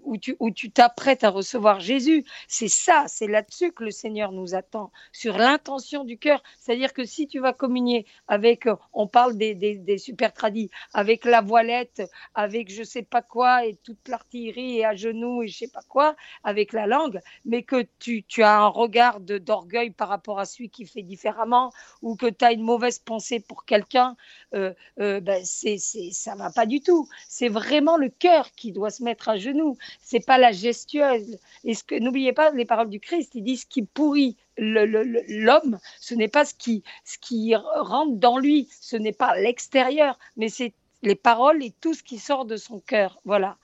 où 0.03 0.17
tu 0.17 0.35
où 0.39 0.51
tu 0.51 0.71
t'apprêtes 0.71 1.23
à 1.23 1.29
recevoir 1.29 1.79
Jésus. 1.79 2.25
C'est 2.47 2.67
ça, 2.67 3.05
c'est 3.07 3.27
là-dessus 3.27 3.71
que 3.71 3.83
le 3.83 3.91
Seigneur 3.91 4.31
nous 4.31 4.55
attend, 4.55 4.91
sur 5.11 5.37
l'intention 5.37 6.03
du 6.03 6.17
cœur. 6.17 6.43
C'est-à-dire 6.59 6.93
que 6.93 7.05
si 7.05 7.27
tu 7.27 7.39
vas 7.39 7.53
communier 7.53 8.05
avec, 8.27 8.67
on 8.93 9.07
parle 9.07 9.37
des, 9.37 9.55
des, 9.55 9.97
super 9.97 10.33
tradis, 10.33 10.69
avec 10.93 11.25
la 11.25 11.41
voilette, 11.41 12.01
avec 12.35 12.71
je 12.71 12.83
sais 12.83 13.03
pas 13.03 13.21
quoi 13.21 13.65
et 13.65 13.75
toute 13.75 14.07
l'artillerie 14.07 14.77
et 14.77 14.85
à 14.85 14.95
genoux 14.95 15.43
et 15.43 15.47
je 15.47 15.57
sais 15.57 15.67
pas 15.67 15.83
quoi, 15.87 16.15
avec 16.43 16.73
la 16.73 16.87
langue, 16.87 17.19
mais 17.45 17.63
que 17.63 17.85
tu, 17.99 18.23
tu 18.23 18.43
as 18.43 18.59
un 18.59 18.67
regard 18.67 19.19
d'orgueil 19.19 19.91
par 19.91 20.09
rapport 20.09 20.39
à 20.39 20.45
celui 20.45 20.69
qui 20.69 20.85
fait 20.85 21.03
différemment 21.03 21.71
ou 22.01 22.15
que 22.15 22.27
tu 22.27 22.45
as 22.45 22.51
une 22.51 22.61
mauvaise 22.61 22.99
pensée 22.99 23.39
pour 23.39 23.65
quelqu'un, 23.65 24.15
euh, 24.53 24.73
euh, 24.99 25.19
ben 25.19 25.43
c'est, 25.45 25.77
ça 25.77 26.35
va 26.35 26.51
pas 26.51 26.65
du 26.65 26.81
tout. 26.81 27.07
C'est 27.27 27.49
vraiment 27.49 27.97
le 27.97 28.09
cœur 28.09 28.51
qui 28.51 28.71
doit 28.71 28.89
se 28.89 29.03
mettre 29.03 29.29
à 29.29 29.37
genoux. 29.37 29.66
C'est 30.01 30.25
pas 30.25 30.37
la 30.37 30.51
que 30.51 31.99
n'oubliez 31.99 32.33
pas 32.33 32.51
les 32.51 32.65
paroles 32.65 32.89
du 32.89 32.99
Christ. 32.99 33.31
Il 33.35 33.43
dit 33.43 33.57
ce 33.57 33.65
qui 33.65 33.83
pourrit 33.83 34.37
l'homme, 34.57 35.79
ce 35.99 36.15
n'est 36.15 36.27
pas 36.27 36.45
ce 36.45 36.53
qui, 36.53 36.83
ce 37.03 37.17
qui 37.19 37.55
rentre 37.55 38.17
dans 38.17 38.37
lui, 38.37 38.69
ce 38.81 38.95
n'est 38.95 39.13
pas 39.13 39.37
l'extérieur, 39.39 40.17
mais 40.35 40.49
c'est 40.49 40.73
les 41.03 41.15
paroles 41.15 41.63
et 41.63 41.73
tout 41.81 41.93
ce 41.93 42.03
qui 42.03 42.17
sort 42.17 42.45
de 42.45 42.57
son 42.57 42.79
cœur. 42.79 43.19
Voilà. 43.25 43.57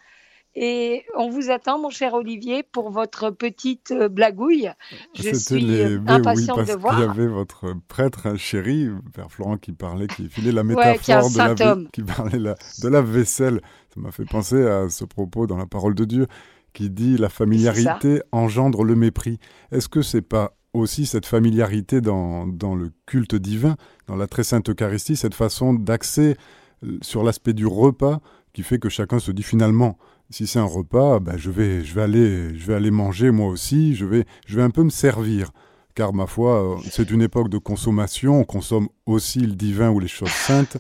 Et 0.56 1.04
on 1.16 1.30
vous 1.30 1.50
attend, 1.50 1.80
mon 1.80 1.90
cher 1.90 2.14
Olivier, 2.14 2.62
pour 2.62 2.92
votre 2.92 3.32
petite 3.32 3.90
euh, 3.90 4.08
blagouille. 4.08 4.70
Je 5.16 5.34
suis 5.34 5.62
les... 5.62 5.96
impatiente 6.06 6.60
oui, 6.60 6.66
parce 6.66 6.70
de 6.70 6.76
voir. 6.76 7.00
Il 7.00 7.02
y 7.02 7.10
avait 7.10 7.28
votre 7.28 7.74
prêtre 7.88 8.36
chéri, 8.36 8.88
Père 9.16 9.32
Florent, 9.32 9.58
qui 9.58 9.72
parlait, 9.72 10.06
qui 10.06 10.30
filait 10.30 10.52
la 10.52 10.64
métaphore 10.64 11.32
de, 11.32 11.38
la, 11.64 11.90
qui 11.92 12.04
parlait 12.04 12.38
de 12.38 12.88
la 12.88 13.02
vaisselle. 13.02 13.62
Ça 13.94 14.02
m'a 14.02 14.12
fait 14.12 14.26
penser 14.26 14.66
à 14.66 14.90
ce 14.90 15.06
propos 15.06 15.46
dans 15.46 15.58
la 15.58 15.66
parole 15.66 15.94
de 15.94 16.06
Dieu 16.06 16.28
qui 16.74 16.90
dit 16.90 17.18
la 17.18 17.30
familiarité 17.30 18.22
engendre 18.32 18.84
le 18.84 18.96
mépris. 18.96 19.38
Est-ce 19.72 19.88
que 19.88 20.02
c'est 20.02 20.24
pas 20.24 20.56
aussi 20.74 21.06
cette 21.06 21.28
familiarité 21.28 22.02
dans, 22.02 22.48
dans 22.48 22.74
le 22.74 22.92
culte 23.06 23.36
divin, 23.36 23.76
dans 24.08 24.16
la 24.16 24.26
très 24.26 24.44
sainte 24.44 24.70
Eucharistie, 24.70 25.16
cette 25.16 25.36
façon 25.36 25.76
d'axer 25.76 26.36
euh, 26.84 26.98
sur 27.02 27.24
l'aspect 27.24 27.54
du 27.54 27.68
repas 27.68 28.20
qui 28.54 28.64
fait 28.64 28.80
que 28.80 28.90
chacun 28.90 29.20
se 29.20 29.32
dit 29.32 29.44
finalement 29.44 29.98
si 30.32 30.48
c'est 30.48 30.58
un 30.58 30.66
repas, 30.66 31.20
ben 31.20 31.38
je, 31.38 31.52
vais, 31.52 31.84
je, 31.84 31.94
vais 31.94 32.02
aller, 32.02 32.58
je 32.58 32.66
vais 32.66 32.74
aller 32.74 32.90
manger 32.90 33.30
moi 33.30 33.50
aussi, 33.50 33.94
je 33.94 34.06
vais, 34.06 34.26
je 34.48 34.56
vais 34.56 34.64
un 34.64 34.72
peu 34.72 34.84
me 34.84 34.90
servir. 34.90 35.52
Car 35.94 36.12
ma 36.12 36.26
foi, 36.26 36.80
c'est 36.90 37.12
une 37.12 37.22
époque 37.22 37.50
de 37.50 37.60
consommation, 37.60 38.40
on 38.40 38.44
consomme 38.44 38.90
aussi 39.06 39.42
le 39.42 39.54
divin 39.54 39.92
ou 39.92 40.00
les 40.00 40.08
choses 40.08 40.32
saintes. 40.32 40.78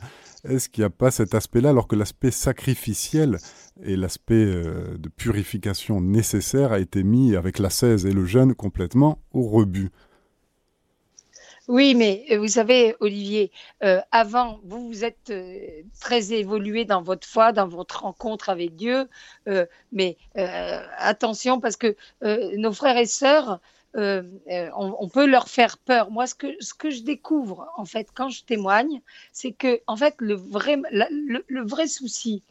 Est-ce 0.47 0.67
qu'il 0.67 0.81
n'y 0.81 0.87
a 0.87 0.89
pas 0.89 1.09
cet 1.09 1.35
aspect-là, 1.35 1.69
alors 1.69 1.87
que 1.87 1.95
l'aspect 1.95 2.31
sacrificiel 2.31 3.37
et 3.81 3.95
l'aspect 3.95 4.33
euh, 4.33 4.97
de 4.97 5.07
purification 5.07 6.01
nécessaire 6.01 6.73
a 6.73 6.79
été 6.79 7.03
mis 7.03 7.37
avec 7.37 7.59
la 7.59 7.69
16 7.69 8.05
et 8.05 8.11
le 8.11 8.25
jeûne 8.25 8.53
complètement 8.53 9.19
au 9.31 9.43
rebut? 9.43 9.89
Oui, 11.69 11.95
mais 11.95 12.25
euh, 12.31 12.39
vous 12.39 12.49
savez, 12.49 12.93
Olivier, 12.99 13.53
euh, 13.85 14.01
avant, 14.11 14.59
vous 14.65 14.85
vous 14.85 15.05
êtes 15.05 15.31
très 16.01 16.33
évolué 16.33 16.83
dans 16.83 17.01
votre 17.01 17.25
foi, 17.25 17.53
dans 17.53 17.67
votre 17.69 18.01
rencontre 18.01 18.49
avec 18.49 18.75
Dieu, 18.75 19.07
mais 19.93 20.17
attention 20.97 21.61
parce 21.61 21.77
que 21.77 21.95
nos 22.57 22.73
frères 22.73 22.97
et 22.97 23.05
sœurs, 23.05 23.61
on, 23.95 25.09
peut 25.09 25.25
leur 25.25 25.47
faire 25.47 25.77
peur. 25.77 26.11
Moi, 26.11 26.27
ce 26.27 26.35
que, 26.35 26.47
ce 26.59 26.73
je 26.89 27.03
découvre, 27.03 27.67
en 27.77 27.85
fait, 27.85 28.09
quand 28.13 28.29
je 28.29 28.43
témoigne, 28.43 29.01
c'est 29.31 29.51
que, 29.51 29.81
en 29.87 29.95
fait, 29.95 30.15
le 30.19 30.35
vrai, 30.35 30.77
le 30.91 31.65
vrai 31.65 31.87
souci, 31.87 32.43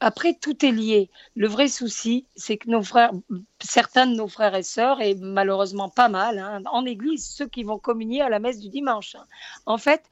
après, 0.00 0.34
tout 0.34 0.66
est 0.66 0.70
lié. 0.70 1.08
Le 1.34 1.48
vrai 1.48 1.68
souci, 1.68 2.26
c'est 2.36 2.56
que 2.58 2.68
nos 2.68 2.82
frères, 2.82 3.12
certains 3.60 4.06
de 4.06 4.14
nos 4.14 4.28
frères 4.28 4.54
et 4.54 4.62
sœurs, 4.62 5.00
et 5.00 5.14
malheureusement 5.14 5.88
pas 5.88 6.08
mal, 6.08 6.38
hein, 6.38 6.62
en 6.70 6.84
Église, 6.84 7.26
ceux 7.26 7.46
qui 7.46 7.64
vont 7.64 7.78
communier 7.78 8.20
à 8.20 8.28
la 8.28 8.38
messe 8.38 8.60
du 8.60 8.68
dimanche, 8.68 9.14
hein, 9.14 9.24
en 9.66 9.78
fait, 9.78 10.02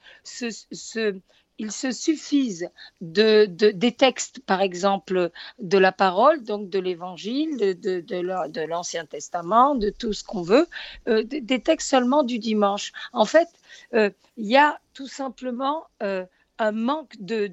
ils 1.63 1.71
se 1.71 1.91
suffisent 1.91 2.69
de, 3.01 3.45
des 3.45 3.91
textes, 3.93 4.39
par 4.45 4.61
exemple, 4.61 5.31
de 5.59 5.77
la 5.77 5.91
parole, 5.91 6.43
donc 6.43 6.69
de 6.69 6.79
l'Évangile, 6.79 7.57
de, 7.57 8.01
de 8.01 8.61
l'Ancien 8.65 9.05
Testament, 9.05 9.75
de 9.75 9.89
tout 9.89 10.13
ce 10.13 10.23
qu'on 10.23 10.41
veut, 10.41 10.67
euh, 11.07 11.23
des 11.23 11.61
textes 11.61 11.89
seulement 11.89 12.23
du 12.23 12.37
dimanche. 12.37 12.91
En 13.13 13.25
fait, 13.25 13.47
euh, 13.93 14.09
il 14.37 14.47
y 14.47 14.57
a 14.57 14.79
tout 14.93 15.07
simplement 15.07 15.85
euh, 16.01 16.25
un 16.59 16.73
manque 16.73 17.15
de, 17.19 17.47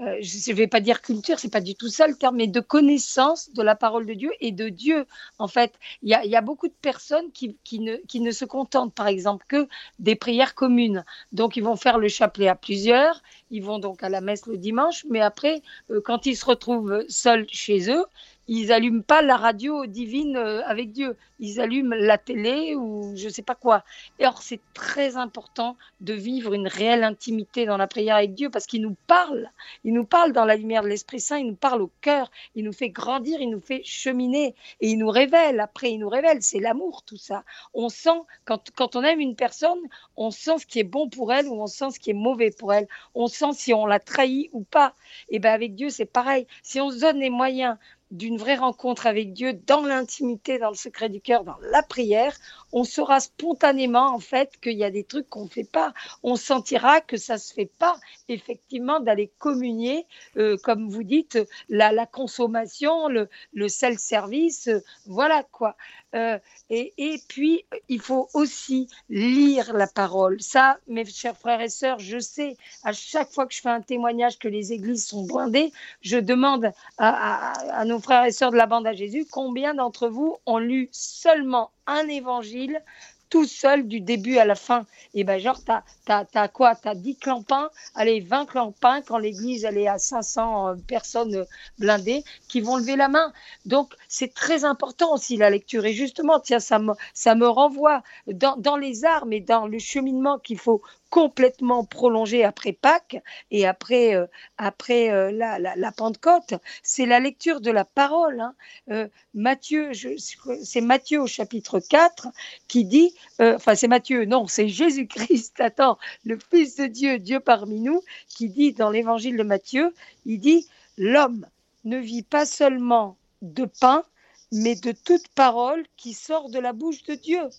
euh, 0.00 0.16
je 0.20 0.50
ne 0.50 0.56
vais 0.56 0.66
pas 0.66 0.80
dire 0.80 1.02
culture, 1.02 1.38
c'est 1.38 1.52
pas 1.52 1.60
du 1.60 1.76
tout 1.76 1.88
ça 1.88 2.08
le 2.08 2.16
terme, 2.16 2.36
mais 2.36 2.48
de 2.48 2.58
connaissance 2.58 3.52
de 3.52 3.62
la 3.62 3.76
parole 3.76 4.06
de 4.06 4.14
Dieu 4.14 4.32
et 4.40 4.50
de 4.50 4.68
Dieu. 4.68 5.06
En 5.38 5.46
fait, 5.46 5.72
il 6.02 6.08
y 6.08 6.36
a, 6.36 6.40
beaucoup 6.40 6.66
de 6.66 6.74
personnes 6.82 7.30
qui, 7.30 7.56
ne, 7.78 8.30
se 8.32 8.44
contentent, 8.44 8.92
par 8.92 9.06
exemple, 9.06 9.44
que 9.48 9.68
des 10.00 10.16
prières 10.16 10.56
communes. 10.56 11.04
Donc, 11.30 11.56
ils 11.56 11.62
vont 11.62 11.76
faire 11.76 11.98
le 11.98 12.08
chapelet 12.08 12.48
à 12.48 12.56
plusieurs, 12.56 13.22
ils 13.50 13.62
vont 13.62 13.78
donc 13.78 14.02
à 14.02 14.08
la 14.08 14.20
messe 14.20 14.46
le 14.46 14.56
dimanche, 14.56 15.04
mais 15.08 15.20
après, 15.20 15.62
euh, 15.90 16.00
quand 16.04 16.26
ils 16.26 16.36
se 16.36 16.44
retrouvent 16.44 17.04
seuls 17.08 17.46
chez 17.50 17.88
eux, 17.88 18.04
ils 18.46 18.72
allument 18.72 19.02
pas 19.02 19.22
la 19.22 19.36
radio 19.36 19.86
divine 19.86 20.36
euh, 20.36 20.62
avec 20.66 20.92
Dieu, 20.92 21.16
ils 21.40 21.60
allument 21.60 21.96
la 21.98 22.18
télé 22.18 22.74
ou 22.74 23.12
je 23.16 23.28
sais 23.28 23.42
pas 23.42 23.54
quoi. 23.54 23.84
Et 24.18 24.26
or 24.26 24.42
c'est 24.42 24.60
très 24.74 25.16
important 25.16 25.76
de 26.00 26.12
vivre 26.12 26.52
une 26.52 26.68
réelle 26.68 27.04
intimité 27.04 27.66
dans 27.66 27.76
la 27.76 27.86
prière 27.86 28.16
avec 28.16 28.34
Dieu 28.34 28.50
parce 28.50 28.66
qu'il 28.66 28.82
nous 28.82 28.96
parle, 29.06 29.50
il 29.84 29.94
nous 29.94 30.04
parle 30.04 30.32
dans 30.32 30.44
la 30.44 30.56
lumière 30.56 30.82
de 30.82 30.88
l'Esprit 30.88 31.20
Saint, 31.20 31.38
il 31.38 31.46
nous 31.46 31.54
parle 31.54 31.82
au 31.82 31.90
cœur, 32.00 32.30
il 32.54 32.64
nous 32.64 32.72
fait 32.72 32.90
grandir, 32.90 33.40
il 33.40 33.50
nous 33.50 33.60
fait 33.60 33.82
cheminer 33.84 34.54
et 34.80 34.90
il 34.90 34.98
nous 34.98 35.10
révèle. 35.10 35.60
Après 35.60 35.90
il 35.90 35.98
nous 35.98 36.08
révèle, 36.08 36.42
c'est 36.42 36.60
l'amour 36.60 37.02
tout 37.02 37.16
ça. 37.16 37.44
On 37.72 37.88
sent 37.88 38.20
quand 38.44 38.70
quand 38.74 38.96
on 38.96 39.02
aime 39.02 39.20
une 39.20 39.36
personne, 39.36 39.80
on 40.16 40.30
sent 40.30 40.58
ce 40.58 40.66
qui 40.66 40.80
est 40.80 40.84
bon 40.84 41.08
pour 41.08 41.32
elle 41.32 41.48
ou 41.48 41.60
on 41.60 41.66
sent 41.66 41.92
ce 41.92 41.98
qui 41.98 42.10
est 42.10 42.14
mauvais 42.14 42.50
pour 42.50 42.72
elle. 42.72 42.88
On 43.14 43.26
sent 43.26 43.52
si 43.54 43.74
on 43.74 43.86
l'a 43.86 44.00
trahi 44.00 44.50
ou 44.52 44.62
pas. 44.62 44.94
Et 45.30 45.38
ben 45.38 45.52
avec 45.52 45.74
Dieu 45.74 45.88
c'est 45.88 46.04
pareil. 46.04 46.46
Si 46.62 46.80
on 46.80 46.90
se 46.90 47.00
donne 47.00 47.18
les 47.18 47.30
moyens 47.30 47.76
d'une 48.10 48.36
vraie 48.38 48.56
rencontre 48.56 49.06
avec 49.06 49.32
Dieu 49.32 49.52
dans 49.52 49.82
l'intimité, 49.82 50.58
dans 50.58 50.70
le 50.70 50.76
secret 50.76 51.08
du 51.08 51.20
cœur, 51.20 51.44
dans 51.44 51.56
la 51.70 51.82
prière, 51.82 52.36
on 52.72 52.84
saura 52.84 53.20
spontanément 53.20 54.14
en 54.14 54.20
fait 54.20 54.52
qu'il 54.60 54.76
y 54.76 54.84
a 54.84 54.90
des 54.90 55.04
trucs 55.04 55.28
qu'on 55.28 55.44
ne 55.44 55.48
fait 55.48 55.70
pas. 55.70 55.92
On 56.22 56.36
sentira 56.36 57.00
que 57.00 57.16
ça 57.16 57.38
se 57.38 57.52
fait 57.52 57.70
pas 57.78 57.98
effectivement 58.28 59.00
d'aller 59.00 59.32
communier, 59.38 60.06
euh, 60.36 60.56
comme 60.62 60.88
vous 60.88 61.02
dites, 61.02 61.38
la, 61.68 61.92
la 61.92 62.06
consommation, 62.06 63.08
le, 63.08 63.28
le 63.52 63.68
self-service, 63.68 64.68
euh, 64.68 64.80
voilà 65.06 65.42
quoi. 65.42 65.76
Euh, 66.14 66.38
et, 66.70 66.94
et, 66.96 67.20
puis, 67.28 67.64
il 67.88 68.00
faut 68.00 68.28
aussi 68.34 68.88
lire 69.08 69.72
la 69.72 69.88
parole. 69.88 70.40
Ça, 70.40 70.78
mes 70.86 71.04
chers 71.04 71.36
frères 71.36 71.60
et 71.60 71.68
sœurs, 71.68 71.98
je 71.98 72.18
sais, 72.18 72.56
à 72.84 72.92
chaque 72.92 73.32
fois 73.32 73.46
que 73.46 73.54
je 73.54 73.60
fais 73.60 73.68
un 73.68 73.80
témoignage 73.80 74.38
que 74.38 74.46
les 74.48 74.72
églises 74.72 75.06
sont 75.06 75.24
blindées, 75.24 75.72
je 76.02 76.16
demande 76.18 76.66
à, 76.98 77.52
à, 77.72 77.80
à 77.80 77.84
nos 77.84 77.93
frères 78.00 78.24
et 78.24 78.32
sœurs 78.32 78.50
de 78.50 78.56
la 78.56 78.66
bande 78.66 78.86
à 78.86 78.92
Jésus, 78.92 79.26
combien 79.30 79.74
d'entre 79.74 80.08
vous 80.08 80.36
ont 80.46 80.58
lu 80.58 80.88
seulement 80.92 81.70
un 81.86 82.08
évangile 82.08 82.82
tout 83.30 83.46
seul 83.46 83.88
du 83.88 84.00
début 84.00 84.38
à 84.38 84.44
la 84.44 84.54
fin? 84.54 84.86
Et 85.12 85.24
ben 85.24 85.38
genre, 85.38 85.58
tu 85.64 85.72
as, 85.72 86.26
as, 86.34 86.48
quoi? 86.48 86.74
Tu 86.76 86.88
as 86.88 86.94
10 86.94 87.16
clampins, 87.16 87.70
allez, 87.94 88.20
20 88.20 88.46
clampins 88.46 89.02
quand 89.02 89.18
l'église 89.18 89.64
elle 89.64 89.78
est 89.78 89.88
à 89.88 89.98
500 89.98 90.68
euh, 90.68 90.74
personnes 90.86 91.34
euh, 91.34 91.44
blindées 91.78 92.22
qui 92.48 92.60
vont 92.60 92.76
lever 92.76 92.96
la 92.96 93.08
main. 93.08 93.32
Donc, 93.66 93.94
c'est 94.08 94.34
très 94.34 94.64
important 94.64 95.12
aussi 95.14 95.36
la 95.36 95.50
lecture. 95.50 95.84
Et 95.84 95.92
justement, 95.92 96.40
tiens, 96.40 96.60
ça 96.60 96.78
me, 96.78 96.92
ça 97.12 97.34
me 97.34 97.48
renvoie 97.48 98.02
dans, 98.26 98.56
dans 98.56 98.76
les 98.76 99.04
arts, 99.04 99.26
mais 99.26 99.40
dans 99.40 99.66
le 99.66 99.78
cheminement 99.78 100.38
qu'il 100.38 100.58
faut 100.58 100.82
complètement 101.14 101.84
prolongé 101.84 102.42
après 102.42 102.72
Pâques 102.72 103.22
et 103.52 103.68
après, 103.68 104.16
euh, 104.16 104.26
après 104.58 105.12
euh, 105.12 105.30
la, 105.30 105.60
la, 105.60 105.92
Pentecôte, 105.92 106.54
c'est 106.82 107.06
la 107.06 107.20
lecture 107.20 107.60
de 107.60 107.70
la 107.70 107.84
parole. 107.84 108.40
Hein. 108.40 108.56
Euh, 108.90 109.06
Matthieu, 109.32 109.92
c'est 109.94 110.80
Matthieu 110.80 111.22
au 111.22 111.28
chapitre 111.28 111.78
4 111.78 112.26
qui 112.66 112.84
dit, 112.84 113.14
enfin 113.38 113.76
c'est 113.76 113.86
Matthieu, 113.86 114.24
non, 114.24 114.48
c'est 114.48 114.66
Jésus-Christ, 114.66 115.60
attends, 115.60 115.98
le 116.24 116.36
Fils 116.50 116.74
de 116.74 116.86
Dieu, 116.86 117.20
Dieu 117.20 117.38
parmi 117.38 117.80
nous, 117.80 118.02
qui 118.26 118.48
dit 118.48 118.72
dans 118.72 118.90
l'évangile 118.90 119.36
de 119.36 119.44
Matthieu, 119.44 119.94
il 120.26 120.40
dit, 120.40 120.66
l'homme 120.98 121.46
ne 121.84 121.98
vit 121.98 122.24
pas 122.24 122.44
seulement 122.44 123.16
de 123.40 123.66
pain, 123.66 124.02
mais 124.50 124.74
de 124.74 124.90
toute 124.90 125.28
parole 125.28 125.84
qui 125.96 126.12
sort 126.12 126.50
de 126.50 126.58
la 126.58 126.72
bouche 126.72 127.04
de 127.04 127.14
Dieu. 127.14 127.50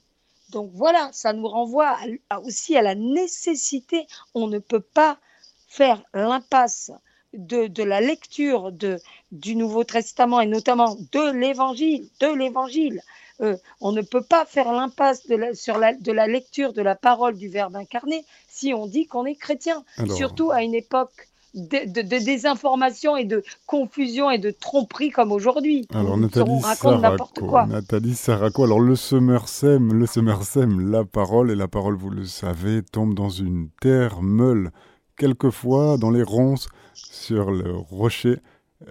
Donc 0.50 0.72
voilà, 0.74 1.10
ça 1.12 1.34
nous 1.34 1.48
renvoie 1.48 1.98
aussi 2.43 2.78
à 2.78 2.82
la 2.82 2.96
nécessité. 2.96 4.08
On 4.34 4.48
ne 4.48 4.60
peut 4.60 4.82
pas 4.82 5.18
faire 5.68 6.04
l'impasse 6.14 6.91
de, 7.34 7.84
la 7.84 8.02
lecture 8.02 8.72
de, 8.72 9.00
du 9.32 9.56
Nouveau 9.56 9.84
Testament 9.84 10.41
et 10.41 10.46
notamment 10.46 10.96
de 11.12 11.32
l'Évangile, 11.32 12.08
de 12.20 12.28
l'Évangile. 12.28 13.02
Euh, 13.41 13.58
on 13.82 13.91
ne 13.91 14.02
peut 14.02 14.24
pas 14.24 14.46
faire 14.46 14.72
l'impasse 14.72 15.28
de 15.28 15.36
la, 15.36 15.54
sur 15.54 15.78
la, 15.78 15.93
de 15.93 16.12
la 16.12 16.28
lecture 16.28 16.72
de 16.72 16.82
la 16.82 16.96
parole 16.96 17.36
du 17.36 17.50
Verbe 17.50 17.76
incarné 17.76 18.24
si 18.48 18.74
on 18.74 18.88
dit 18.88 19.08
qu'on 19.08 19.26
est 19.26 19.36
chrétien, 19.36 19.84
surtout 20.16 20.52
à 20.52 20.64
une 20.64 20.74
époque 20.74 21.28
de, 21.56 22.01
désinformation 22.01 23.18
et 23.18 23.26
de 23.26 23.43
confusion 23.66 24.30
et 24.30 24.38
de 24.38 24.51
tromperie 24.51 25.10
comme 25.10 25.32
aujourd'hui. 25.32 25.88
Alors 25.93 26.18
Nathalie 26.18 26.62
Sarako, 26.62 27.68
Nathalie 27.68 28.16
Sarako, 28.16 28.64
alors 28.66 28.80
le 28.80 28.95
semeur 28.95 29.47
sème, 29.47 29.93
le 29.93 30.06
semeur 30.06 30.43
sème 30.43 30.91
la 30.91 31.06
parole 31.06 31.51
et 31.51 31.56
la 31.56 31.68
parole, 31.68 31.95
vous 31.95 32.10
le 32.10 32.26
savez, 32.26 32.84
tombe 32.84 33.14
dans 33.14 33.30
une 33.30 33.70
terre 33.82 34.22
meule. 34.22 34.72
Quelquefois, 35.18 35.97
dans 35.97 36.12
les 36.12 36.24
ronces, 36.24 36.68
sur 36.93 37.49
le 37.49 37.72
rocher, 37.74 38.39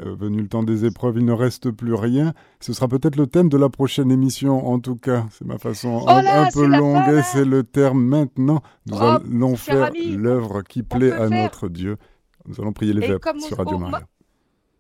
euh, 0.02 0.16
venu 0.18 0.40
le 0.40 0.48
temps 0.48 0.62
des 0.62 0.86
épreuves, 0.86 1.18
il 1.18 1.26
ne 1.26 1.32
reste 1.32 1.70
plus 1.70 1.92
rien. 1.92 2.32
Ce 2.60 2.72
sera 2.72 2.88
peut-être 2.88 3.16
le 3.16 3.26
thème 3.26 3.50
de 3.50 3.58
la 3.58 3.68
prochaine 3.68 4.10
émission, 4.10 4.66
en 4.66 4.80
tout 4.80 4.96
cas. 4.96 5.26
C'est 5.30 5.46
ma 5.46 5.58
façon 5.58 6.00
oh 6.02 6.08
un, 6.08 6.48
peu 6.50 6.66
longue 6.66 7.06
et 7.08 7.22
c'est 7.22 7.44
le 7.44 7.62
terme 7.62 8.02
maintenant. 8.02 8.62
Nous 8.86 8.96
oh, 8.98 9.02
allons 9.02 9.56
faire 9.56 9.90
l'œuvre 10.16 10.62
qui 10.62 10.82
plaît 10.82 11.12
à 11.12 11.28
notre 11.28 11.68
Dieu. 11.68 11.98
Nous 12.47 12.61
allons 12.61 12.72
prier 12.72 12.92
les 12.92 13.07
verbes 13.07 13.38
sur 13.40 13.57
Radio 13.57 13.78
Maria. 13.78 14.07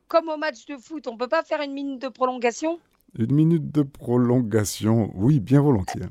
Comme 0.08 0.28
au 0.28 0.36
match 0.36 0.66
de 0.66 0.76
foot, 0.76 1.06
on 1.06 1.16
peut 1.16 1.28
pas 1.28 1.42
faire 1.42 1.62
une 1.62 1.72
minute 1.72 2.00
de 2.00 2.08
prolongation? 2.08 2.78
Une 3.18 3.32
minute 3.32 3.70
de 3.70 3.82
prolongation, 3.82 5.10
oui, 5.14 5.40
bien 5.40 5.62
volontiers. 5.62 6.02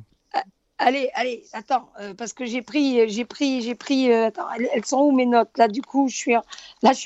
Allez, 0.85 1.09
allez, 1.13 1.45
attends, 1.53 1.87
euh, 2.01 2.13
parce 2.13 2.33
que 2.33 2.43
j'ai 2.43 2.61
pris, 2.61 3.09
j'ai 3.09 3.23
pris, 3.23 3.61
j'ai 3.61 3.73
pris. 3.73 4.11
Euh, 4.11 4.25
attends, 4.25 4.47
elles, 4.51 4.83
sont 4.83 4.99
où 4.99 5.13
mes 5.13 5.25
notes? 5.25 5.57
Là, 5.57 5.69
du 5.69 5.81
coup, 5.81 6.09
je 6.09 6.15
suis, 6.17 6.35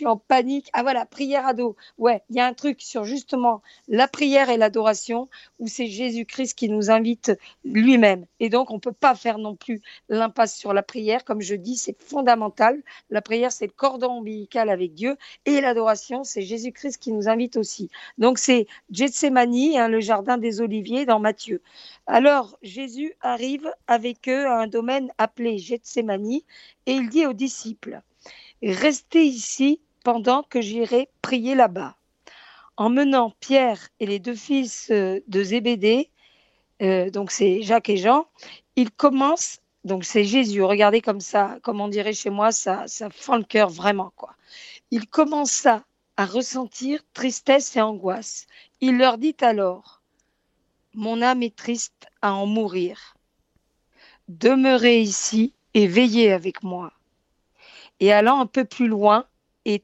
en, 0.08 0.18
panique. 0.18 0.68
Ah 0.74 0.82
voilà, 0.82 1.06
prière 1.06 1.46
à 1.46 1.54
dos. 1.54 1.76
Ouais, 2.00 2.24
il 2.32 2.38
y 2.38 2.40
a 2.40 2.48
un 2.48 2.56
truc 2.56 2.82
sur 2.82 3.04
justement 3.04 3.62
la 3.88 4.08
prière 4.08 4.50
et 4.50 4.58
l'adoration 4.58 5.30
où 5.60 5.68
c'est 5.68 5.86
Jésus-Christ 5.86 6.56
qui 6.56 6.70
nous 6.70 6.90
invite 6.90 7.34
lui-même. 7.64 8.26
Et 8.40 8.50
donc, 8.50 8.72
on 8.72 8.80
peut 8.80 8.92
pas 8.92 9.14
faire 9.14 9.38
non 9.38 9.56
plus 9.56 9.80
l'impasse 10.10 10.56
sur 10.56 10.74
la 10.74 10.82
prière. 10.82 11.24
Comme 11.24 11.42
je 11.42 11.54
dis, 11.54 11.78
c'est 11.78 12.02
fondamental. 12.02 12.82
La 13.12 13.22
prière, 13.22 13.52
c'est 13.52 13.68
le 13.68 13.74
cordon 13.74 14.10
ombilical 14.18 14.72
avec 14.72 14.96
Dieu, 14.96 15.18
et 15.46 15.62
l'adoration, 15.62 16.24
c'est 16.24 16.42
Jésus-Christ 16.42 16.98
qui 16.98 17.12
nous 17.12 17.30
invite 17.30 17.58
aussi. 17.58 17.92
Donc, 18.18 18.40
c'est 18.40 18.66
Gethsemane, 18.90 19.54
hein, 19.76 19.88
le 19.88 20.00
jardin 20.00 20.40
des 20.40 20.62
Oliviers 20.62 21.06
dans 21.06 21.20
Matthieu. 21.20 21.62
Alors 22.08 22.58
Jésus 22.64 23.14
arrive 23.20 23.67
avec 23.88 24.28
eux 24.28 24.46
à 24.48 24.60
un 24.60 24.68
domaine 24.68 25.12
appelé 25.18 25.58
Gethsemane 25.58 26.42
et 26.86 26.94
il 26.94 27.10
dit 27.10 27.26
aux 27.26 27.34
disciples, 27.34 28.02
Restez 28.64 29.24
ici 29.24 29.80
pendant 30.04 30.44
que 30.44 30.62
j'irai 30.62 31.10
prier 31.22 31.56
là-bas. 31.56 31.96
Emmenant 32.76 33.34
Pierre 33.40 33.90
et 34.00 34.06
les 34.06 34.20
deux 34.20 34.36
fils 34.36 34.90
euh, 34.92 35.20
de 35.28 35.44
Zébédée, 35.44 36.10
euh, 36.82 37.10
donc 37.10 37.32
c'est 37.32 37.62
Jacques 37.62 37.90
et 37.90 37.98
Jean, 37.98 38.28
il 38.76 38.92
commence, 38.92 39.60
donc 39.84 40.06
c'est 40.06 40.24
Jésus, 40.24 40.62
regardez 40.64 41.02
comme 41.02 41.20
ça, 41.20 41.58
comme 41.64 41.82
on 41.82 41.88
dirait 41.88 42.14
chez 42.14 42.30
moi, 42.30 42.52
ça, 42.52 42.84
ça 42.88 43.10
fend 43.10 43.38
le 43.38 43.44
cœur 43.44 43.70
vraiment 43.70 44.12
quoi. 44.16 44.36
Il 44.92 45.08
commença 45.08 45.84
à 46.18 46.26
ressentir 46.26 47.02
tristesse 47.14 47.76
et 47.76 47.82
angoisse. 47.82 48.48
Il 48.82 48.98
leur 48.98 49.18
dit 49.18 49.36
alors, 49.42 50.02
mon 50.94 51.22
âme 51.22 51.44
est 51.44 51.56
triste 51.56 52.08
à 52.22 52.34
en 52.34 52.46
mourir. 52.46 53.17
Demeurez 54.28 55.00
ici 55.00 55.54
et 55.74 55.88
veillez 55.88 56.34
avec 56.34 56.62
moi. 56.62 56.92
Et 58.02 58.12
allant 58.12 58.42
un 58.42 58.46
peu 58.46 58.66
plus 58.66 58.88
loin 58.88 59.26
et, 59.64 59.84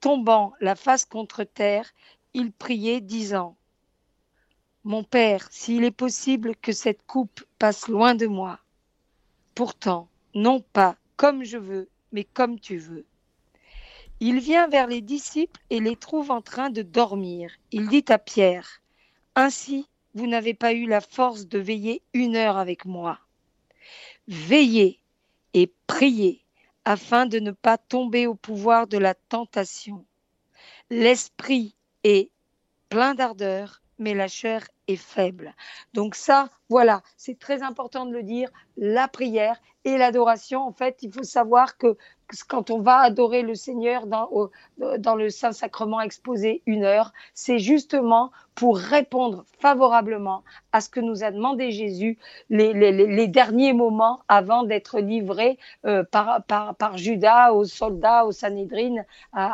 tombant 0.00 0.52
la 0.60 0.76
face 0.76 1.04
contre 1.04 1.44
terre, 1.44 1.90
il 2.32 2.52
priait, 2.52 3.00
disant 3.00 3.56
Mon 4.84 5.02
Père, 5.02 5.46
s'il 5.50 5.84
est 5.84 5.90
possible 5.90 6.56
que 6.56 6.72
cette 6.72 7.06
coupe 7.06 7.44
passe 7.58 7.88
loin 7.88 8.14
de 8.14 8.26
moi. 8.26 8.60
Pourtant, 9.54 10.08
non 10.34 10.60
pas 10.60 10.96
comme 11.16 11.44
je 11.44 11.58
veux, 11.58 11.88
mais 12.12 12.24
comme 12.24 12.60
tu 12.60 12.76
veux. 12.76 13.06
Il 14.20 14.40
vient 14.40 14.68
vers 14.68 14.86
les 14.86 15.00
disciples 15.00 15.60
et 15.70 15.80
les 15.80 15.96
trouve 15.96 16.30
en 16.30 16.42
train 16.42 16.70
de 16.70 16.82
dormir. 16.82 17.50
Il 17.72 17.88
dit 17.88 18.04
à 18.08 18.18
Pierre 18.18 18.82
Ainsi 19.34 19.88
vous 20.14 20.26
n'avez 20.26 20.54
pas 20.54 20.72
eu 20.72 20.86
la 20.86 21.00
force 21.00 21.46
de 21.48 21.58
veiller 21.58 22.02
une 22.12 22.36
heure 22.36 22.56
avec 22.56 22.84
moi. 22.84 23.18
Veillez 24.28 25.00
et 25.52 25.72
priez 25.86 26.44
afin 26.84 27.26
de 27.26 27.38
ne 27.38 27.50
pas 27.50 27.78
tomber 27.78 28.26
au 28.26 28.34
pouvoir 28.34 28.86
de 28.86 28.98
la 28.98 29.14
tentation. 29.14 30.04
L'esprit 30.90 31.74
est 32.04 32.30
plein 32.88 33.14
d'ardeur, 33.14 33.82
mais 33.98 34.14
la 34.14 34.28
chair 34.28 34.66
est 34.88 34.96
faible. 34.96 35.54
Donc 35.92 36.14
ça, 36.14 36.48
voilà, 36.68 37.02
c'est 37.16 37.38
très 37.38 37.62
important 37.62 38.06
de 38.06 38.12
le 38.12 38.22
dire, 38.22 38.50
la 38.76 39.08
prière 39.08 39.60
et 39.84 39.98
l'adoration, 39.98 40.62
en 40.62 40.72
fait, 40.72 40.98
il 41.02 41.12
faut 41.12 41.22
savoir 41.22 41.76
que 41.76 41.96
quand 42.48 42.70
on 42.70 42.80
va 42.80 42.98
adorer 42.98 43.42
le 43.42 43.54
Seigneur 43.54 44.06
dans, 44.06 45.14
le 45.14 45.30
Saint-Sacrement 45.30 46.00
exposé 46.00 46.62
une 46.64 46.84
heure, 46.84 47.12
c'est 47.34 47.58
justement 47.58 48.32
pour 48.54 48.78
répondre 48.78 49.44
favorablement 49.60 50.42
à 50.72 50.80
ce 50.80 50.88
que 50.88 51.00
nous 51.00 51.22
a 51.22 51.30
demandé 51.30 51.70
Jésus 51.70 52.18
les, 52.48 53.28
derniers 53.28 53.74
moments 53.74 54.22
avant 54.28 54.62
d'être 54.62 55.00
livré 55.00 55.58
euh, 55.84 56.02
par, 56.02 56.96
Judas 56.96 57.52
aux 57.52 57.64
soldats, 57.64 58.24
aux 58.24 58.32
Sanhédrines, 58.32 59.04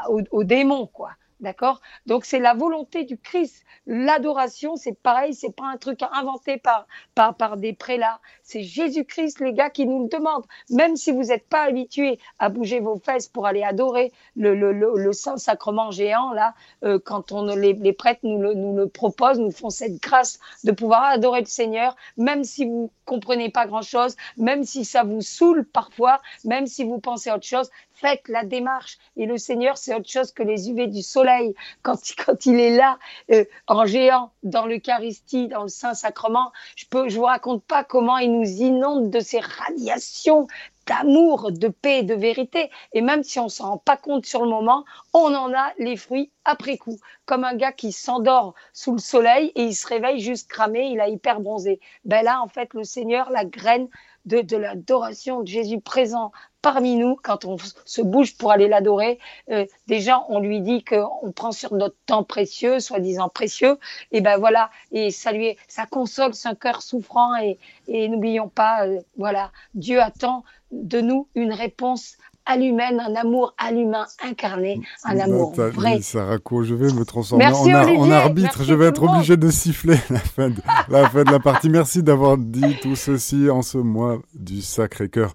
aux, 0.09 0.23
aux 0.31 0.45
démons, 0.45 0.87
quoi. 0.87 1.11
D'accord? 1.41 1.81
Donc 2.07 2.27
c'est 2.27 2.39
la 2.39 2.55
volonté 2.55 3.05
du 3.05 3.17
Christ. 3.17 3.65
L'adoration, 3.87 4.77
c'est 4.77 4.93
pareil, 4.93 5.33
c'est 5.33 5.55
pas 5.55 5.65
un 5.65 5.79
truc 5.79 6.01
inventé 6.13 6.59
par, 6.59 6.87
par, 7.15 7.57
des 7.57 7.73
prélats. 7.73 8.21
C'est 8.43 8.63
Jésus-Christ, 8.63 9.41
les 9.41 9.55
gars, 9.55 9.71
qui 9.71 9.87
nous 9.87 10.03
le 10.03 10.09
demande. 10.09 10.45
Même 10.69 10.97
si 10.97 11.13
vous 11.13 11.25
n'êtes 11.25 11.49
pas 11.49 11.63
habitués 11.63 12.19
à 12.39 12.51
bouger 12.51 12.81
vos 12.81 12.97
fesses 12.99 13.27
pour 13.27 13.47
aller 13.47 13.63
adorer 13.63 14.13
le, 14.37 14.55
le, 14.55 14.73
le, 14.73 15.13
Saint-Sacrement 15.13 15.91
géant, 15.91 16.33
là, 16.33 16.55
euh, 16.85 16.99
quand 17.03 17.33
on, 17.33 17.45
les, 17.55 17.73
les 17.73 17.93
prêtres 17.93 18.21
nous 18.23 18.41
le, 18.41 18.55
nous 18.55 18.77
le 18.77 18.87
proposent, 18.89 19.39
nous 19.39 19.51
font 19.51 19.71
cette 19.71 20.01
grâce 20.01 20.39
de 20.65 20.73
pouvoir 20.73 21.05
adorer 21.05 21.41
le 21.41 21.47
Seigneur, 21.47 21.97
même 22.17 22.45
si 22.45 22.67
vous 22.67 22.91
comprenez 23.07 23.51
pas 23.51 23.67
grand-chose, 23.67 24.15
même 24.37 24.63
si 24.65 24.85
ça 24.85 25.03
vous 25.03 25.23
saoule 25.23 25.65
parfois, 25.65 26.21
même 26.45 26.67
si 26.67 26.85
vous 26.85 27.01
pensez 27.01 27.31
à 27.31 27.37
autre 27.37 27.47
chose, 27.47 27.71
faites 28.01 28.29
la 28.29 28.45
démarche. 28.45 28.99
Et 29.17 29.27
le 29.27 29.39
Seigneur, 29.39 29.77
c'est 29.77 29.95
autre 29.95 30.09
chose 30.09 30.33
que 30.33 30.43
les 30.43 30.71
UV 30.71 30.87
du 30.87 31.03
soleil. 31.03 31.55
Quand, 31.83 31.97
il 32.47 32.59
est 32.59 32.77
là, 32.77 32.99
euh, 33.31 33.45
en 33.67 33.85
géant, 33.85 34.33
dans 34.43 34.67
l'Eucharistie, 34.67 35.49
dans 35.49 35.63
le 35.63 35.69
Saint-Sacrement, 35.69 36.53
je 36.77 36.87
ne 36.93 37.09
je 37.09 37.17
vous 37.17 37.25
raconte 37.25 37.63
pas 37.65 37.85
comment 37.85 38.19
il 38.19 38.33
nous 38.33 38.49
inonde 38.49 39.11
de 39.11 39.21
ces 39.21 39.41
radiations 39.41 40.47
d'amour, 40.87 41.53
de 41.53 41.69
paix, 41.69 42.03
de 42.03 42.15
vérité. 42.15 42.71
Et 42.93 43.01
même 43.01 43.23
si 43.23 43.39
on 43.39 43.49
s'en 43.49 43.71
rend 43.71 43.79
pas 43.79 43.97
compte 43.97 44.27
sur 44.27 44.43
le 44.43 44.49
moment, 44.49 44.85
on 45.13 45.35
en 45.35 45.53
a 45.55 45.73
les 45.79 45.97
fruits 45.97 46.33
après 46.45 46.79
coup. 46.79 46.99
Comme 47.27 47.45
un 47.45 47.55
gars 47.55 47.73
qui 47.73 47.93
s'endort 47.93 48.55
sous 48.73 48.93
le 48.93 48.99
soleil 48.99 49.53
et 49.55 49.63
il 49.65 49.75
se 49.75 49.87
réveille 49.87 50.21
juste 50.21 50.51
cramé, 50.51 50.87
il 50.87 51.01
a 51.01 51.09
hyper 51.09 51.41
bronzé. 51.41 51.81
Ben 52.05 52.25
là, 52.25 52.41
en 52.43 52.49
fait, 52.49 52.75
le 52.75 52.83
Seigneur, 52.83 53.31
la 53.31 53.45
graine 53.45 53.89
de, 54.27 54.41
de 54.41 54.57
l'adoration 54.57 55.43
de 55.43 55.49
Jésus 55.49 55.81
présent 55.81 56.33
parmi 56.63 56.97
nous, 56.97 57.17
quand 57.23 57.45
on 57.45 57.57
se 57.85 58.03
bouge 58.03 58.37
pour 58.37 58.53
aller 58.53 58.69
l'adorer, 58.69 59.19
euh, 59.51 59.65
déjà 59.87 60.25
on 60.29 60.41
lui 60.41 60.61
dit 60.61 60.85
qu'on 60.85 61.33
prend 61.33 61.53
sur 61.53 61.75
notre 61.75 61.97
temps 62.07 62.25
précieux, 62.25 62.81
soi-disant 62.81 63.29
précieux, 63.29 63.79
et 64.13 64.21
ben 64.21 64.39
voilà, 64.39 64.71
et 64.93 65.11
ça 65.11 65.33
lui, 65.33 65.57
ça 65.69 65.87
console 65.87 66.35
son 66.35 66.55
cœur 66.55 66.83
souffrant, 66.83 67.35
et, 67.37 67.59
et 67.89 68.09
n'oublions 68.09 68.49
pas, 68.49 68.87
euh, 68.87 69.01
voilà, 69.17 69.53
Dieu 69.75 70.01
attend 70.01 70.45
de 70.71 71.01
nous 71.01 71.29
une 71.35 71.53
réponse 71.53 72.17
à 72.51 72.57
l'humaine, 72.57 73.01
un 73.01 73.15
amour 73.15 73.55
à 73.59 73.71
l'humain 73.71 74.07
incarné, 74.25 74.81
un 75.05 75.19
amour 75.19 75.55
vrai. 75.55 76.01
Sarako, 76.01 76.65
je 76.65 76.75
vais 76.75 76.93
me 76.93 77.05
transformer 77.05 77.47
en, 77.47 78.11
arbitre. 78.11 78.65
je 78.65 78.75
vais 78.75 78.87
être 78.87 79.05
obligé 79.05 79.37
de 79.37 79.51
siffler 79.51 79.97
la 80.11 80.19
fin 80.19 80.51
de 80.51 80.61
la, 80.89 81.09
fin 81.09 81.23
de 81.23 81.31
la 81.31 81.39
partie. 81.39 81.71
Merci 81.71 82.03
d'avoir 82.03 82.37
dit 82.37 82.77
tout 82.83 82.97
ceci 82.97 83.49
en 83.49 83.63
ce 83.63 83.79
mois 83.79 84.19
du 84.35 84.63
Sacré-Cœur. 84.63 85.35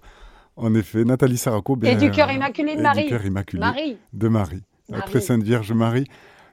En 0.56 0.74
effet, 0.74 1.04
Nathalie 1.04 1.38
Sarako. 1.38 1.78
et 1.84 1.96
du 1.96 2.10
cœur 2.10 2.30
immaculé 2.30 2.76
de 2.76 2.82
Marie. 2.82 3.04
Du 3.04 3.08
cœur 3.08 3.24
immaculé 3.24 3.96
de 4.12 4.28
Marie. 4.28 4.62
Après 4.92 5.20
Sainte 5.20 5.42
Vierge 5.42 5.72
Marie. 5.72 6.06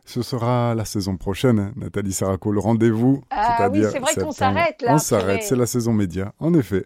Ce 0.05 0.21
sera 0.21 0.75
la 0.75 0.83
saison 0.85 1.15
prochaine, 1.15 1.71
Nathalie 1.75 2.11
Sarako, 2.11 2.51
le 2.51 2.59
rendez-vous. 2.59 3.23
Ah 3.29 3.69
oui, 3.71 3.83
c'est 3.89 3.99
vrai 3.99 4.13
qu'on 4.15 4.31
s'arrête 4.31 4.81
là. 4.81 4.95
On 4.95 4.97
s'arrête, 4.97 5.43
c'est 5.43 5.55
la 5.55 5.65
saison 5.65 5.93
média, 5.93 6.33
en 6.39 6.53
effet. 6.53 6.85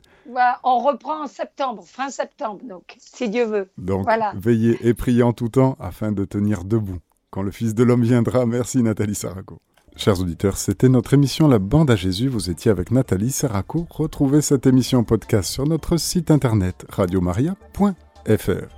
on 0.63 0.79
reprend 0.79 1.23
en 1.23 1.27
septembre, 1.27 1.83
fin 1.85 2.09
septembre, 2.09 2.61
donc, 2.63 2.95
si 2.99 3.29
Dieu 3.29 3.45
veut. 3.45 3.69
Donc, 3.77 4.03
voilà. 4.03 4.33
veillez 4.35 4.77
et 4.87 4.93
priez 4.93 5.23
en 5.23 5.33
tout 5.33 5.49
temps 5.49 5.75
afin 5.79 6.11
de 6.11 6.25
tenir 6.25 6.63
debout. 6.63 6.99
Quand 7.31 7.41
le 7.41 7.51
Fils 7.51 7.73
de 7.73 7.83
l'homme 7.83 8.03
viendra, 8.03 8.45
merci 8.45 8.83
Nathalie 8.83 9.15
Sarako. 9.15 9.59
Chers 9.97 10.21
auditeurs, 10.21 10.57
c'était 10.57 10.89
notre 10.89 11.15
émission 11.15 11.47
La 11.47 11.57
Bande 11.57 11.89
à 11.89 11.95
Jésus. 11.95 12.27
Vous 12.27 12.51
étiez 12.51 12.69
avec 12.69 12.91
Nathalie 12.91 13.31
Sarako. 13.31 13.87
Retrouvez 13.89 14.41
cette 14.41 14.67
émission 14.67 15.03
podcast 15.03 15.51
sur 15.51 15.65
notre 15.65 15.97
site 15.97 16.29
internet 16.29 16.85
radiomaria.fr. 16.89 18.76